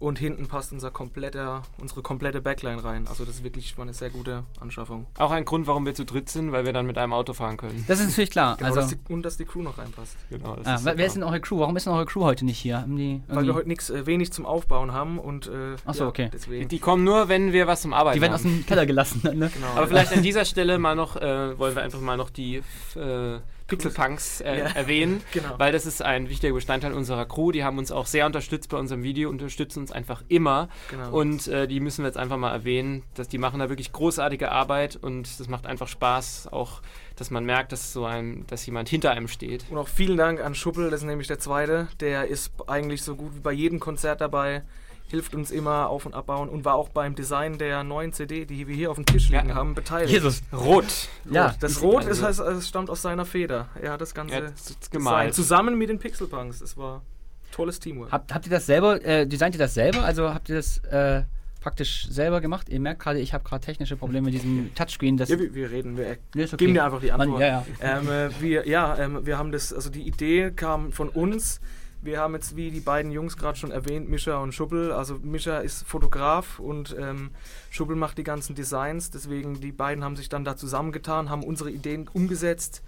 Und 0.00 0.18
hinten 0.18 0.48
passt 0.48 0.72
unser 0.72 0.90
kompletter, 0.90 1.60
unsere 1.78 2.00
komplette 2.00 2.40
Backline 2.40 2.82
rein. 2.82 3.06
Also 3.06 3.26
das 3.26 3.36
ist 3.36 3.44
wirklich 3.44 3.76
mal 3.76 3.84
eine 3.84 3.92
sehr 3.92 4.08
gute 4.08 4.44
Anschaffung. 4.58 5.04
Auch 5.18 5.30
ein 5.30 5.44
Grund, 5.44 5.66
warum 5.66 5.84
wir 5.84 5.94
zu 5.94 6.06
dritt 6.06 6.30
sind, 6.30 6.52
weil 6.52 6.64
wir 6.64 6.72
dann 6.72 6.86
mit 6.86 6.96
einem 6.96 7.12
Auto 7.12 7.34
fahren 7.34 7.58
können. 7.58 7.84
Das 7.86 8.00
ist 8.00 8.08
natürlich 8.08 8.30
klar. 8.30 8.56
Genau, 8.56 8.68
also, 8.70 8.80
dass 8.80 8.88
die, 8.88 9.12
und 9.12 9.22
dass 9.22 9.36
die 9.36 9.44
Crew 9.44 9.60
noch 9.60 9.76
reinpasst. 9.76 10.16
Genau, 10.30 10.56
das 10.56 10.66
ah, 10.66 10.74
ist 10.76 10.84
wer, 10.86 10.96
wer 10.96 11.06
ist 11.06 11.16
denn 11.16 11.22
eure 11.22 11.38
Crew? 11.40 11.58
Warum 11.58 11.76
ist 11.76 11.84
denn 11.84 11.92
eure 11.92 12.06
Crew 12.06 12.22
heute 12.22 12.46
nicht 12.46 12.58
hier? 12.58 12.80
Haben 12.80 12.96
die 12.96 13.20
Weil 13.28 13.44
wir 13.44 13.54
heute 13.54 13.68
nix, 13.68 13.90
äh, 13.90 14.06
wenig 14.06 14.32
zum 14.32 14.46
Aufbauen 14.46 14.92
haben 14.92 15.18
und 15.18 15.48
äh, 15.48 15.76
Ach 15.84 15.92
so, 15.92 16.04
ja, 16.04 16.08
okay. 16.08 16.30
deswegen. 16.32 16.68
Die 16.68 16.78
kommen 16.78 17.04
nur, 17.04 17.28
wenn 17.28 17.52
wir 17.52 17.66
was 17.66 17.82
zum 17.82 17.92
Arbeiten 17.92 18.16
die 18.16 18.22
werden 18.22 18.32
aus 18.32 18.42
haben. 18.42 18.56
dem 18.56 18.66
Keller 18.66 18.86
gelassen. 18.86 19.20
Ne? 19.40 19.50
genau. 19.54 19.68
Aber 19.76 19.86
vielleicht 19.86 20.12
an 20.12 20.22
dieser 20.22 20.44
Stelle 20.44 20.78
mal 20.78 20.96
noch, 20.96 21.16
äh, 21.16 21.58
wollen 21.58 21.74
wir 21.74 21.82
einfach 21.82 22.00
mal 22.00 22.16
noch 22.16 22.30
die 22.30 22.62
äh, 22.96 23.38
Pixelpunks 23.70 24.42
äh, 24.42 24.58
Ja. 24.58 24.64
erwähnen, 24.74 25.22
Genau. 25.32 25.58
weil 25.58 25.72
das 25.72 25.86
ist 25.86 26.02
ein 26.02 26.28
wichtiger 26.28 26.52
Bestandteil 26.52 26.92
unserer 26.92 27.24
Crew. 27.26 27.52
Die 27.52 27.64
haben 27.64 27.78
uns 27.78 27.90
auch 27.90 28.06
sehr 28.06 28.26
unterstützt 28.26 28.68
bei 28.68 28.76
unserem 28.76 29.02
Video, 29.02 29.30
unterstützen 29.30 29.80
uns 29.80 29.92
einfach 29.92 30.22
immer. 30.28 30.68
genau. 30.90 31.10
Und 31.12 31.48
äh, 31.48 31.66
die 31.66 31.80
müssen 31.80 32.02
wir 32.04 32.08
jetzt 32.08 32.18
einfach 32.18 32.36
mal 32.36 32.52
erwähnen, 32.52 33.02
dass 33.14 33.28
die 33.28 33.38
machen 33.38 33.60
da 33.60 33.68
wirklich 33.68 33.92
großartige 33.92 34.50
Arbeit 34.52 34.96
und 34.96 35.40
das 35.40 35.48
macht 35.48 35.66
einfach 35.66 35.88
Spaß, 35.88 36.48
auch 36.52 36.82
dass 37.16 37.30
man 37.30 37.44
merkt, 37.44 37.72
dass 37.72 37.92
so 37.92 38.04
ein, 38.04 38.44
dass 38.46 38.64
jemand 38.66 38.88
hinter 38.88 39.10
einem 39.10 39.28
steht. 39.28 39.64
Und 39.70 39.78
auch 39.78 39.88
vielen 39.88 40.16
Dank 40.16 40.40
an 40.40 40.54
Schuppel, 40.54 40.90
das 40.90 41.00
ist 41.00 41.06
nämlich 41.06 41.28
der 41.28 41.38
zweite. 41.38 41.88
Der 42.00 42.26
ist 42.26 42.52
eigentlich 42.66 43.02
so 43.02 43.14
gut 43.16 43.34
wie 43.36 43.40
bei 43.40 43.52
jedem 43.52 43.78
Konzert 43.78 44.20
dabei, 44.20 44.62
hilft 45.10 45.34
uns 45.34 45.50
immer 45.50 45.88
auf- 45.88 46.06
und 46.06 46.14
abbauen 46.14 46.48
und 46.48 46.64
war 46.64 46.74
auch 46.74 46.88
beim 46.88 47.14
Design 47.14 47.58
der 47.58 47.82
neuen 47.84 48.12
CD, 48.12 48.44
die 48.44 48.66
wir 48.68 48.74
hier 48.74 48.90
auf 48.90 48.96
dem 48.96 49.06
Tisch 49.06 49.28
liegen 49.28 49.48
Ja. 49.50 49.54
haben, 49.56 49.74
beteiligt. 49.74 50.12
Jesus. 50.12 50.42
Rot. 50.52 51.08
Ja, 51.30 51.54
Das 51.60 51.82
Rot 51.82 52.06
also- 52.06 52.10
ist, 52.10 52.22
heißt, 52.22 52.40
es 52.40 52.68
stammt 52.68 52.90
aus 52.90 53.02
seiner 53.02 53.24
Feder. 53.24 53.68
Er 53.80 53.92
hat 53.92 54.00
das 54.00 54.14
Ganze 54.14 54.36
es 54.36 54.64
designt, 54.64 54.90
gemalt. 54.90 55.34
zusammen 55.34 55.76
mit 55.76 55.88
den 55.88 55.98
Pixelpunks. 55.98 56.60
Das 56.60 56.76
war 56.76 57.02
tolles 57.52 57.80
Teamwork. 57.80 58.12
Habt, 58.12 58.32
habt 58.32 58.46
ihr 58.46 58.50
das 58.52 58.66
selber, 58.66 59.04
äh, 59.04 59.26
designt 59.26 59.54
ihr 59.54 59.58
das 59.58 59.74
selber? 59.74 60.04
Also 60.04 60.32
habt 60.32 60.48
ihr 60.48 60.56
das 60.56 60.78
äh, 60.84 61.22
praktisch 61.60 62.06
selber 62.08 62.40
gemacht? 62.40 62.68
Ihr 62.68 62.78
merkt 62.80 63.02
gerade, 63.02 63.18
ich 63.18 63.34
habe 63.34 63.42
gerade 63.44 63.64
technische 63.64 63.96
Probleme 63.96 64.26
mit 64.26 64.34
diesem 64.34 64.72
Touchscreen. 64.76 65.16
Das 65.16 65.28
ja, 65.28 65.38
wir, 65.38 65.52
wir 65.54 65.70
reden, 65.70 65.96
wir 65.96 66.16
Nee, 66.34 66.44
ist 66.44 66.54
okay. 66.54 66.64
geben 66.64 66.74
dir 66.74 66.84
einfach 66.84 67.00
die 67.00 67.10
Antwort. 67.12 67.30
Mann, 67.32 67.40
ja, 67.40 67.64
ja. 67.82 67.98
Ähm, 67.98 68.08
äh, 68.08 68.40
wir, 68.40 68.68
ja, 68.68 68.96
ähm, 68.96 69.26
wir 69.26 69.36
haben 69.36 69.50
das, 69.50 69.72
also 69.72 69.90
die 69.90 70.06
Idee 70.06 70.52
kam 70.52 70.92
von 70.92 71.08
uns. 71.08 71.60
Wir 72.02 72.18
haben 72.18 72.34
jetzt, 72.34 72.56
wie 72.56 72.70
die 72.70 72.80
beiden 72.80 73.12
Jungs 73.12 73.36
gerade 73.36 73.58
schon 73.58 73.70
erwähnt, 73.70 74.08
Mischa 74.08 74.38
und 74.38 74.52
Schuppel. 74.52 74.92
Also 74.92 75.18
Mischa 75.22 75.58
ist 75.58 75.86
Fotograf 75.86 76.58
und 76.58 76.96
ähm, 76.98 77.30
Schuppel 77.70 77.94
macht 77.96 78.16
die 78.16 78.24
ganzen 78.24 78.54
Designs. 78.54 79.10
Deswegen, 79.10 79.60
die 79.60 79.72
beiden 79.72 80.02
haben 80.02 80.16
sich 80.16 80.28
dann 80.28 80.44
da 80.44 80.56
zusammengetan, 80.56 81.28
haben 81.28 81.44
unsere 81.44 81.70
Ideen 81.70 82.08
umgesetzt 82.12 82.82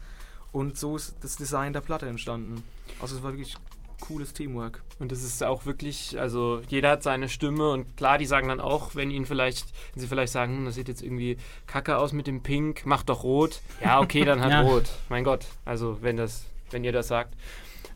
und 0.50 0.78
so 0.78 0.96
ist 0.96 1.16
das 1.20 1.36
Design 1.36 1.72
der 1.72 1.80
Platte 1.82 2.06
entstanden. 2.06 2.62
Also 3.00 3.16
es 3.16 3.22
war 3.22 3.32
wirklich 3.32 3.56
cooles 4.00 4.32
Teamwork. 4.32 4.82
Und 4.98 5.12
das 5.12 5.22
ist 5.22 5.42
auch 5.44 5.64
wirklich, 5.64 6.18
also 6.18 6.60
jeder 6.68 6.90
hat 6.90 7.02
seine 7.02 7.28
Stimme 7.28 7.70
und 7.70 7.96
klar, 7.96 8.18
die 8.18 8.26
sagen 8.26 8.48
dann 8.48 8.60
auch, 8.60 8.94
wenn 8.94 9.10
ihnen 9.10 9.26
vielleicht, 9.26 9.66
wenn 9.94 10.00
sie 10.00 10.08
vielleicht 10.08 10.32
sagen, 10.32 10.56
hm, 10.56 10.64
das 10.64 10.74
sieht 10.74 10.88
jetzt 10.88 11.02
irgendwie 11.02 11.36
kacke 11.66 11.96
aus 11.98 12.12
mit 12.12 12.26
dem 12.26 12.42
Pink, 12.42 12.82
mach 12.84 13.02
doch 13.02 13.22
rot. 13.24 13.60
Ja, 13.82 14.00
okay, 14.00 14.24
dann 14.24 14.40
halt 14.40 14.52
Ja. 14.52 14.62
rot. 14.62 14.90
Mein 15.08 15.24
Gott, 15.24 15.46
also 15.64 15.98
wenn 16.02 16.16
das, 16.16 16.44
wenn 16.70 16.84
ihr 16.84 16.92
das 16.92 17.08
sagt. 17.08 17.34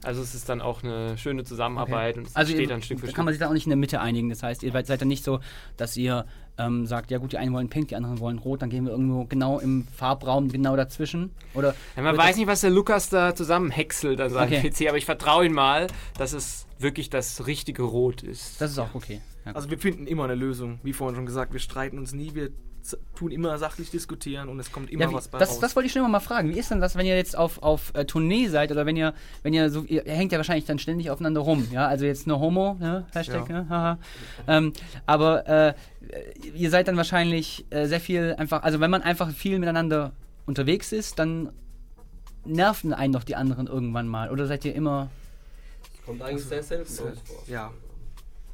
Also 0.04 0.22
es 0.22 0.34
ist 0.34 0.48
dann 0.48 0.60
auch 0.60 0.82
eine 0.82 1.16
schöne 1.18 1.44
Zusammenarbeit 1.44 2.16
und 2.18 2.26
es 2.26 2.36
Also 2.36 2.50
steht 2.50 2.62
ihr, 2.62 2.68
dann 2.68 2.82
Stück 2.82 2.98
für 3.00 3.06
da 3.06 3.08
Stück. 3.08 3.16
kann 3.16 3.24
man 3.24 3.32
sich 3.34 3.38
dann 3.40 3.48
auch 3.48 3.54
nicht 3.54 3.66
in 3.66 3.70
der 3.70 3.76
Mitte 3.76 4.00
einigen. 4.00 4.28
Das 4.28 4.42
heißt, 4.42 4.62
ihr 4.62 4.72
seid 4.72 4.86
seid 4.86 5.00
dann 5.00 5.08
nicht 5.08 5.24
so, 5.24 5.40
dass 5.76 5.96
ihr 5.96 6.26
ähm, 6.58 6.86
sagt, 6.86 7.10
ja 7.10 7.18
gut, 7.18 7.32
die 7.32 7.38
einen 7.38 7.52
wollen 7.52 7.68
pink, 7.68 7.88
die 7.88 7.96
anderen 7.96 8.18
wollen 8.18 8.38
rot, 8.38 8.62
dann 8.62 8.70
gehen 8.70 8.84
wir 8.84 8.92
irgendwo 8.92 9.24
genau 9.24 9.58
im 9.58 9.86
Farbraum 9.94 10.48
genau 10.50 10.74
dazwischen. 10.76 11.30
Oder 11.54 11.74
Ja, 11.96 12.02
man 12.02 12.16
weiß 12.16 12.36
nicht, 12.36 12.46
was 12.46 12.62
der 12.62 12.70
Lukas 12.70 13.08
da 13.10 13.34
zusammenhäckselt 13.34 14.20
an 14.20 14.30
seinem 14.30 14.52
Okay. 14.52 14.70
PC, 14.70 14.88
aber 14.88 14.98
ich 14.98 15.04
vertraue 15.04 15.46
ihm 15.46 15.52
mal, 15.52 15.86
dass 16.18 16.32
es 16.32 16.66
wirklich 16.78 17.10
das 17.10 17.46
richtige 17.46 17.82
Rot 17.82 18.22
ist. 18.22 18.60
das 18.60 18.70
ist 18.70 18.78
auch 18.78 18.94
okay. 18.94 19.20
Ja. 19.44 19.52
Also 19.52 19.70
wir 19.70 19.78
finden 19.78 20.06
immer 20.06 20.24
eine 20.24 20.34
Lösung. 20.34 20.80
Wie 20.82 20.92
vorhin 20.92 21.14
schon 21.16 21.26
gesagt, 21.26 21.52
wir 21.52 21.60
streiten 21.60 21.98
uns 21.98 22.12
nie, 22.12 22.34
wir 22.34 22.50
tun 23.16 23.30
immer 23.32 23.56
sachlich 23.58 23.90
diskutieren 23.90 24.48
und 24.48 24.60
es 24.60 24.70
kommt 24.70 24.90
immer 24.90 25.04
Ja, 25.04 25.10
wie, 25.10 25.14
was 25.14 25.28
bei 25.28 25.38
das, 25.38 25.50
raus. 25.50 25.60
das 25.60 25.74
wollte 25.76 25.86
ich 25.86 25.92
schon 25.92 26.00
immer 26.00 26.08
mal 26.10 26.20
fragen. 26.20 26.50
Wie 26.54 26.58
ist 26.58 26.70
denn 26.70 26.80
das, 26.80 26.94
wenn 26.96 27.06
ihr 27.06 27.16
jetzt 27.16 27.36
auf, 27.36 27.62
auf 27.62 27.92
äh, 27.94 28.04
Tournee 28.04 28.48
seid 28.48 28.70
oder 28.70 28.84
wenn 28.86 28.96
ihr, 28.96 29.14
wenn 29.42 29.54
ihr 29.54 29.70
so, 29.70 29.82
ihr, 29.84 30.06
ihr 30.06 30.12
hängt 30.12 30.32
ja 30.32 30.38
wahrscheinlich 30.38 30.66
dann 30.66 30.78
ständig 30.78 31.10
aufeinander 31.10 31.40
rum, 31.40 31.66
ja? 31.72 31.86
Also 31.88 32.04
jetzt 32.04 32.26
nur 32.26 32.38
Homo, 32.40 32.74
ne? 32.78 33.06
Hashtag, 33.12 33.48
Ja. 33.48 33.62
ne? 33.62 33.68
Haha. 33.68 33.98
ähm, 34.46 34.72
aber 35.06 35.46
äh, 35.48 35.74
ihr 36.54 36.70
seid 36.70 36.88
dann 36.88 36.96
wahrscheinlich 36.96 37.64
äh, 37.70 37.86
sehr 37.86 38.00
viel 38.00 38.34
einfach, 38.38 38.62
also 38.62 38.78
wenn 38.80 38.90
man 38.90 39.02
einfach 39.02 39.30
viel 39.32 39.58
miteinander 39.58 40.12
unterwegs 40.46 40.92
ist, 40.92 41.18
dann 41.18 41.50
nerven 42.44 42.92
einen 42.92 43.12
doch 43.12 43.24
die 43.24 43.34
anderen 43.36 43.66
irgendwann 43.66 44.06
mal. 44.06 44.30
Oder 44.30 44.46
seid 44.46 44.64
ihr 44.64 44.74
immer. 44.74 45.08
Kommt 46.04 46.22
eigentlich 46.22 46.44
sehr 46.44 46.62
selten 46.62 46.96
bei 46.96 47.12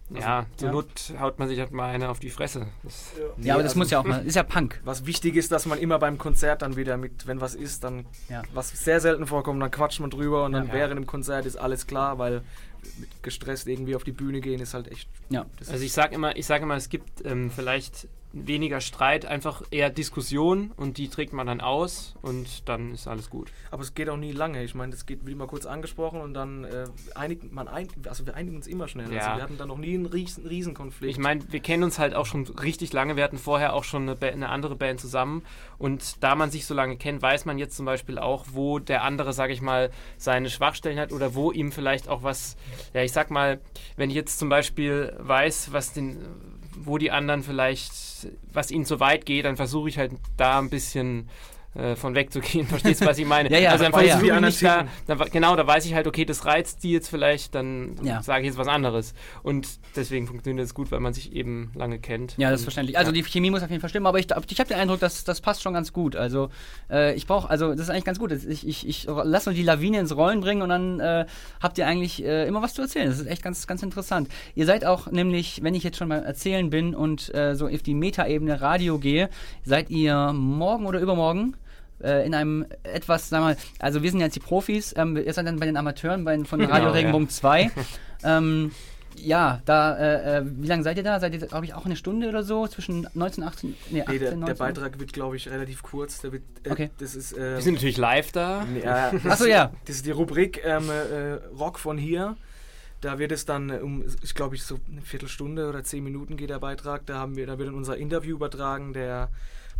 vor. 0.08 0.18
ja. 0.20 0.40
ja, 0.40 0.46
zur 0.56 0.68
ja. 0.68 0.72
Not 0.72 1.14
haut 1.20 1.38
man 1.38 1.48
sich 1.48 1.58
halt 1.58 1.72
mal 1.72 1.90
eine 1.90 2.08
auf 2.08 2.18
die 2.18 2.30
Fresse. 2.30 2.66
Das, 2.82 3.12
Ja, 3.38 3.54
aber 3.54 3.62
das 3.62 3.72
also- 3.72 3.78
muss 3.80 3.90
ja 3.90 3.98
auch 4.00 4.04
mal. 4.04 4.24
Ist 4.26 4.34
ja 4.34 4.42
Punk. 4.42 4.80
Was 4.84 5.06
wichtig 5.06 5.36
ist, 5.36 5.52
dass 5.52 5.66
man 5.66 5.78
immer 5.78 5.98
beim 5.98 6.18
Konzert 6.18 6.62
dann 6.62 6.76
wieder 6.76 6.96
mit, 6.96 7.26
wenn 7.26 7.40
was 7.40 7.54
ist, 7.54 7.84
dann, 7.84 8.06
Ja. 8.28 8.42
was 8.54 8.70
sehr 8.70 9.00
selten 9.00 9.26
vorkommt, 9.26 9.60
dann 9.62 9.70
quatscht 9.70 10.00
man 10.00 10.10
drüber 10.10 10.44
und 10.44 10.52
dann 10.52 10.68
Ja. 10.68 10.72
während 10.74 10.98
dem 10.98 11.06
Konzert 11.06 11.46
ist 11.46 11.56
alles 11.56 11.86
klar, 11.86 12.18
weil 12.18 12.42
mit 12.98 13.22
gestresst 13.22 13.68
irgendwie 13.68 13.94
auf 13.94 14.02
die 14.04 14.12
Bühne 14.12 14.40
gehen 14.40 14.60
ist 14.60 14.74
halt 14.74 14.90
echt. 14.90 15.08
Ja. 15.28 15.46
Also 15.70 15.84
ich 15.84 15.92
sag 15.92 16.12
immer, 16.12 16.36
ich 16.36 16.46
sage 16.46 16.64
immer, 16.64 16.74
es 16.76 16.88
gibt 16.88 17.24
ähm, 17.24 17.50
vielleicht 17.50 18.08
weniger 18.32 18.80
Streit, 18.80 19.26
einfach 19.26 19.62
eher 19.70 19.90
Diskussion 19.90 20.72
und 20.76 20.98
die 20.98 21.08
trägt 21.08 21.32
man 21.32 21.46
dann 21.46 21.60
aus 21.60 22.14
und 22.22 22.68
dann 22.68 22.94
ist 22.94 23.06
alles 23.06 23.30
gut. 23.30 23.50
aber 23.70 23.82
es 23.82 23.94
geht 23.94 24.08
auch 24.08 24.16
nie 24.16 24.32
lange. 24.32 24.62
Ich 24.64 24.74
meine, 24.74 24.92
das 24.92 25.06
geht 25.06 25.26
wie 25.26 25.34
mal 25.34 25.46
kurz 25.46 25.66
angesprochen 25.66 26.20
und 26.20 26.34
dann 26.34 26.64
äh, 26.64 26.86
einigt 27.14 27.52
man 27.52 27.68
ein, 27.68 27.88
also 28.08 28.26
wir 28.26 28.34
einigen 28.34 28.56
uns 28.56 28.66
immer 28.66 28.88
schnell. 28.88 29.12
Ja. 29.12 29.20
Also 29.20 29.36
wir 29.36 29.42
hatten 29.42 29.58
da 29.58 29.66
noch 29.66 29.78
nie 29.78 29.94
einen 29.94 30.06
riesen, 30.06 30.46
Riesenkonflikt. 30.46 31.10
Ich 31.10 31.18
meine, 31.18 31.40
wir 31.52 31.60
kennen 31.60 31.82
uns 31.84 31.98
halt 31.98 32.14
auch 32.14 32.26
schon 32.26 32.46
richtig 32.46 32.92
lange. 32.92 33.16
Wir 33.16 33.24
hatten 33.24 33.38
vorher 33.38 33.74
auch 33.74 33.84
schon 33.84 34.08
eine, 34.08 34.18
eine 34.20 34.48
andere 34.48 34.76
Band 34.76 35.00
zusammen. 35.00 35.42
Und 35.78 36.22
da 36.22 36.34
man 36.34 36.50
sich 36.50 36.66
so 36.66 36.74
lange 36.74 36.96
kennt, 36.96 37.22
weiß 37.22 37.44
man 37.44 37.58
jetzt 37.58 37.76
zum 37.76 37.86
Beispiel 37.86 38.18
auch, 38.18 38.46
wo 38.52 38.78
der 38.78 39.02
andere, 39.02 39.32
sage 39.32 39.52
ich 39.52 39.60
mal, 39.60 39.90
seine 40.16 40.48
Schwachstellen 40.48 40.98
hat 40.98 41.12
oder 41.12 41.34
wo 41.34 41.52
ihm 41.52 41.72
vielleicht 41.72 42.08
auch 42.08 42.22
was, 42.22 42.56
ja, 42.94 43.02
ich 43.02 43.12
sag 43.12 43.30
mal, 43.30 43.60
wenn 43.96 44.10
ich 44.10 44.16
jetzt 44.16 44.38
zum 44.38 44.48
Beispiel 44.48 45.14
weiß, 45.18 45.72
was 45.72 45.92
den, 45.92 46.18
wo 46.76 46.98
die 46.98 47.10
anderen 47.10 47.42
vielleicht, 47.42 47.92
was 48.52 48.70
ihnen 48.70 48.84
zu 48.84 49.00
weit 49.00 49.26
geht, 49.26 49.44
dann 49.44 49.56
versuche 49.56 49.88
ich 49.88 49.98
halt 49.98 50.12
da 50.36 50.58
ein 50.58 50.70
bisschen 50.70 51.28
äh, 51.74 51.96
von 51.96 52.14
wegzugehen. 52.14 52.66
Verstehst 52.68 53.00
du, 53.00 53.06
was 53.06 53.18
ich 53.18 53.26
meine? 53.26 53.50
Ja, 53.50 53.58
ja, 53.58 53.70
also 53.70 53.84
dann 53.84 53.92
versuche 53.92 54.22
wie 54.22 54.28
ich 54.28 54.40
mich 54.40 54.60
da, 54.60 54.86
dann, 55.06 55.18
genau, 55.30 55.56
da 55.56 55.66
weiß 55.66 55.86
ich 55.86 55.94
halt, 55.94 56.06
okay, 56.06 56.24
das 56.24 56.44
reizt 56.44 56.82
die 56.84 56.92
jetzt 56.92 57.08
vielleicht, 57.08 57.54
dann 57.54 57.96
Ja. 58.02 58.22
sage 58.22 58.42
ich 58.42 58.46
jetzt 58.48 58.58
was 58.58 58.68
anderes. 58.68 59.14
Und 59.42 59.68
deswegen 59.96 60.26
funktioniert 60.26 60.66
es 60.66 60.74
gut, 60.74 60.90
weil 60.90 61.00
man 61.00 61.14
sich 61.14 61.32
eben 61.32 61.72
lange 61.74 61.98
kennt. 61.98 62.34
Ja, 62.36 62.50
das 62.50 62.60
ist 62.60 62.64
verständlich. 62.64 62.98
Also 62.98 63.10
ja. 63.10 63.14
die 63.14 63.24
Chemie 63.24 63.50
muss 63.50 63.62
auf 63.62 63.70
jeden 63.70 63.80
Fall 63.80 63.90
stimmen, 63.90 64.06
aber 64.06 64.18
ich, 64.18 64.26
ich 64.30 64.58
habe 64.60 64.68
den 64.68 64.78
Eindruck, 64.78 65.00
dass 65.00 65.24
das 65.24 65.40
passt 65.40 65.62
schon 65.62 65.72
ganz 65.72 65.92
gut. 65.92 66.14
Also 66.16 66.50
äh, 66.90 67.14
ich 67.14 67.26
brauche, 67.26 67.48
also 67.48 67.70
das 67.70 67.80
ist 67.80 67.90
eigentlich 67.90 68.04
ganz 68.04 68.18
gut. 68.18 68.32
Ich, 68.32 68.66
ich, 68.66 68.86
ich 68.86 69.04
lasse 69.04 69.50
nur 69.50 69.56
die 69.56 69.62
Lawine 69.62 69.98
ins 70.00 70.14
Rollen 70.14 70.40
bringen 70.40 70.62
und 70.62 70.68
dann 70.68 71.00
äh, 71.00 71.26
habt 71.62 71.78
ihr 71.78 71.86
eigentlich 71.86 72.22
äh, 72.22 72.46
immer 72.46 72.62
was 72.62 72.74
zu 72.74 72.82
erzählen. 72.82 73.06
Das 73.06 73.18
ist 73.18 73.26
echt 73.26 73.42
ganz, 73.42 73.66
ganz 73.66 73.82
interessant. 73.82 74.28
Ihr 74.54 74.66
seid 74.66 74.84
auch 74.84 75.10
nämlich, 75.10 75.62
wenn 75.62 75.74
ich 75.74 75.84
jetzt 75.84 75.96
schon 75.96 76.08
mal 76.08 76.22
erzählen 76.22 76.70
bin 76.70 76.94
und 76.94 77.34
äh, 77.34 77.54
so 77.54 77.66
auf 77.66 77.82
die 77.82 77.94
Metaebene 77.94 78.60
Radio 78.60 78.98
gehe, 78.98 79.30
seid 79.64 79.90
ihr 79.90 80.32
morgen 80.32 80.86
oder 80.86 81.00
übermorgen 81.00 81.56
äh, 82.02 82.26
in 82.26 82.34
einem 82.34 82.66
etwas, 82.82 83.28
sag 83.28 83.40
mal, 83.40 83.56
also 83.78 84.02
wir 84.02 84.10
sind 84.10 84.20
jetzt 84.20 84.36
die 84.36 84.40
Profis, 84.40 84.94
ähm, 84.96 85.16
ihr 85.16 85.32
seid 85.32 85.46
dann 85.46 85.58
bei 85.58 85.66
den 85.66 85.76
Amateuren 85.76 86.24
bei, 86.24 86.38
von 86.44 86.60
Radio 86.60 86.74
Genau, 86.74 86.86
ja. 86.86 86.90
Regenbogen 86.90 87.28
2. 87.28 87.70
ähm, 88.24 88.72
ja, 89.16 89.60
da, 89.64 89.96
äh, 89.96 90.38
äh, 90.38 90.42
wie 90.44 90.66
lange 90.66 90.82
seid 90.82 90.96
ihr 90.96 91.02
da? 91.02 91.20
Seid 91.20 91.34
ihr, 91.34 91.40
glaube 91.46 91.64
ich, 91.64 91.74
auch 91.74 91.84
eine 91.84 91.96
Stunde 91.96 92.28
oder 92.28 92.42
so? 92.42 92.66
Zwischen 92.66 93.06
19, 93.14 93.44
18, 93.44 93.74
nee, 93.90 94.00
18, 94.00 94.12
nee, 94.12 94.18
der, 94.18 94.36
19? 94.36 94.46
der 94.46 94.54
Beitrag 94.54 94.98
wird, 94.98 95.12
glaube 95.12 95.36
ich, 95.36 95.50
relativ 95.50 95.82
kurz. 95.82 96.20
Der 96.20 96.32
wird, 96.32 96.42
äh, 96.64 96.70
Okay. 96.70 96.90
Das 96.98 97.14
ist, 97.14 97.36
äh, 97.36 97.54
Wir 97.56 97.62
sind 97.62 97.74
natürlich 97.74 97.98
live 97.98 98.32
da. 98.32 98.64
äh, 98.74 98.88
Achso, 99.28 99.44
ja. 99.44 99.72
Das 99.86 99.96
ist 99.96 100.06
die 100.06 100.10
Rubrik 100.10 100.62
ähm, 100.64 100.88
äh, 100.88 101.34
Rock 101.58 101.78
von 101.78 101.98
hier. 101.98 102.36
Da 103.00 103.18
wird 103.18 103.32
es 103.32 103.44
dann 103.44 103.70
um, 103.70 104.04
ich 104.22 104.34
glaube, 104.34 104.54
ich 104.54 104.62
so 104.62 104.78
eine 104.90 105.02
Viertelstunde 105.02 105.68
oder 105.68 105.82
zehn 105.82 106.04
Minuten 106.04 106.36
geht 106.36 106.50
der 106.50 106.60
Beitrag. 106.60 107.04
Da 107.06 107.18
haben 107.18 107.36
wir, 107.36 107.46
da 107.46 107.58
wird 107.58 107.68
dann 107.68 107.74
unser 107.74 107.96
Interview 107.96 108.36
übertragen. 108.36 108.92
Der 108.92 109.28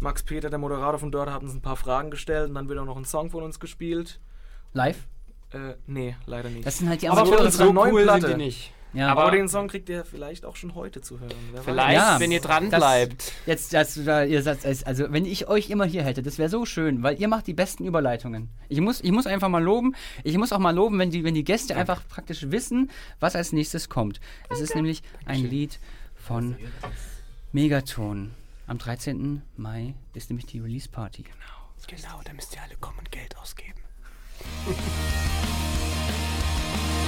Max 0.03 0.23
Peter, 0.23 0.51
der 0.51 0.59
Moderator 0.59 0.99
von 0.99 1.11
dort, 1.13 1.31
hat 1.31 1.43
uns 1.43 1.55
ein 1.55 1.63
paar 1.63 1.77
Fragen 1.77 2.11
gestellt 2.11 2.49
und 2.49 2.55
dann 2.57 2.69
wird 2.69 2.79
auch 2.79 2.85
noch 2.85 2.97
ein 2.97 3.05
Song 3.05 3.31
von 3.31 3.43
uns 3.43 3.61
gespielt. 3.61 4.21
Live? 4.73 4.99
Äh, 5.53 5.75
nee, 5.87 6.17
leider 6.27 6.49
nicht. 6.51 6.67
Das 6.67 6.79
sind 6.79 6.89
halt 6.89 7.03
die 7.03 7.09
Aber 7.09 7.21
Amateure. 7.23 7.39
für 7.39 7.45
unsere 7.47 7.73
neuen 7.75 7.93
cool 7.95 8.03
Platte. 8.03 8.21
sind 8.29 8.39
die 8.39 8.45
nicht. 8.45 8.73
ja. 8.95 9.09
aber- 9.13 9.23
Aber 9.23 9.31
den 9.37 9.49
Song 9.49 9.69
kriegt 9.69 9.89
ihr 9.91 10.05
vielleicht 10.05 10.45
auch 10.45 10.57
schon 10.57 10.75
heute 10.75 11.03
zu 11.03 11.21
hören. 11.21 11.33
Wer. 11.53 11.63
Vielleicht, 11.63 11.95
Ja, 11.95 12.19
wenn 12.19 12.33
ihr 12.33 12.41
dran 12.41 12.69
das- 12.71 12.81
bleibt. 12.81 13.33
Jetzt, 13.47 13.73
das, 13.75 14.03
da- 14.05 14.25
ihr 14.25 14.43
sagt, 14.43 14.65
es- 14.65 14.83
also 14.83 15.13
wenn 15.13 15.25
ich 15.25 15.47
euch 15.49 15.71
immer 15.71 15.85
hier 15.85 16.03
hätte, 16.03 16.23
das 16.23 16.39
wäre 16.39 16.49
so 16.49 16.65
schön, 16.67 17.03
weil 17.03 17.21
ihr 17.21 17.29
macht 17.29 17.47
die 17.47 17.55
besten 17.55 17.85
Überleitungen. 17.87 18.49
Ich 18.69 18.81
muss, 18.81 19.01
ich 19.03 19.13
muss 19.13 19.27
einfach 19.27 19.49
mal 19.51 19.63
loben. 19.63 19.95
Ich 20.25 20.37
muss 20.39 20.53
auch 20.53 20.59
mal 20.59 20.75
loben, 20.75 20.99
wenn 20.99 21.11
die, 21.11 21.23
wenn 21.23 21.35
die 21.35 21.45
Gäste 21.45 21.77
einfach 21.77 22.03
praktisch 22.09 22.51
wissen, 22.51 22.91
was 23.21 23.37
als 23.37 23.53
nächstes 23.53 23.89
kommt. 23.89 24.21
Es 24.51 24.61
ist 24.61 24.75
nämlich 24.75 25.03
ein 25.27 25.45
Lied 25.49 25.79
von 26.17 26.57
Megaton. 27.53 28.33
Am 28.67 28.79
13. 28.79 29.43
Mai 29.57 29.95
ist 30.15 30.31
nämlich 30.31 30.47
die 30.47 30.61
Release 30.61 30.89
Party. 30.89 31.25
Genau, 31.87 32.21
da 32.25 32.33
müsst 32.33 32.55
ihr 32.55 32.63
alle 32.63 32.77
kommen 32.77 33.01
und 33.01 33.11
Geld 33.11 33.37
ausgeben. 33.37 33.81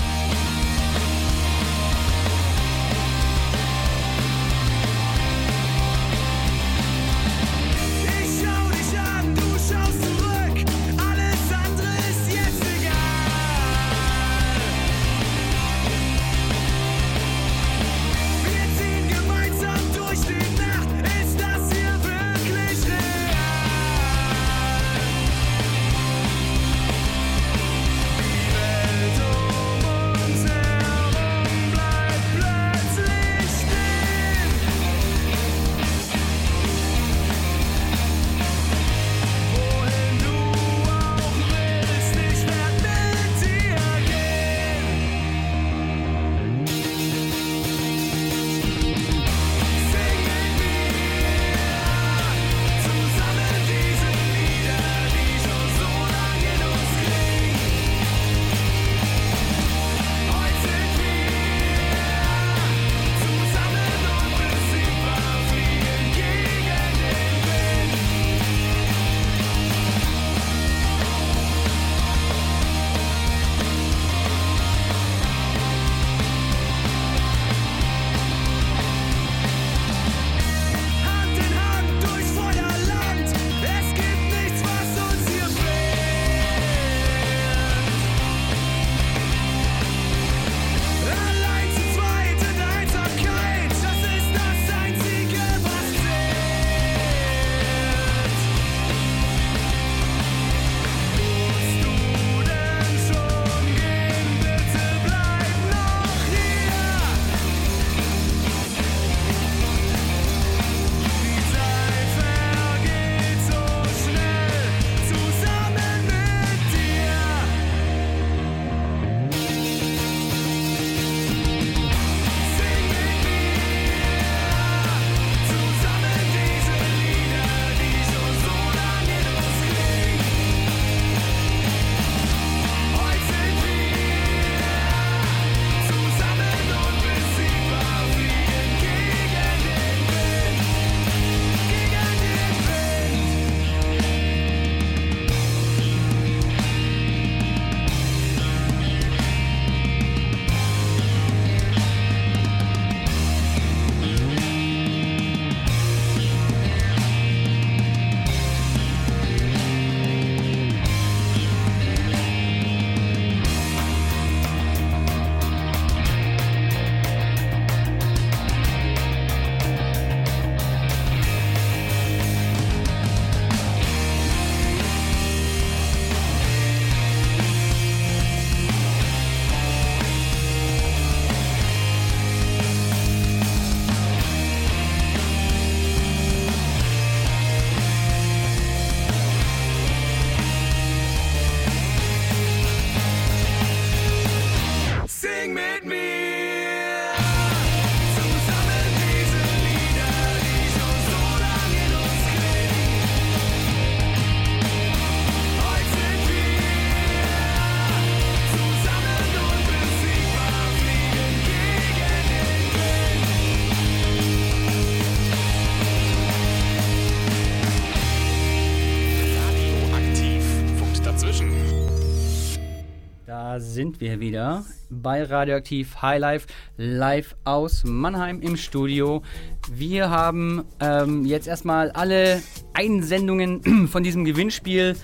sind 223.74 224.00
wir 224.00 224.20
wieder 224.20 224.64
bei 224.88 225.24
Radioaktiv 225.24 226.00
Highlife 226.00 226.46
live 226.76 227.34
aus 227.42 227.82
Mannheim 227.82 228.40
im 228.40 228.56
Studio. 228.56 229.24
Wir 229.68 230.10
haben 230.10 230.64
ähm, 230.78 231.24
jetzt 231.26 231.48
erstmal 231.48 231.90
alle 231.90 232.40
Einsendungen 232.72 233.88
von 233.88 234.04
diesem 234.04 234.24
Gewinnspiel 234.24 234.94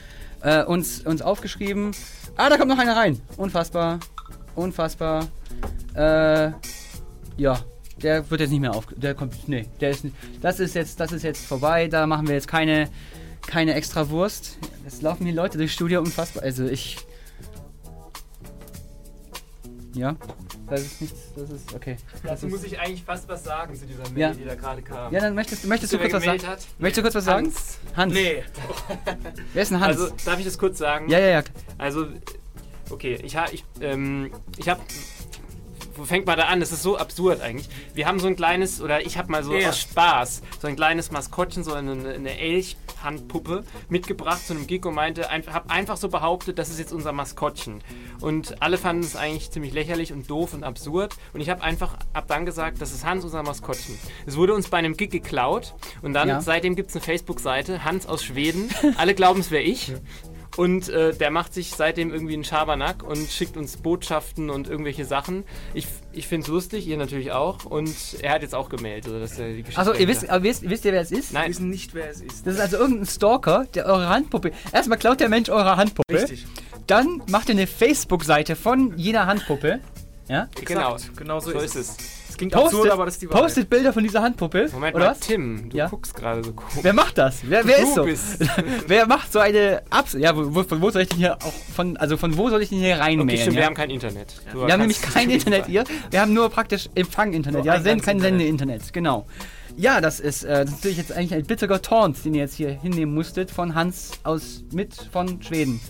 äh, 0.43 0.63
uns, 0.63 1.01
uns 1.01 1.21
aufgeschrieben. 1.21 1.91
Ah, 2.37 2.49
da 2.49 2.59
kommt 2.59 2.69
noch 2.71 2.79
einer 2.79 2.95
rein. 2.95 3.21
Unfassbar. 3.37 3.99
Unfassbar. 4.55 5.27
Äh, 5.95 6.53
ja, 7.39 7.59
der 8.01 8.31
wird 8.31 8.41
jetzt 8.41 8.51
nicht 8.51 8.61
mehr 8.61 8.73
auf. 8.73 8.87
Der 8.95 9.17
kommt. 9.17 9.49
Nee, 9.49 9.67
der 9.81 9.91
ist. 9.91 10.07
Das 10.41 10.61
ist 10.61 10.77
jetzt, 10.77 11.01
das 11.01 11.11
ist 11.11 11.25
jetzt 11.25 11.45
vorbei. 11.45 11.89
Da 11.89 12.07
machen 12.07 12.29
wir 12.29 12.35
jetzt 12.37 12.47
keine, 12.47 12.89
keine 13.45 13.75
extra 13.75 14.11
Wurst. 14.11 14.59
Es 14.87 15.03
laufen 15.03 15.25
hier 15.25 15.35
Leute 15.35 15.59
durchs 15.59 15.75
Studio 15.75 15.99
unfassbar. 15.99 16.45
Also 16.45 16.67
ich. 16.67 16.99
Ja. 19.95 20.17
Das 20.69 20.83
ist 20.83 21.01
nichts, 21.01 21.19
das 21.35 21.51
ist, 21.51 21.75
okay. 21.75 21.97
Dazu 22.23 22.47
muss 22.47 22.63
ich 22.63 22.79
eigentlich 22.79 23.03
fast 23.03 23.29
was 23.29 23.43
sagen 23.43 23.75
zu 23.75 23.87
dieser 23.87 24.09
Mail, 24.11 24.19
Ja. 24.19 24.33
die 24.33 24.45
da 24.45 24.55
gerade 24.55 24.83
kam. 24.83 25.13
ja, 25.13 25.21
dann 25.21 25.35
möchtest, 25.35 25.67
möchtest 25.67 25.93
du 25.93 25.99
kurz 25.99 26.13
was 26.13 26.25
sagen? 26.25 26.47
hat? 26.47 26.67
Möchtest 26.79 26.99
du 26.99 27.03
kurz 27.03 27.15
was 27.17 27.25
sagen? 27.25 27.47
Hans. 27.47 27.79
Hans. 27.97 28.15
Nee, 28.15 28.45
Wer 29.53 29.63
ist 29.63 29.71
denn 29.73 29.81
Hans? 29.81 30.01
Also, 30.01 30.15
darf 30.25 30.39
ich 30.39 30.45
das 30.45 30.59
kurz 30.59 30.79
sagen? 30.79 31.09
ja, 31.09 31.19
ja, 31.19 31.27
ja. 31.27 31.43
Also, 31.79 32.07
okay, 32.91 33.19
ich 33.23 33.35
habe, 33.37 33.53
ich, 33.53 33.65
ähm, 33.81 34.31
ich 34.59 34.69
habe, 34.69 34.81
wo 35.97 36.05
fängt 36.05 36.27
man 36.27 36.37
da 36.39 36.45
an? 36.45 36.61
Das 36.61 36.73
ist 36.73 36.83
so 36.83 36.97
absurd 36.97 37.41
eigentlich. 37.41 37.69
Wir 37.95 38.07
haben 38.07 38.21
so 38.21 38.27
ein 38.27 38.37
kleines, 38.37 38.81
oder 38.81 39.05
ich 39.05 39.19
habe 39.19 39.31
mal 39.31 39.43
so 39.45 39.55
Ja. 39.55 39.69
aus 39.71 39.79
Spaß, 39.81 40.43
so 40.61 40.67
ein 40.69 40.77
kleines 40.77 41.11
Maskottchen, 41.11 41.65
so 41.65 41.73
eine, 41.75 41.93
eine 41.93 42.39
Elchhandpuppe 42.39 43.65
mitgebracht 43.89 44.47
zu 44.47 44.53
einem 44.55 44.67
Gig 44.67 44.85
und 44.87 44.95
meinte, 44.95 45.31
ein, 45.31 45.43
habe 45.53 45.71
einfach 45.71 45.97
so 45.97 46.09
behauptet, 46.09 46.59
das 46.59 46.69
ist 46.71 46.79
jetzt 46.79 46.93
unser 46.93 47.13
Maskottchen. 47.13 47.83
Und 48.21 48.63
alle 48.63 48.79
fanden 48.79 49.03
es 49.03 49.17
eigentlich 49.17 49.51
ziemlich 49.51 49.73
lächerlich 49.73 50.13
und 50.13 50.29
doof 50.31 50.55
und 50.55 50.65
absurd. 50.65 51.15
Und 51.33 51.41
ich 51.41 51.49
habe 51.51 51.63
einfach 51.63 51.95
ab 52.13 52.25
dann 52.29 52.47
gesagt, 52.47 52.81
das 52.81 52.93
ist 52.93 53.05
Hans, 53.05 53.25
unser 53.25 53.43
Maskottchen. 53.43 53.99
Es 54.27 54.37
wurde 54.37 54.55
uns 54.55 54.69
bei 54.69 54.79
einem 54.79 54.97
Gig 54.97 55.11
geklaut 55.11 55.75
und 56.03 56.13
dann, 56.15 56.29
Ja. 56.29 56.41
seitdem 56.41 56.77
gibt 56.77 56.91
es 56.91 56.97
eine 56.97 57.05
Facebook-Seite, 57.05 57.85
Hans 57.85 58.07
aus 58.07 58.23
Schweden. 58.25 58.69
Alle 58.97 59.15
glauben, 59.15 59.41
es 59.41 59.51
wäre 59.51 59.63
ich. 59.63 59.93
Und 60.57 60.89
äh, 60.89 61.15
der 61.15 61.31
macht 61.31 61.55
sich 61.55 61.71
seitdem 61.71 62.13
irgendwie 62.13 62.35
einen 62.35 62.45
Schabernack 62.45 63.03
und 63.03 63.31
schickt 63.31 63.57
uns 63.57 63.77
Botschaften 63.77 64.51
und 64.51 64.69
irgendwelche 64.69 65.05
Sachen. 65.05 65.45
Ich, 65.75 65.87
ich 66.13 66.27
finde 66.27 66.45
es 66.45 66.49
lustig, 66.49 66.87
ihr 66.89 66.97
natürlich 66.97 67.31
auch. 67.33 67.65
Und 67.67 67.95
er 68.21 68.33
hat 68.33 68.43
jetzt 68.43 68.55
auch 68.55 68.69
gemeldet. 68.69 69.07
Also 69.07 69.21
das 69.21 69.33
ist 69.33 69.39
ja 69.39 69.47
die 69.49 69.59
Geschichte. 69.63 69.79
Also, 69.79 69.95
ihr 69.95 70.09
wisst, 70.09 70.27
wisst, 70.29 70.69
wisst 70.69 70.85
ihr, 70.85 70.93
wer 70.93 71.03
es 71.03 71.13
ist? 71.13 71.33
wir 71.33 71.39
Nein, 71.39 71.51
wissen 71.51 71.71
nicht, 71.71 71.95
wer 71.95 72.11
es 72.11 72.21
ist. 72.21 72.47
Das 72.47 72.55
ist 72.55 72.61
also 72.61 72.79
irgendein 72.79 73.07
Stalker, 73.07 73.67
der 73.75 73.87
eure 73.87 74.09
Handpuppe. 74.09 74.51
Erstmal 74.73 74.99
klaut 74.99 75.21
der 75.21 75.29
Mensch 75.29 75.49
eure 75.49 75.77
Handpuppe. 75.77 76.13
Richtig. 76.15 76.47
Dann 76.87 77.23
macht 77.29 77.49
ihr 77.49 77.55
eine 77.55 77.67
Facebook-Seite 77.69 78.57
von 78.57 78.99
jener 78.99 79.27
Handpuppe. 79.27 79.81
Ja? 80.29 80.49
genau. 80.65 80.95
Exakt, 80.97 81.17
Genau 81.17 81.41
so, 81.41 81.53
So 81.53 81.59
ist 81.59 81.77
ist 81.77 81.77
es. 81.77 81.89
es. 81.91 81.97
Es 81.99 82.20
klingt 82.41 82.53
Postet, 82.53 82.73
absurd, 82.75 82.91
aber 82.91 83.05
das 83.05 83.15
ist 83.15 83.23
die 83.23 83.31
Wahrheit. 83.31 83.43
postet 83.45 83.71
Bilder 83.71 83.93
von 83.93 84.03
dieser 84.03 84.23
Handpuppe. 84.23 84.69
Moment 84.73 84.97
oder 84.97 85.05
mal, 85.05 85.11
was? 85.13 85.21
Tim, 85.21 85.69
du 85.71 85.77
Ja? 85.77 85.87
guckst 85.89 86.15
gerade 86.15 86.43
so 86.43 86.53
komisch. 86.53 86.75
Wer 86.83 86.93
macht 86.93 87.17
das? 87.19 87.41
Wer, 87.45 87.65
wer 87.67 87.77
Du 87.79 87.83
ist 87.85 87.95
so? 87.95 88.05
bist. 88.05 88.39
Wer 88.89 89.07
macht 89.07 89.33
so 89.33 89.39
eine 89.39 89.83
Abs 89.91 90.15
Ja, 90.15 90.37
wo, 90.37 90.55
wo, 90.55 90.63
von 90.65 90.81
wo 90.83 90.91
soll 90.91 91.03
ich 91.03 91.09
denn 91.11 91.19
hier 91.19 91.37
auch 91.37 91.53
von 91.75 91.97
also 91.99 92.17
von 92.17 92.37
wo 92.37 92.49
soll 92.51 92.63
ich 92.63 92.71
denn 92.71 92.79
hier 92.79 92.95
Okay, 92.95 93.03
reinmailen? 93.03 93.41
stimmt, 93.41 93.55
ja? 93.57 93.61
wir 93.63 93.67
haben 93.67 93.75
kein 93.75 93.91
Internet. 93.91 94.35
Du 94.53 94.67
Wir 94.67 94.73
haben 94.73 94.81
nämlich 94.81 95.01
kein 95.03 95.31
Internet 95.39 95.67
hier. 95.67 95.85
Wir 96.11 96.21
haben 96.21 96.33
nur 96.35 96.49
praktisch 96.51 96.89
Empfang-Internet. 96.95 97.63
So 97.63 97.67
Ja, 97.67 97.75
ein 97.75 97.83
Send, 97.83 97.97
ganz 98.03 98.07
kein 98.07 98.17
Internet. 98.17 98.39
Sende-Internet. 98.41 98.93
Genau. 98.93 99.27
Ja, 99.77 100.01
das 100.01 100.19
ist, 100.19 100.43
äh, 100.45 100.49
das 100.65 100.71
ist 100.71 100.77
natürlich 100.77 100.99
jetzt 100.99 101.13
eigentlich 101.13 101.35
ein 101.35 101.45
bitterer 101.47 101.81
Taunt, 101.81 102.25
den 102.25 102.35
ihr 102.35 102.41
jetzt 102.41 102.55
hier 102.55 102.71
hinnehmen 102.71 103.15
musstet 103.15 103.51
von 103.51 103.75
Hans 103.75 104.13
aus 104.25 104.63
mit 104.73 104.95
von 105.13 105.41
Schweden. 105.43 105.81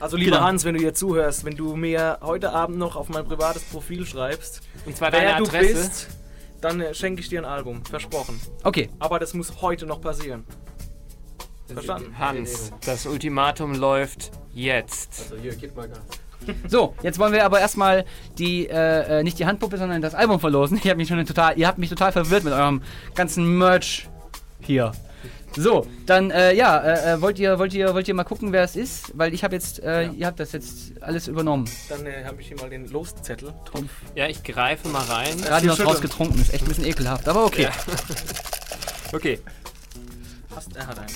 Also 0.00 0.16
lieber 0.16 0.32
Genau. 0.36 0.46
Hans, 0.46 0.64
wenn 0.64 0.74
du 0.74 0.80
hier 0.80 0.94
zuhörst, 0.94 1.44
wenn 1.44 1.56
du 1.56 1.74
mir 1.76 2.18
heute 2.22 2.52
Abend 2.52 2.78
noch 2.78 2.96
auf 2.96 3.08
mein 3.08 3.24
privates 3.24 3.62
Profil 3.64 4.04
schreibst, 4.06 4.60
Und 4.84 4.96
zwar 4.96 5.10
deine 5.10 5.26
wer 5.26 5.36
du 5.38 5.44
Adresse. 5.44 5.74
bist, 5.74 6.08
dann 6.60 6.80
äh, 6.80 6.94
schenke 6.94 7.20
ich 7.20 7.28
dir 7.28 7.40
ein 7.40 7.44
Album. 7.44 7.84
Versprochen. 7.84 8.40
Okay, 8.62 8.90
Aber 8.98 9.18
das 9.18 9.34
muss 9.34 9.60
heute 9.62 9.86
noch 9.86 10.00
passieren. 10.00 10.44
Verstanden? 11.66 12.16
Hans, 12.18 12.72
das 12.84 13.06
Ultimatum 13.06 13.74
läuft 13.74 14.30
jetzt. 14.54 15.22
Also 15.22 15.36
hier, 15.42 15.54
gib 15.56 15.74
mal 15.74 15.88
Gas. 15.88 15.98
so, 16.68 16.94
jetzt 17.02 17.18
wollen 17.18 17.32
wir 17.32 17.44
aber 17.44 17.58
erstmal 17.58 18.04
die, 18.38 18.68
äh, 18.68 19.18
äh, 19.20 19.22
nicht 19.24 19.38
die 19.38 19.46
Handpuppe, 19.46 19.76
sondern 19.78 20.00
das 20.00 20.14
Album 20.14 20.38
verlosen. 20.38 20.78
Ich 20.82 20.88
hab 20.88 20.96
mich 20.96 21.08
schon 21.08 21.24
total, 21.26 21.58
ihr 21.58 21.66
habt 21.66 21.78
mich 21.78 21.88
total 21.88 22.12
verwirrt 22.12 22.44
mit 22.44 22.52
eurem 22.52 22.82
ganzen 23.14 23.58
Merch 23.58 24.08
hier. 24.60 24.92
So, 25.56 25.86
dann, 26.04 26.30
äh, 26.30 26.52
ja, 26.54 26.78
äh, 26.78 27.14
äh, 27.14 27.20
wollt 27.22 27.38
ihr, 27.38 27.58
wollt 27.58 27.72
ihr, 27.72 27.94
wollt 27.94 28.06
ihr 28.06 28.14
mal 28.14 28.24
gucken, 28.24 28.52
wer 28.52 28.62
es 28.62 28.76
ist? 28.76 29.12
Weil 29.16 29.32
ich 29.32 29.42
habe 29.42 29.54
jetzt, 29.54 29.82
äh, 29.82 30.02
Ja. 30.04 30.12
ihr 30.12 30.26
habt 30.26 30.38
das 30.38 30.52
jetzt 30.52 30.92
alles 31.02 31.28
übernommen. 31.28 31.66
Dann 31.88 32.04
äh, 32.04 32.24
habe 32.26 32.40
ich 32.42 32.48
hier 32.48 32.58
mal 32.58 32.68
den 32.68 32.86
Loszettel. 32.88 33.54
Trumpf. 33.64 33.90
Ja, 34.14 34.26
ich 34.28 34.42
greife 34.42 34.86
mal 34.88 35.02
rein. 35.04 35.40
Gerade 35.40 35.66
noch 35.66 35.80
rausgetrunken, 35.84 36.38
ist 36.40 36.52
echt 36.52 36.64
ein 36.64 36.68
bisschen 36.68 36.84
ekelhaft, 36.84 37.26
aber 37.28 37.44
okay. 37.46 37.62
Ja. 37.64 37.70
Okay, 39.12 39.38
Hast, 40.54 40.74
er 40.76 40.86
hat 40.88 40.98
einen. 40.98 41.06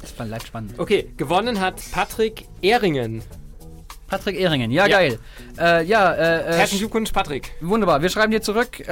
Das 0.00 0.18
war 0.18 0.26
leicht 0.26 0.46
spannend. 0.48 0.78
okay. 0.78 1.10
Gewonnen 1.16 1.60
hat 1.60 1.80
Patrick 1.92 2.46
Ehringen. 2.62 3.22
Patrick 4.06 4.38
Ehringen, 4.38 4.70
ja, 4.70 4.86
Ja. 4.86 4.96
geil. 4.98 5.18
Äh, 5.58 5.84
ja, 5.84 6.12
äh, 6.14 6.40
äh, 6.50 6.54
Herzlichen 6.58 6.80
Glückwunsch, 6.80 7.12
Patrick. 7.12 7.52
wunderbar. 7.60 8.00
Wir 8.02 8.08
schreiben 8.10 8.30
dir 8.32 8.40
zurück. 8.42 8.86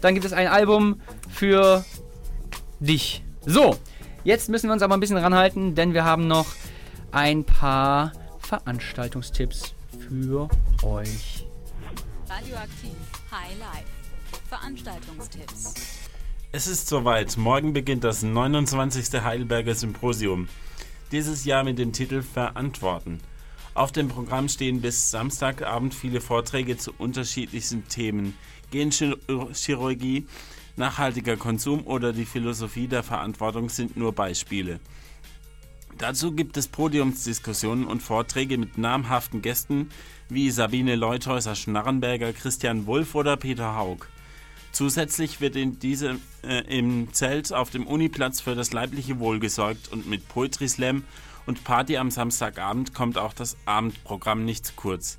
Dann 0.00 0.14
gibt 0.14 0.26
es 0.26 0.32
ein 0.32 0.46
Album 0.46 1.00
für 1.28 1.84
dich. 2.80 3.22
So, 3.44 3.76
jetzt 4.24 4.48
müssen 4.48 4.68
wir 4.68 4.72
uns 4.72 4.82
aber 4.82 4.96
ein 4.96 5.00
bisschen 5.00 5.16
ranhalten, 5.16 5.74
denn 5.74 5.94
wir 5.94 6.04
haben 6.04 6.26
noch 6.26 6.46
ein 7.10 7.44
paar 7.44 8.12
Veranstaltungstipps 8.40 9.74
für 10.08 10.48
euch. 10.82 11.46
Radioaktiv 12.28 12.96
High 13.30 13.58
Life. 13.58 13.88
Veranstaltungstipps. 14.48 15.74
Es 16.52 16.66
ist 16.66 16.88
soweit. 16.88 17.36
Morgen 17.36 17.72
beginnt 17.72 18.04
das 18.04 18.22
29. 18.22 19.22
Heidelberger 19.22 19.74
Symposium. 19.74 20.48
Dieses 21.12 21.44
Jahr 21.44 21.64
mit 21.64 21.78
dem 21.78 21.92
Titel 21.92 22.22
Verantworten. 22.22 23.18
Auf 23.74 23.92
dem 23.92 24.08
Programm 24.08 24.48
stehen 24.48 24.80
bis 24.80 25.10
Samstagabend 25.10 25.94
viele 25.94 26.20
Vorträge 26.20 26.76
zu 26.76 26.92
unterschiedlichsten 26.96 27.86
Themen. 27.88 28.34
Genchirurgie, 28.70 30.26
nachhaltiger 30.76 31.36
Konsum 31.36 31.86
oder 31.86 32.12
die 32.12 32.26
Philosophie 32.26 32.88
der 32.88 33.02
Verantwortung 33.02 33.68
sind 33.68 33.96
nur 33.96 34.12
Beispiele. 34.12 34.80
Dazu 35.98 36.32
gibt 36.32 36.56
es 36.56 36.68
Podiumsdiskussionen 36.68 37.84
und 37.84 38.02
Vorträge 38.02 38.56
mit 38.56 38.78
namhaften 38.78 39.42
Gästen 39.42 39.90
wie 40.28 40.50
Sabine 40.50 40.94
Leuthäuser-Schnarrenberger, 40.94 42.32
Christian 42.32 42.86
Wulff 42.86 43.14
oder 43.14 43.36
Peter 43.36 43.74
Haug. 43.74 44.06
Zusätzlich 44.70 45.40
wird 45.40 45.56
in 45.56 45.78
diesem, 45.80 46.20
äh, 46.44 46.60
im 46.78 47.12
Zelt 47.12 47.52
auf 47.52 47.70
dem 47.70 47.86
Uniplatz 47.86 48.40
für 48.40 48.54
das 48.54 48.72
leibliche 48.72 49.18
Wohl 49.18 49.40
gesorgt 49.40 49.90
und 49.90 50.06
mit 50.06 50.28
Poetry 50.28 50.68
Slam 50.68 51.02
und 51.46 51.64
Party 51.64 51.96
am 51.96 52.10
Samstagabend 52.10 52.94
kommt 52.94 53.18
auch 53.18 53.32
das 53.32 53.56
Abendprogramm 53.64 54.44
nicht 54.44 54.66
zu 54.66 54.74
kurz. 54.76 55.18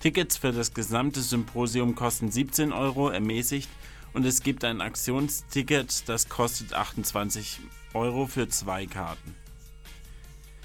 Tickets 0.00 0.36
für 0.36 0.52
das 0.52 0.74
gesamte 0.74 1.20
Symposium 1.20 1.96
kosten 1.96 2.30
17 2.30 2.72
Euro 2.72 3.08
ermäßigt 3.08 3.68
und 4.12 4.24
es 4.24 4.42
gibt 4.42 4.64
ein 4.64 4.80
Aktionsticket, 4.80 6.08
das 6.08 6.28
kostet 6.28 6.72
28 6.72 7.58
Euro 7.94 8.28
für 8.28 8.48
zwei 8.48 8.86
Karten. 8.86 9.34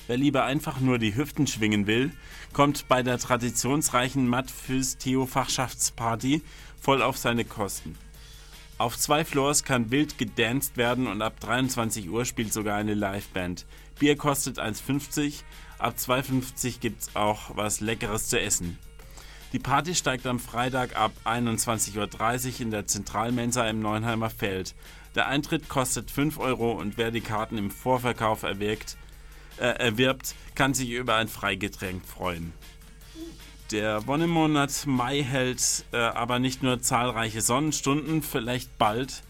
Wer 0.06 0.18
lieber 0.18 0.44
einfach 0.44 0.80
nur 0.80 1.00
die 1.00 1.16
Hüften 1.16 1.48
schwingen 1.48 1.88
will, 1.88 2.12
kommt 2.52 2.88
bei 2.88 3.02
der 3.02 3.18
traditionsreichen 3.18 4.28
Matt-Phys-Theo-Fachschaftsparty 4.28 6.44
voll 6.80 7.02
auf 7.02 7.18
seine 7.18 7.46
Kosten. 7.46 7.98
Auf 8.78 9.00
zwei 9.00 9.26
Floors 9.26 9.64
kann 9.64 9.90
wild 9.90 10.20
gedanced 10.20 10.78
werden 10.78 11.08
und 11.08 11.24
ab 11.24 11.40
23 11.40 12.08
Uhr 12.08 12.26
spielt 12.26 12.54
sogar 12.54 12.78
eine 12.78 12.94
Liveband. 12.94 13.66
Bier 13.98 14.16
kostet 14.16 14.60
1,50, 14.60 15.42
ab 15.80 15.96
2,50 15.98 16.80
gibt's 16.80 17.16
auch 17.16 17.56
was 17.56 17.80
Leckeres 17.80 18.28
zu 18.28 18.40
essen. 18.40 18.78
Die 19.54 19.60
Party 19.60 19.93
steigt 19.93 20.26
am 20.26 20.39
Freitag 20.39 20.95
ab 20.95 21.12
21.30 21.26 21.95
Uhr 22.56 22.62
in 22.62 22.72
der 22.72 22.88
Zentralmensa 22.88 23.70
im 23.70 23.82
Neunheimer 23.82 24.32
Feld. 24.32 24.74
Der 25.14 25.28
Eintritt 25.28 25.70
kostet 25.70 26.10
5 26.10 26.39
Euro 26.39 26.72
und 26.72 26.97
wer 26.97 27.12
die 27.12 27.22
Karten 27.22 27.60
im 27.60 27.70
Vorverkauf 27.70 28.41
erwirkt, 28.41 28.97
äh, 29.58 29.68
erwirbt, 29.68 30.34
kann 30.56 30.74
sich 30.74 30.89
über 30.89 31.18
ein 31.18 31.28
Freigetränk 31.28 32.04
freuen. 32.04 32.51
Der 33.70 34.08
Wonnemonat 34.08 34.88
Mai 34.88 35.22
hält 35.22 35.86
äh, 35.91 35.97
aber 35.97 36.39
nicht 36.39 36.64
nur 36.64 36.82
zahlreiche 36.82 37.41
Sonnenstunden, 37.41 38.24
vielleicht 38.24 38.80
bald 38.80 39.22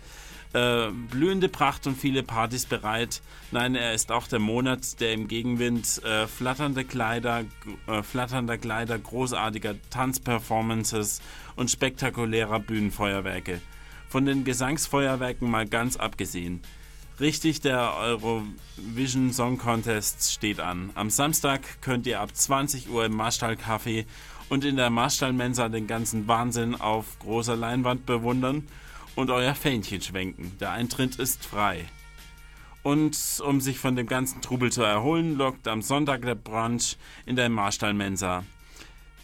äh, 0.54 0.90
blühende 0.92 1.50
Pracht 1.50 1.88
und 1.88 1.98
viele 1.98 2.24
Partys 2.24 2.66
bereit. 2.66 3.22
Nein, 3.52 3.76
er 3.76 3.94
ist 3.94 4.12
auch 4.12 4.28
der 4.28 4.40
Monat, 4.40 5.00
der 5.00 5.14
im 5.14 5.28
Gegenwind 5.28 6.04
äh, 6.04 6.28
flatternde 6.28 6.86
Kleider, 6.86 7.46
äh, 7.88 8.04
flatternder 8.04 8.58
Kleider, 8.58 8.98
großartiger 8.98 9.76
Tanzperformances 9.90 11.22
und 11.56 11.72
spektakulärer 11.72 12.60
Bühnenfeuerwerke. 12.60 13.62
Von 14.10 14.26
den 14.26 14.44
Gesangsfeuerwerken 14.44 15.50
mal 15.50 15.68
ganz 15.68 15.98
abgesehen. 15.98 16.62
Richtig, 17.20 17.62
der 17.62 17.96
Eurovision 17.96 19.34
Song 19.34 19.58
Contest 19.58 20.32
steht 20.34 20.60
an. 20.60 20.90
Am 20.96 21.10
Samstag 21.10 21.62
könnt 21.82 22.08
ihr 22.08 22.20
ab 22.20 22.36
20 22.36 22.90
Uhr 22.90 23.06
im 23.06 23.16
Marstall 23.16 23.54
Café 23.54 24.06
und 24.50 24.66
in 24.66 24.76
der 24.76 24.90
Marstall 24.90 25.34
Mensa 25.34 25.70
den 25.70 25.88
ganzen 25.88 26.28
Wahnsinn 26.28 26.76
auf 26.76 27.18
großer 27.20 27.56
Leinwand 27.56 28.06
bewundern 28.06 28.68
und 29.16 29.30
euer 29.30 29.56
Fähnchen 29.56 30.02
schwenken. 30.02 30.56
Der 30.60 30.72
Eintritt 30.72 31.18
ist 31.18 31.46
frei. 31.46 31.86
Und 32.84 33.18
um 33.46 33.62
sich 33.62 33.80
von 33.80 33.96
dem 33.96 34.08
ganzen 34.08 34.42
Trubel 34.42 34.72
zu 34.72 34.84
erholen, 34.84 35.38
lockt 35.38 35.68
am 35.68 35.82
Sonntag 35.82 36.24
der 36.24 36.36
Brunch 36.36 36.98
in 37.26 37.36
der 37.36 37.50
Marstall 37.50 37.94
Mensa. 37.94 38.44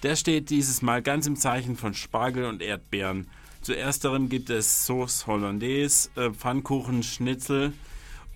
Der 0.01 0.15
steht 0.15 0.49
dieses 0.49 0.81
Mal 0.81 1.01
ganz 1.01 1.27
im 1.27 1.35
Zeichen 1.35 1.75
von 1.75 1.93
Spargel 1.93 2.45
und 2.45 2.61
Erdbeeren. 2.61 3.27
Zu 3.61 3.73
ersterem 3.73 4.29
gibt 4.29 4.49
es 4.49 4.85
Sauce 4.85 5.27
Hollandaise, 5.27 6.09
äh, 6.15 6.29
Pfannkuchen, 6.29 7.03
Schnitzel 7.03 7.73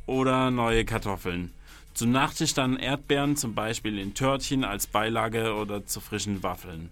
oder 0.06 0.52
neue 0.52 0.84
Kartoffeln. 0.84 1.54
Zum 1.94 2.12
Nachtisch 2.12 2.54
dann 2.54 2.76
Erdbeeren, 2.76 3.38
zum 3.38 3.54
Beispiel 3.56 3.98
in 4.00 4.14
Törtchen 4.14 4.66
als 4.66 4.88
Beilage 4.88 5.54
oder 5.54 5.86
zu 5.86 6.02
frischen 6.02 6.44
Waffeln. 6.44 6.90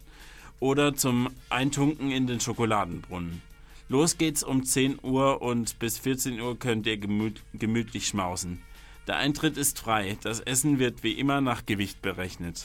Oder 0.61 0.95
zum 0.95 1.29
Eintunken 1.49 2.11
in 2.11 2.27
den 2.27 2.39
Schokoladenbrunnen. 2.39 3.41
Los 3.91 4.17
geht's 4.17 4.41
um 4.41 4.63
10 4.63 4.99
Uhr 5.03 5.41
und 5.41 5.77
bis 5.77 5.97
14 5.97 6.39
Uhr 6.39 6.57
könnt 6.57 6.87
ihr 6.87 6.95
gemüt 6.97 7.41
gemütlich 7.53 8.07
schmausen. 8.07 8.61
Der 9.05 9.17
Eintritt 9.17 9.57
ist 9.57 9.79
frei. 9.79 10.17
Das 10.23 10.39
Essen 10.39 10.79
wird 10.79 11.03
wie 11.03 11.11
immer 11.19 11.41
nach 11.41 11.65
Gewicht 11.65 12.01
berechnet. 12.01 12.63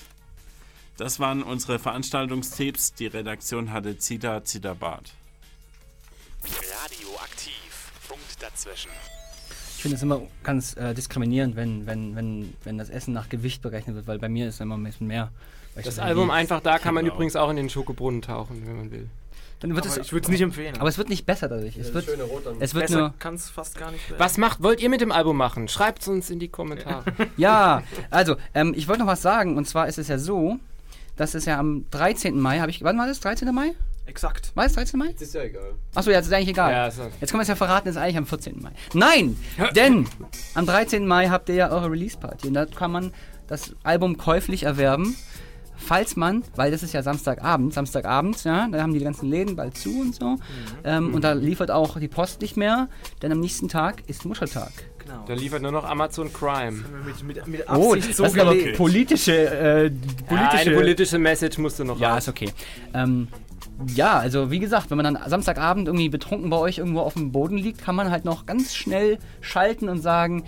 Das 0.97 1.19
waren 1.19 1.43
unsere 1.43 1.81
Veranstaltungstipps. 1.81 2.95
Die 2.95 3.09
Redaktion 3.09 3.73
hatte 3.73 3.99
Zita 3.99 4.45
Zitterbart. 4.45 5.15
Radioaktiv. 6.45 7.91
Punkt 8.07 8.41
dazwischen. 8.41 8.93
Ich 9.79 9.83
finde 9.83 9.97
es 9.97 10.05
immer 10.05 10.23
ganz 10.45 10.77
äh, 10.77 10.95
diskriminierend, 10.95 11.57
wenn, 11.57 11.87
wenn, 11.87 12.15
wenn, 12.15 12.55
wenn 12.63 12.79
das 12.79 12.89
Essen 12.89 13.15
nach 13.15 13.29
Gewicht 13.29 13.63
berechnet 13.63 13.97
wird, 13.97 14.07
weil 14.07 14.21
bei 14.21 14.29
mir 14.29 14.47
ist 14.47 14.61
immer 14.61 14.77
ein 14.77 14.85
bisschen 14.85 15.09
mehr. 15.09 15.33
Das 15.75 15.99
Album 15.99 16.31
einfach 16.31 16.61
da 16.61 16.79
kann 16.79 16.95
man 16.95 17.05
Genau. 17.05 17.17
übrigens 17.17 17.35
auch 17.35 17.51
in 17.51 17.57
den 17.57 17.69
Schokobrunnen 17.69 18.23
tauchen, 18.23 18.65
wenn 18.65 18.77
man 18.77 18.91
will. 18.93 19.11
Dann 19.61 19.75
wird 19.75 19.87
Aber 19.87 19.97
es, 19.97 20.07
ich 20.07 20.13
würde 20.13 20.25
es 20.25 20.29
nicht 20.31 20.43
empfehlen. 20.43 20.77
aber 20.79 20.89
es 20.89 20.99
wird 20.99 21.09
nicht 21.09 21.25
besser 21.25 21.49
dadurch. 21.49 21.77
Es 21.79 21.87
Das 21.87 21.95
wird, 21.95 22.05
schöne 22.05 22.25
Rot 22.25 22.45
dann. 22.45 22.57
es 22.61 22.75
wird 22.75 22.87
Besser 22.89 22.99
nur. 22.99 23.15
kann 23.19 23.35
es 23.35 23.49
fast 23.49 23.79
gar 23.79 23.91
nicht 23.91 24.11
werden. 24.11 24.21
Was 24.21 24.37
macht, 24.37 24.63
wollt 24.63 24.81
ihr 24.83 24.91
mit 24.91 25.01
dem 25.01 25.13
Album 25.13 25.37
machen? 25.37 25.69
Schreibt 25.69 26.03
es 26.03 26.09
uns 26.09 26.29
in 26.31 26.39
die 26.39 26.49
Kommentare. 26.49 27.05
Ja, 27.37 27.83
also, 28.11 28.37
ähm, 28.55 28.75
ich 28.77 28.87
wollte 28.89 29.01
noch 29.03 29.09
was 29.09 29.23
sagen. 29.23 29.57
Und 29.57 29.67
zwar 29.67 29.89
ist 29.89 29.99
es 29.99 30.09
ja 30.09 30.19
so, 30.19 30.59
dass 31.17 31.35
es 31.35 31.47
ja 31.47 31.59
am 31.59 31.87
13. 31.91 32.39
Mai, 32.39 32.59
habe 32.61 32.71
ich. 32.71 32.83
Wann 32.85 32.99
war 32.99 33.07
das? 33.07 33.21
13. 33.21 33.55
Mai? 33.55 33.73
Exakt. 34.05 34.53
War 34.55 34.67
es 34.67 34.75
13. 34.75 34.99
Mai? 34.99 35.07
Jetzt 35.07 35.23
ist 35.23 35.35
ja 35.35 35.43
egal. 35.43 35.73
Achso, 35.95 36.11
ja, 36.11 36.19
das 36.19 36.27
ist 36.27 36.33
eigentlich 36.35 36.51
egal. 36.51 36.71
Ja, 36.73 36.91
so. 36.91 37.03
Jetzt 37.21 37.31
können 37.31 37.41
wir 37.41 37.43
es 37.43 37.49
ja 37.49 37.57
verraten, 37.57 37.89
ist 37.89 37.97
eigentlich 37.97 38.19
am 38.19 38.27
14. 38.27 38.61
Mai. 38.63 38.71
Nein! 38.95 39.37
Denn 39.75 40.07
am 40.55 40.67
13. 40.67 41.07
Mai 41.07 41.29
habt 41.29 41.49
ihr 41.49 41.55
ja 41.57 41.71
eure 41.71 41.91
Release-Party 41.91 42.49
und 42.49 42.55
da 42.55 42.67
kann 42.67 42.93
man 42.93 43.13
das 43.49 43.75
Album 43.83 44.17
käuflich 44.19 44.63
erwerben. 44.65 45.17
Falls 45.77 46.17
man, 46.17 46.43
weil 46.57 46.71
das 46.71 46.83
ist 46.83 46.93
ja 46.95 47.03
Samstagabend, 47.03 47.73
Samstagabend, 47.75 48.43
ja, 48.45 48.67
da 48.69 48.83
haben 48.83 48.95
die 48.95 49.01
ganzen 49.01 49.29
Läden 49.31 49.57
bald 49.57 49.77
zu 49.77 50.01
und 50.01 50.15
so. 50.15 50.37
Ähm, 50.85 51.15
und 51.15 51.23
da 51.23 51.33
liefert 51.33 51.71
auch 51.71 51.99
die 51.99 52.09
Post 52.09 52.41
nicht 52.41 52.57
mehr, 52.57 52.89
denn 53.23 53.31
am 53.33 53.41
nächsten 53.41 53.69
Tag 53.69 54.03
ist 54.07 54.25
Muttertag. 54.25 54.73
Genau. 54.99 55.23
Da 55.27 55.35
liefert 55.35 55.63
nur 55.63 55.71
noch 55.71 55.85
Amazon 55.85 56.33
Crime. 56.33 56.83
Mit, 57.05 57.23
mit, 57.23 57.47
mit 57.47 57.65
Oh, 57.71 57.95
das 57.95 58.17
so 58.17 58.25
ist 58.25 58.39
aber 58.39 58.55
politische, 58.77 59.33
äh, 59.33 59.85
Ja, 59.85 59.91
politische 60.27 60.67
eine 60.71 60.77
politische 60.77 61.19
Message 61.19 61.59
musste 61.59 61.85
noch 61.85 62.01
Ja, 62.01 62.15
raus. 62.15 62.25
ist 62.25 62.29
okay. 62.29 62.53
Ähm, 62.93 63.29
ja, 63.95 64.19
also 64.19 64.51
wie 64.51 64.59
gesagt, 64.59 64.91
wenn 64.91 64.97
man 64.97 65.15
dann 65.15 65.31
Samstagabend 65.31 65.87
irgendwie 65.87 66.09
betrunken 66.09 66.51
bei 66.51 66.57
euch 66.57 66.79
irgendwo 66.79 67.01
auf 67.01 67.13
dem 67.15 67.31
Boden 67.31 67.59
liegt, 67.59 67.83
kann 67.83 67.95
man 67.95 68.11
halt 68.11 68.25
noch 68.25 68.47
ganz 68.47 68.75
schnell 68.75 69.19
schalten 69.41 69.89
und 69.89 70.01
sagen, 70.01 70.45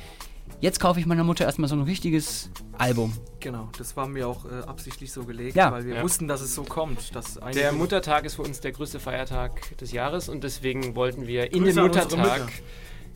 jetzt 0.61 0.81
kaufe 0.81 1.01
ich 1.01 1.07
meiner 1.07 1.25
Mutter 1.25 1.45
erstmal 1.45 1.69
so 1.69 1.77
ein 1.77 1.83
richtiges 1.83 2.51
Album. 2.77 3.13
Genau, 3.41 3.69
das 3.79 3.97
war 3.97 4.07
mir 4.09 4.27
auch 4.29 4.45
äh, 4.45 4.65
absichtlich 4.67 5.13
so 5.13 5.25
gelegt, 5.25 5.57
Ja. 5.57 5.71
weil 5.73 5.85
wir 5.85 5.97
Ja. 5.97 6.03
wussten, 6.03 6.29
dass 6.29 6.41
es 6.41 6.55
so 6.55 6.63
kommt. 6.65 7.15
Dass 7.15 7.39
Der 7.55 7.73
Muttertag 7.73 8.25
ist 8.25 8.35
für 8.37 8.43
uns 8.43 8.61
der 8.61 8.73
größte 8.73 9.01
Feiertag 9.01 9.77
des 9.79 9.93
Jahres 9.93 10.29
und 10.29 10.43
deswegen 10.45 10.95
wollten 10.97 11.27
wir 11.27 11.53
in 11.53 11.63
Grüße 11.65 11.75
den 11.77 11.85
Muttertag. 11.85 12.49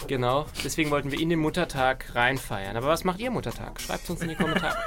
Genau, 0.09 0.47
deswegen 0.65 0.91
wollten 0.91 1.13
wir 1.13 1.21
in 1.21 1.29
den 1.29 1.39
Muttertag 1.39 2.15
reinfeiern. 2.15 2.77
Aber 2.77 2.89
was 2.89 3.05
macht 3.05 3.21
ihr 3.21 3.31
Muttertag? 3.31 3.81
Schreibt 3.81 4.09
uns 4.11 4.21
in 4.23 4.31
die 4.31 4.35
Kommentare. 4.35 4.77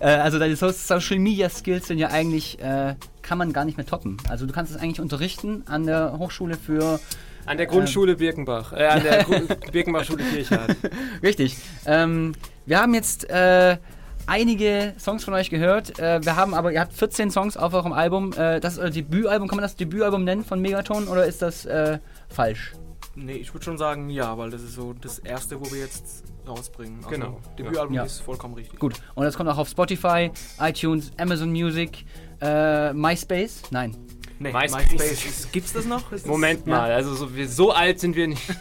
Äh, 0.00 0.06
also 0.08 0.38
deine 0.38 0.54
So- 0.56 0.70
Social 0.70 1.18
Media 1.18 1.48
Skills 1.48 1.86
sind 1.86 1.96
ja 1.98 2.08
eigentlich, 2.08 2.60
äh, 2.60 2.94
kann 3.22 3.38
man 3.38 3.52
gar 3.54 3.64
nicht 3.64 3.76
mehr 3.78 3.86
toppen. 3.86 4.18
Also 4.28 4.44
du 4.44 4.52
kannst 4.52 4.70
es 4.74 4.78
eigentlich 4.78 5.00
unterrichten 5.00 5.62
an 5.66 5.86
der 5.86 6.18
Hochschule 6.18 6.56
für, 6.58 7.00
An 7.46 7.56
der 7.56 7.66
Grundschule 7.66 8.16
Birkenbach, 8.16 8.72
äh, 8.72 8.86
an 8.86 9.02
der 9.02 9.24
Birkenbach-Schule 9.72 10.22
Kirchhardt. 10.24 10.76
richtig. 11.22 11.56
Ähm, 11.86 12.34
wir 12.66 12.80
haben 12.80 12.94
jetzt 12.94 13.28
äh, 13.28 13.78
einige 14.26 14.94
Songs 14.98 15.24
von 15.24 15.34
euch 15.34 15.50
gehört. 15.50 15.98
Äh, 15.98 16.24
wir 16.24 16.36
haben 16.36 16.54
aber, 16.54 16.72
ihr 16.72 16.80
habt 16.80 16.92
14 16.92 17.30
Songs 17.30 17.56
auf 17.56 17.74
eurem 17.74 17.92
Album. 17.92 18.32
Äh, 18.34 18.60
das 18.60 18.74
ist 18.74 18.78
euer 18.78 18.90
Debütalbum, 18.90 19.48
kann 19.48 19.56
man 19.56 19.62
das 19.64 19.74
Debütalbum 19.76 20.22
nennen 20.24 20.44
von 20.44 20.60
Megaton 20.60 21.08
oder 21.08 21.26
ist 21.26 21.42
das 21.42 21.66
äh, 21.66 21.98
falsch? 22.28 22.72
Nee, 23.14 23.34
ich 23.34 23.52
würde 23.52 23.64
schon 23.64 23.76
sagen 23.76 24.08
ja, 24.08 24.38
weil 24.38 24.50
das 24.50 24.62
ist 24.62 24.74
so 24.74 24.94
das 24.94 25.18
erste, 25.18 25.60
wo 25.60 25.70
wir 25.72 25.80
jetzt 25.80 26.22
rausbringen. 26.48 26.98
Also, 26.98 27.10
Genau. 27.10 27.40
Debütalbum 27.58 27.94
Ja. 27.94 28.04
ist 28.04 28.20
vollkommen 28.20 28.54
richtig. 28.54 28.78
Gut, 28.78 28.94
und 29.14 29.24
das 29.24 29.36
kommt 29.36 29.50
auch 29.50 29.58
auf 29.58 29.68
Spotify, 29.68 30.30
iTunes, 30.60 31.10
Amazon 31.18 31.50
Music, 31.50 32.04
äh, 32.40 32.92
MySpace? 32.92 33.62
Nein. 33.70 33.96
Nee, 34.42 34.52
MySpace. 34.52 34.92
MySpace. 34.92 35.48
gibt's 35.52 35.72
das 35.72 35.84
noch? 35.84 36.10
Ist 36.12 36.24
das- 36.24 36.30
Moment 36.30 36.66
mal, 36.66 36.90
also 36.90 37.14
so, 37.14 37.34
wir, 37.34 37.48
so 37.48 37.70
alt 37.72 38.00
sind 38.00 38.16
wir 38.16 38.26
nicht. 38.28 38.42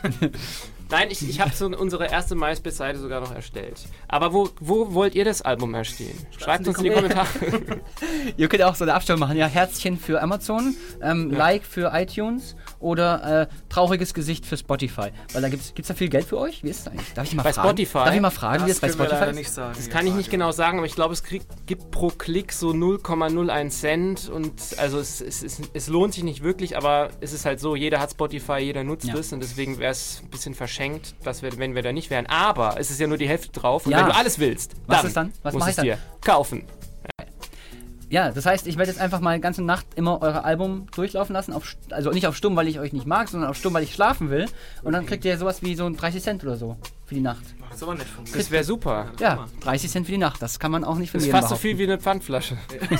Nein, 0.92 1.08
ich, 1.10 1.28
ich 1.28 1.40
habe 1.40 1.52
so 1.56 1.66
unsere 1.68 2.08
erste 2.08 2.36
MySpace-Seite 2.36 3.00
sogar 3.00 3.22
noch 3.22 3.34
erstellt. 3.34 3.80
Aber 4.08 4.34
wo, 4.34 4.50
wo 4.60 4.94
wollt 4.94 5.16
ihr 5.16 5.26
das 5.26 5.42
Album 5.42 5.74
erstellen? 5.74 6.18
Schreibt 6.38 6.68
uns 6.68 6.78
in 6.78 6.84
die 6.84 6.90
Kommentare. 6.90 7.28
Ihr 8.38 8.48
könnt 8.50 8.64
auch 8.64 8.76
so 8.76 8.84
eine 8.84 8.94
Abstimmung 8.94 9.22
machen. 9.22 9.38
Ja, 9.38 9.48
Herzchen 9.48 9.98
für 9.98 10.22
Amazon, 10.22 10.76
ähm, 11.02 11.32
Like 11.32 11.64
für 11.66 11.92
iTunes 11.94 12.56
oder 12.80 13.42
äh, 13.44 13.48
trauriges 13.70 14.14
Gesicht 14.14 14.46
für 14.46 14.58
Spotify. 14.58 15.12
Weil 15.34 15.42
da 15.42 15.50
gibt's, 15.50 15.74
gibt's 15.74 15.88
da 15.88 15.94
viel 15.94 16.10
Geld 16.10 16.26
für 16.26 16.38
euch? 16.38 16.64
Wie 16.64 16.70
ist 16.70 16.82
es 16.82 16.88
eigentlich? 16.88 17.14
Darf 17.14 17.26
ich 17.28 17.36
mal 17.36 17.44
Bei 17.44 17.54
fragen? 17.54 17.68
Spotify? 17.70 17.94
Darf 18.06 18.16
ich 18.16 18.22
mal 18.22 18.30
fragen, 18.30 18.64
wie 18.66 18.68
Das 18.68 18.78
es 18.78 18.82
bei 18.82 18.90
Spotify 18.90 19.30
ist? 19.30 19.36
nicht 19.36 19.52
sagen. 19.52 19.74
Das 19.76 19.90
kann 19.90 20.06
ich 20.08 20.14
nicht 20.14 20.30
genau 20.30 20.52
sagen, 20.52 20.78
aber 20.80 20.88
ich 20.88 20.96
glaube, 20.96 21.14
es 21.14 21.24
krieg, 21.24 21.44
gibt 21.66 21.92
pro 21.92 22.10
Klick 22.10 22.52
so 22.52 22.72
0,01 22.72 23.70
Cent 23.70 24.30
und 24.30 24.52
also 24.78 25.00
es, 25.00 25.22
es, 25.22 25.44
es, 25.44 25.62
es 25.74 25.88
lohnt 25.88 26.14
sich 26.14 26.24
nicht 26.24 26.44
wirklich, 26.44 26.76
aber 26.76 27.10
es 27.22 27.34
ist 27.34 27.46
halt 27.46 27.60
so, 27.60 27.76
jeder 27.76 28.00
hat 28.00 28.12
Spotify, 28.12 28.58
jeder 28.60 28.84
nutzt 28.84 29.08
Ja. 29.08 29.16
es 29.16 29.32
und 29.32 29.42
deswegen 29.42 29.78
wäre 29.80 29.92
es 29.92 30.22
ein 30.24 30.30
bisschen 30.30 30.54
verschenkt, 30.54 30.81
dass 31.24 31.42
wir, 31.42 31.58
wenn 31.58 31.76
wir 31.76 31.82
da 31.84 31.92
nicht 31.92 32.10
wären. 32.10 32.26
Aber 32.28 32.80
es 32.80 32.90
ist 32.92 33.00
ja 33.00 33.08
nur 33.08 33.18
die 33.18 33.28
Hälfte 33.28 33.52
drauf 33.52 33.86
und 33.86 33.92
Ja. 33.92 34.00
wenn 34.00 34.06
du 34.08 34.16
alles 34.16 34.40
willst, 34.40 34.74
Was 34.88 34.98
dann 35.00 35.08
ist 35.08 35.18
dann? 35.18 35.34
Was 35.44 35.54
musst 35.54 35.66
mach 35.66 35.72
es 35.72 35.78
ich 35.78 35.84
dir 35.84 35.98
kaufen. 36.22 36.64
Ja, 38.10 38.30
das 38.30 38.46
heißt, 38.46 38.68
ich 38.68 38.78
werde 38.78 38.92
jetzt 38.92 39.00
einfach 39.00 39.22
mal 39.22 39.40
ganze 39.40 39.64
Nacht 39.64 39.86
immer 39.96 40.22
euer 40.22 40.44
Album 40.44 40.88
durchlaufen 40.94 41.32
lassen. 41.32 41.54
Auf, 41.54 41.78
also 41.92 42.10
nicht 42.12 42.28
auf 42.28 42.36
stumm, 42.36 42.58
weil 42.58 42.68
ich 42.68 42.78
euch 42.78 42.92
nicht 42.92 43.06
mag, 43.08 43.30
sondern 43.30 43.50
auf 43.50 43.56
stumm, 43.56 43.74
weil 43.74 43.84
ich 43.84 43.94
schlafen 43.94 44.30
will. 44.30 44.48
Und 44.84 44.92
dann 44.92 45.06
kriegt 45.06 45.24
ihr 45.24 45.38
sowas 45.38 45.62
wie 45.64 45.76
so 45.76 45.86
ein 45.86 45.96
30 45.96 46.22
Cent 46.22 46.44
oder 46.44 46.58
so 46.58 46.76
für 47.06 47.16
die 47.16 47.22
Nacht. 47.22 47.44
Das 47.70 47.78
ist 47.78 47.84
aber 47.84 47.96
nett 47.96 48.08
von. 48.08 48.26
Das 48.26 48.52
wäre 48.52 48.66
super. 48.66 49.12
Ja, 49.22 49.48
30 49.62 49.90
Cent 49.90 50.06
für 50.08 50.12
die 50.12 50.18
Nacht. 50.18 50.42
Das 50.42 50.60
kann 50.60 50.72
man 50.72 50.84
auch 50.84 50.98
nicht 50.98 51.12
von 51.12 51.20
Das 51.22 51.28
ist 51.28 51.32
fast 51.32 51.48
so 51.48 51.56
viel 51.56 51.78
wie 51.78 51.84
eine 51.84 52.00
Pfandflasche. 52.00 52.58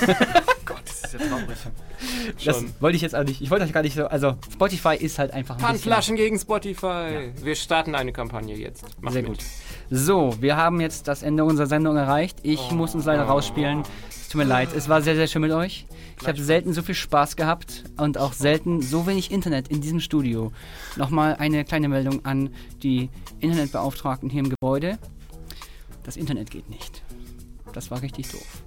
Das 0.84 1.04
ist 1.04 1.12
ja 1.14 1.18
traurig. 1.28 1.58
Das 2.44 2.64
wollte 2.80 2.96
ich 2.96 3.02
jetzt 3.02 3.14
auch 3.14 3.22
nicht. 3.22 3.40
Ich 3.40 3.50
wollte 3.50 3.64
euch 3.64 3.72
gar 3.72 3.82
nicht 3.82 3.94
so. 3.94 4.06
Also, 4.06 4.34
Spotify 4.52 4.96
ist 4.96 5.20
halt 5.20 5.32
einfach 5.32 5.54
ein 5.54 5.58
bisschen. 5.58 5.68
Pfandflaschen 5.78 6.16
gegen 6.16 6.36
Spotify. 6.38 7.32
Wir 7.40 7.54
starten 7.54 7.94
eine 7.94 8.12
Kampagne 8.12 8.56
jetzt. 8.56 8.84
Macht 9.00 9.12
Sehr 9.12 9.22
mit. 9.22 9.30
gut. 9.32 9.44
So, 9.90 10.34
wir 10.40 10.56
haben 10.56 10.80
jetzt 10.80 11.06
das 11.06 11.22
Ende 11.22 11.44
unserer 11.44 11.68
Sendung 11.68 11.96
erreicht. 11.96 12.38
Ich 12.42 12.72
muss 12.72 12.96
uns 12.96 13.04
leider 13.04 13.22
rausspielen. 13.22 13.84
Es 14.10 14.28
tut 14.30 14.40
mir 14.40 14.48
leid. 14.48 14.70
Es 14.74 14.88
war 14.88 15.00
sehr, 15.00 15.14
sehr 15.14 15.28
schön 15.28 15.42
mit 15.42 15.52
euch. 15.52 15.86
Ich 16.20 16.26
habe 16.26 16.40
selten 16.40 16.72
so 16.72 16.82
viel 16.82 16.94
Spaß 16.94 17.36
gehabt 17.36 17.84
und 17.98 18.18
auch 18.18 18.32
selten 18.32 18.82
so 18.82 19.06
wenig 19.06 19.30
Internet 19.30 19.68
in 19.68 19.80
diesem 19.80 20.00
Studio. 20.00 20.50
Nochmal 20.96 21.36
eine 21.36 21.64
kleine 21.64 21.88
Meldung 21.88 22.24
an 22.24 22.50
die 22.82 23.10
Internetbeauftragten 23.40 24.28
hier 24.30 24.40
im 24.42 24.50
Gebäude. 24.50 24.98
Das 26.02 26.16
Internet 26.16 26.50
geht 26.50 26.68
nicht. 26.68 27.02
Das 27.72 27.90
war 27.90 28.02
richtig 28.02 28.28
doof. 28.30 28.62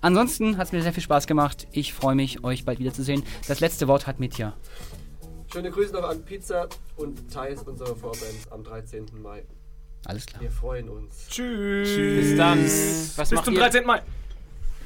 Ansonsten 0.00 0.56
hat 0.56 0.66
es 0.66 0.72
mir 0.72 0.82
sehr 0.82 0.92
viel 0.92 1.02
Spaß 1.02 1.26
gemacht. 1.26 1.66
Ich 1.72 1.92
freue 1.92 2.14
mich, 2.14 2.44
euch 2.44 2.64
bald 2.64 2.78
wiederzusehen. 2.78 3.22
Das 3.48 3.60
letzte 3.60 3.88
Wort 3.88 4.06
hat 4.06 4.20
Mitya. 4.20 4.54
Schöne 5.52 5.70
Grüße 5.70 5.92
noch 5.92 6.04
an 6.08 6.22
Pizza 6.24 6.68
und 6.96 7.32
Thais, 7.32 7.62
unsere 7.64 7.96
Vorband, 7.96 8.22
am 8.50 8.62
13. 8.62 9.06
Mai. 9.20 9.44
Alles 10.06 10.26
klar. 10.26 10.40
Wir 10.40 10.50
freuen 10.50 10.88
uns. 10.88 11.26
Tschüss. 11.28 11.88
Bis 11.96 12.36
dann. 12.36 12.62
Was 12.64 13.16
Bis 13.16 13.32
macht 13.32 13.44
zum 13.44 13.54
ihr? 13.54 13.60
13. 13.60 13.84
Mai. 13.84 14.02